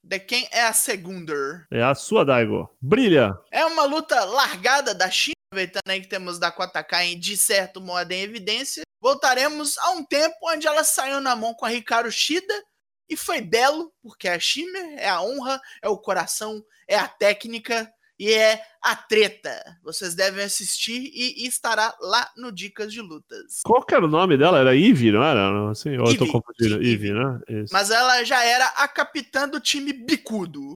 De 0.07 0.19
quem 0.19 0.47
é 0.53 0.61
a 0.61 0.71
segunda? 0.71 1.67
É 1.69 1.83
a 1.83 1.93
sua, 1.93 2.23
Daigo. 2.23 2.73
Brilha. 2.79 3.37
É 3.51 3.65
uma 3.65 3.83
luta 3.83 4.23
largada 4.23 4.95
da 4.95 5.11
China, 5.11 5.35
aproveitando 5.51 5.89
aí 5.89 5.99
que 5.99 6.07
temos 6.07 6.39
Dakota 6.39 6.81
Kai 6.81 7.13
de 7.13 7.35
certo 7.35 7.81
modo 7.81 8.09
em 8.13 8.21
evidência. 8.21 8.83
Voltaremos 9.01 9.77
a 9.79 9.91
um 9.91 10.05
tempo 10.05 10.37
onde 10.43 10.65
ela 10.65 10.85
saiu 10.85 11.19
na 11.19 11.35
mão 11.35 11.53
com 11.53 11.65
a 11.65 11.69
Ricardo 11.69 12.09
Shida 12.09 12.53
e 13.09 13.17
foi 13.17 13.41
belo, 13.41 13.91
porque 14.01 14.29
a 14.29 14.39
Shimmer 14.39 14.97
é 14.97 15.09
a 15.09 15.21
honra, 15.21 15.59
é 15.83 15.89
o 15.89 15.97
coração, 15.97 16.63
é 16.87 16.95
a 16.95 17.09
técnica 17.09 17.91
e 18.19 18.31
é 18.33 18.61
a 18.81 18.95
treta. 18.95 19.51
Vocês 19.83 20.15
devem 20.15 20.43
assistir 20.43 21.11
e, 21.13 21.47
estará 21.47 21.93
lá 22.01 22.29
no 22.37 22.51
Dicas 22.51 22.91
de 22.91 23.01
Lutas. 23.01 23.61
Qual 23.63 23.83
que 23.83 23.93
era 23.93 24.05
o 24.05 24.09
nome 24.09 24.37
dela? 24.37 24.59
Era 24.59 24.75
Ivy, 24.75 25.11
não 25.11 25.23
era? 25.23 25.69
Assim, 25.69 25.97
ou 25.97 26.09
eu 26.09 26.17
tô 26.17 26.25
confundindo. 26.27 26.81
Ivy, 26.81 27.13
né? 27.13 27.39
Isso. 27.47 27.73
Mas 27.73 27.91
ela 27.91 28.23
já 28.23 28.43
era 28.43 28.65
a 28.77 28.87
capitã 28.87 29.47
do 29.47 29.59
time 29.59 29.93
bicudo. 29.93 30.73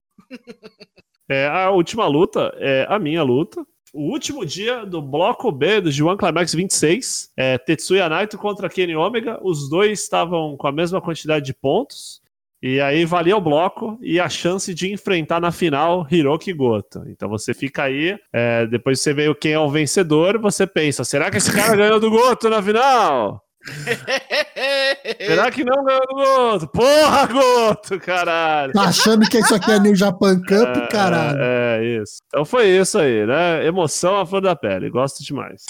é, 1.30 1.48
a 1.48 1.70
última 1.72 2.08
luta 2.08 2.54
é 2.58 2.86
a 2.90 3.00
minha 3.00 3.24
luta. 3.24 3.66
O 3.94 4.10
último 4.10 4.46
dia 4.46 4.86
do 4.86 5.02
bloco 5.02 5.52
B 5.52 5.82
do 5.82 5.90
G1 5.90 6.18
Climax 6.18 6.54
26, 6.54 7.32
é 7.36 7.58
Tetsuya 7.58 8.08
Naito 8.08 8.38
contra 8.38 8.70
Kenny 8.70 8.96
Omega. 8.96 9.38
Os 9.44 9.70
dois 9.70 10.02
estavam 10.02 10.56
com 10.56 10.68
a 10.68 10.72
mesma 10.72 11.02
quantidade 11.02 11.46
de 11.46 11.54
pontos. 11.54 12.21
E 12.62 12.80
aí 12.80 13.06
valia 13.06 13.36
o 13.36 13.42
bloco 13.42 13.98
e 14.02 14.20
a 14.20 14.30
chance 14.30 14.72
de 14.74 14.94
enfrentar 14.94 15.42
na 15.42 15.52
final 15.52 16.06
Hiroki 16.12 16.54
Goto. 16.54 17.04
Então 17.08 17.28
você 17.28 17.56
fica 17.56 17.84
aí, 17.84 18.16
é, 18.32 18.68
depois 18.68 19.02
você 19.02 19.14
vê 19.14 19.34
quem 19.34 19.54
é 19.54 19.60
o 19.60 19.70
vencedor, 19.70 20.40
você 20.40 20.68
pensa, 20.68 21.04
será 21.04 21.32
que 21.32 21.38
esse 21.38 21.52
cara 21.52 21.76
ganhou 21.76 22.00
do 22.00 22.12
Goto 22.12 22.50
na 22.50 22.62
final? 22.62 23.44
Será 25.24 25.52
que 25.52 25.64
não 25.64 25.84
ganhou 25.84 26.08
do 26.08 26.16
Goto? 26.16 26.68
Porra, 26.70 27.28
Goto, 27.28 28.00
caralho! 28.00 28.74
Tá 28.74 28.84
achando 28.84 29.28
que 29.30 29.38
isso 29.38 29.54
aqui 29.54 29.72
é 29.72 29.80
New 29.80 29.96
Japan 29.96 30.40
Cup, 30.42 30.78
é, 30.78 30.88
caralho? 30.88 31.40
É, 31.40 31.80
é, 31.80 32.02
isso. 32.02 32.18
Então 32.28 32.44
foi 32.44 32.68
isso 32.70 32.98
aí, 32.98 33.26
né? 33.26 33.66
Emoção 33.66 34.20
à 34.20 34.26
flor 34.26 34.42
da 34.42 34.56
pele. 34.56 34.90
Gosto 34.90 35.24
demais. 35.24 35.64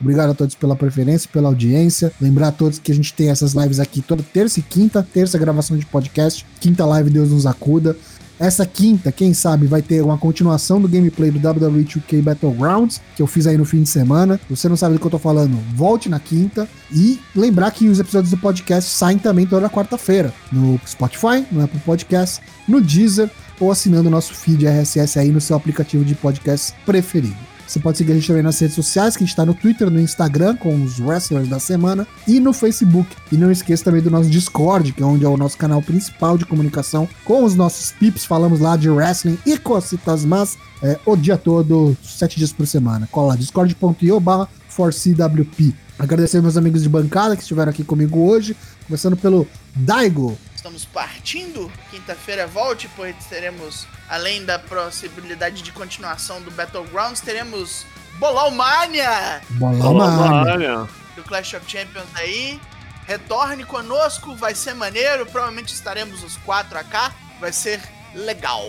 Obrigado 0.00 0.30
a 0.30 0.34
todos 0.34 0.54
pela 0.54 0.74
preferência, 0.74 1.28
pela 1.32 1.48
audiência. 1.48 2.12
Lembrar 2.20 2.48
a 2.48 2.52
todos 2.52 2.78
que 2.78 2.90
a 2.90 2.94
gente 2.94 3.12
tem 3.12 3.30
essas 3.30 3.52
lives 3.52 3.78
aqui 3.78 4.00
toda 4.00 4.22
terça 4.22 4.60
e 4.60 4.62
quinta. 4.62 5.06
Terça 5.12 5.38
gravação 5.38 5.76
de 5.76 5.84
podcast, 5.86 6.46
quinta 6.60 6.84
live 6.86 7.10
Deus 7.10 7.30
nos 7.30 7.46
acuda. 7.46 7.96
Essa 8.40 8.64
quinta, 8.64 9.12
quem 9.12 9.34
sabe, 9.34 9.66
vai 9.66 9.82
ter 9.82 10.02
uma 10.02 10.16
continuação 10.16 10.80
do 10.80 10.88
gameplay 10.88 11.30
do 11.30 11.46
WWE 11.46 11.84
2K 11.84 12.22
Battlegrounds, 12.22 12.98
que 13.14 13.20
eu 13.20 13.26
fiz 13.26 13.46
aí 13.46 13.58
no 13.58 13.66
fim 13.66 13.82
de 13.82 13.88
semana. 13.90 14.40
Se 14.48 14.56
você 14.56 14.66
não 14.66 14.78
sabe 14.78 14.94
do 14.94 14.98
que 14.98 15.06
eu 15.06 15.10
tô 15.10 15.18
falando, 15.18 15.58
volte 15.74 16.08
na 16.08 16.18
quinta. 16.18 16.66
E 16.90 17.20
lembrar 17.36 17.70
que 17.70 17.86
os 17.86 18.00
episódios 18.00 18.30
do 18.30 18.38
podcast 18.38 18.88
saem 18.88 19.18
também 19.18 19.46
toda 19.46 19.68
quarta-feira 19.68 20.32
no 20.50 20.80
Spotify, 20.86 21.44
no 21.52 21.62
Apple 21.62 21.80
Podcast, 21.80 22.40
no 22.66 22.80
Deezer 22.80 23.30
ou 23.60 23.70
assinando 23.70 24.08
o 24.08 24.10
nosso 24.10 24.32
feed 24.32 24.66
RSS 24.66 25.18
aí 25.18 25.30
no 25.30 25.40
seu 25.40 25.54
aplicativo 25.54 26.02
de 26.02 26.14
podcast 26.14 26.72
preferido. 26.86 27.49
Você 27.70 27.78
pode 27.78 27.98
seguir 27.98 28.10
a 28.10 28.14
gente 28.16 28.26
também 28.26 28.42
nas 28.42 28.58
redes 28.58 28.74
sociais, 28.74 29.16
que 29.16 29.22
a 29.22 29.24
gente 29.24 29.32
está 29.32 29.46
no 29.46 29.54
Twitter, 29.54 29.88
no 29.88 30.00
Instagram, 30.00 30.56
com 30.56 30.82
os 30.82 30.98
wrestlers 30.98 31.48
da 31.48 31.60
semana, 31.60 32.04
e 32.26 32.40
no 32.40 32.52
Facebook. 32.52 33.08
E 33.30 33.36
não 33.36 33.48
esqueça 33.48 33.84
também 33.84 34.02
do 34.02 34.10
nosso 34.10 34.28
Discord, 34.28 34.92
que 34.92 35.00
é 35.00 35.06
onde 35.06 35.24
é 35.24 35.28
o 35.28 35.36
nosso 35.36 35.56
canal 35.56 35.80
principal 35.80 36.36
de 36.36 36.44
comunicação 36.44 37.08
com 37.24 37.44
os 37.44 37.54
nossos 37.54 37.92
pips. 37.92 38.24
Falamos 38.24 38.58
lá 38.58 38.76
de 38.76 38.90
wrestling 38.90 39.38
e 39.46 39.56
cositas 39.56 40.24
mas 40.24 40.58
é, 40.82 40.98
o 41.06 41.14
dia 41.14 41.36
todo, 41.36 41.96
sete 42.02 42.38
dias 42.38 42.52
por 42.52 42.66
semana. 42.66 43.08
Cola 43.12 43.28
lá, 43.28 43.36
discord.io 43.36 44.18
barra 44.18 44.48
4CWP. 44.76 45.72
Agradecer 45.96 46.42
meus 46.42 46.56
amigos 46.56 46.82
de 46.82 46.88
bancada 46.88 47.36
que 47.36 47.42
estiveram 47.42 47.70
aqui 47.70 47.84
comigo 47.84 48.18
hoje, 48.18 48.56
começando 48.88 49.16
pelo 49.16 49.46
Daigo. 49.76 50.36
Estamos 50.60 50.84
partindo. 50.84 51.72
Quinta-feira 51.90 52.46
volte, 52.46 52.86
pois 52.94 53.16
teremos, 53.30 53.86
além 54.10 54.44
da 54.44 54.58
possibilidade 54.58 55.62
de 55.62 55.72
continuação 55.72 56.42
do 56.42 56.50
Battlegrounds, 56.50 57.22
teremos 57.22 57.86
Bolão 58.18 58.50
Mania! 58.50 59.40
Bolão 59.52 59.94
Mania! 59.94 60.86
Do 61.16 61.22
Clash 61.22 61.54
of 61.54 61.64
Champions 61.66 62.04
aí. 62.14 62.60
Retorne 63.06 63.64
conosco, 63.64 64.36
vai 64.36 64.54
ser 64.54 64.74
maneiro. 64.74 65.24
Provavelmente 65.24 65.72
estaremos 65.72 66.22
os 66.22 66.36
quatro 66.36 66.78
AK. 66.78 67.14
Vai 67.40 67.54
ser 67.54 67.80
legal. 68.14 68.62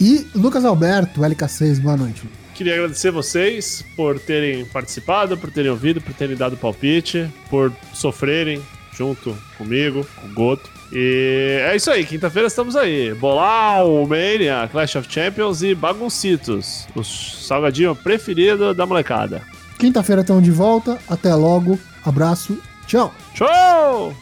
E 0.00 0.26
Lucas 0.34 0.64
Alberto, 0.64 1.20
LK6, 1.20 1.78
boa 1.78 1.98
noite. 1.98 2.22
Queria 2.54 2.72
agradecer 2.72 3.10
vocês 3.10 3.84
por 3.94 4.18
terem 4.18 4.64
participado, 4.64 5.36
por 5.36 5.50
terem 5.50 5.70
ouvido, 5.70 6.00
por 6.00 6.14
terem 6.14 6.36
dado 6.36 6.56
palpite, 6.56 7.30
por 7.50 7.70
sofrerem 7.92 8.64
junto 8.96 9.36
comigo, 9.58 10.06
com 10.16 10.26
o 10.26 10.32
Goto. 10.32 10.73
E 10.94 11.60
é 11.68 11.74
isso 11.74 11.90
aí, 11.90 12.04
quinta-feira 12.06 12.46
estamos 12.46 12.76
aí. 12.76 13.12
Bolau, 13.14 14.06
Mania, 14.06 14.68
Clash 14.70 14.94
of 14.94 15.12
Champions 15.12 15.62
e 15.62 15.74
Baguncitos, 15.74 16.86
o 16.94 17.02
salgadinho 17.02 17.96
preferido 17.96 18.72
da 18.72 18.86
molecada. 18.86 19.42
Quinta-feira 19.78 20.20
estamos 20.22 20.44
de 20.44 20.52
volta, 20.52 20.98
até 21.08 21.34
logo, 21.34 21.78
abraço, 22.04 22.58
tchau! 22.86 23.12
Tchau! 23.34 24.14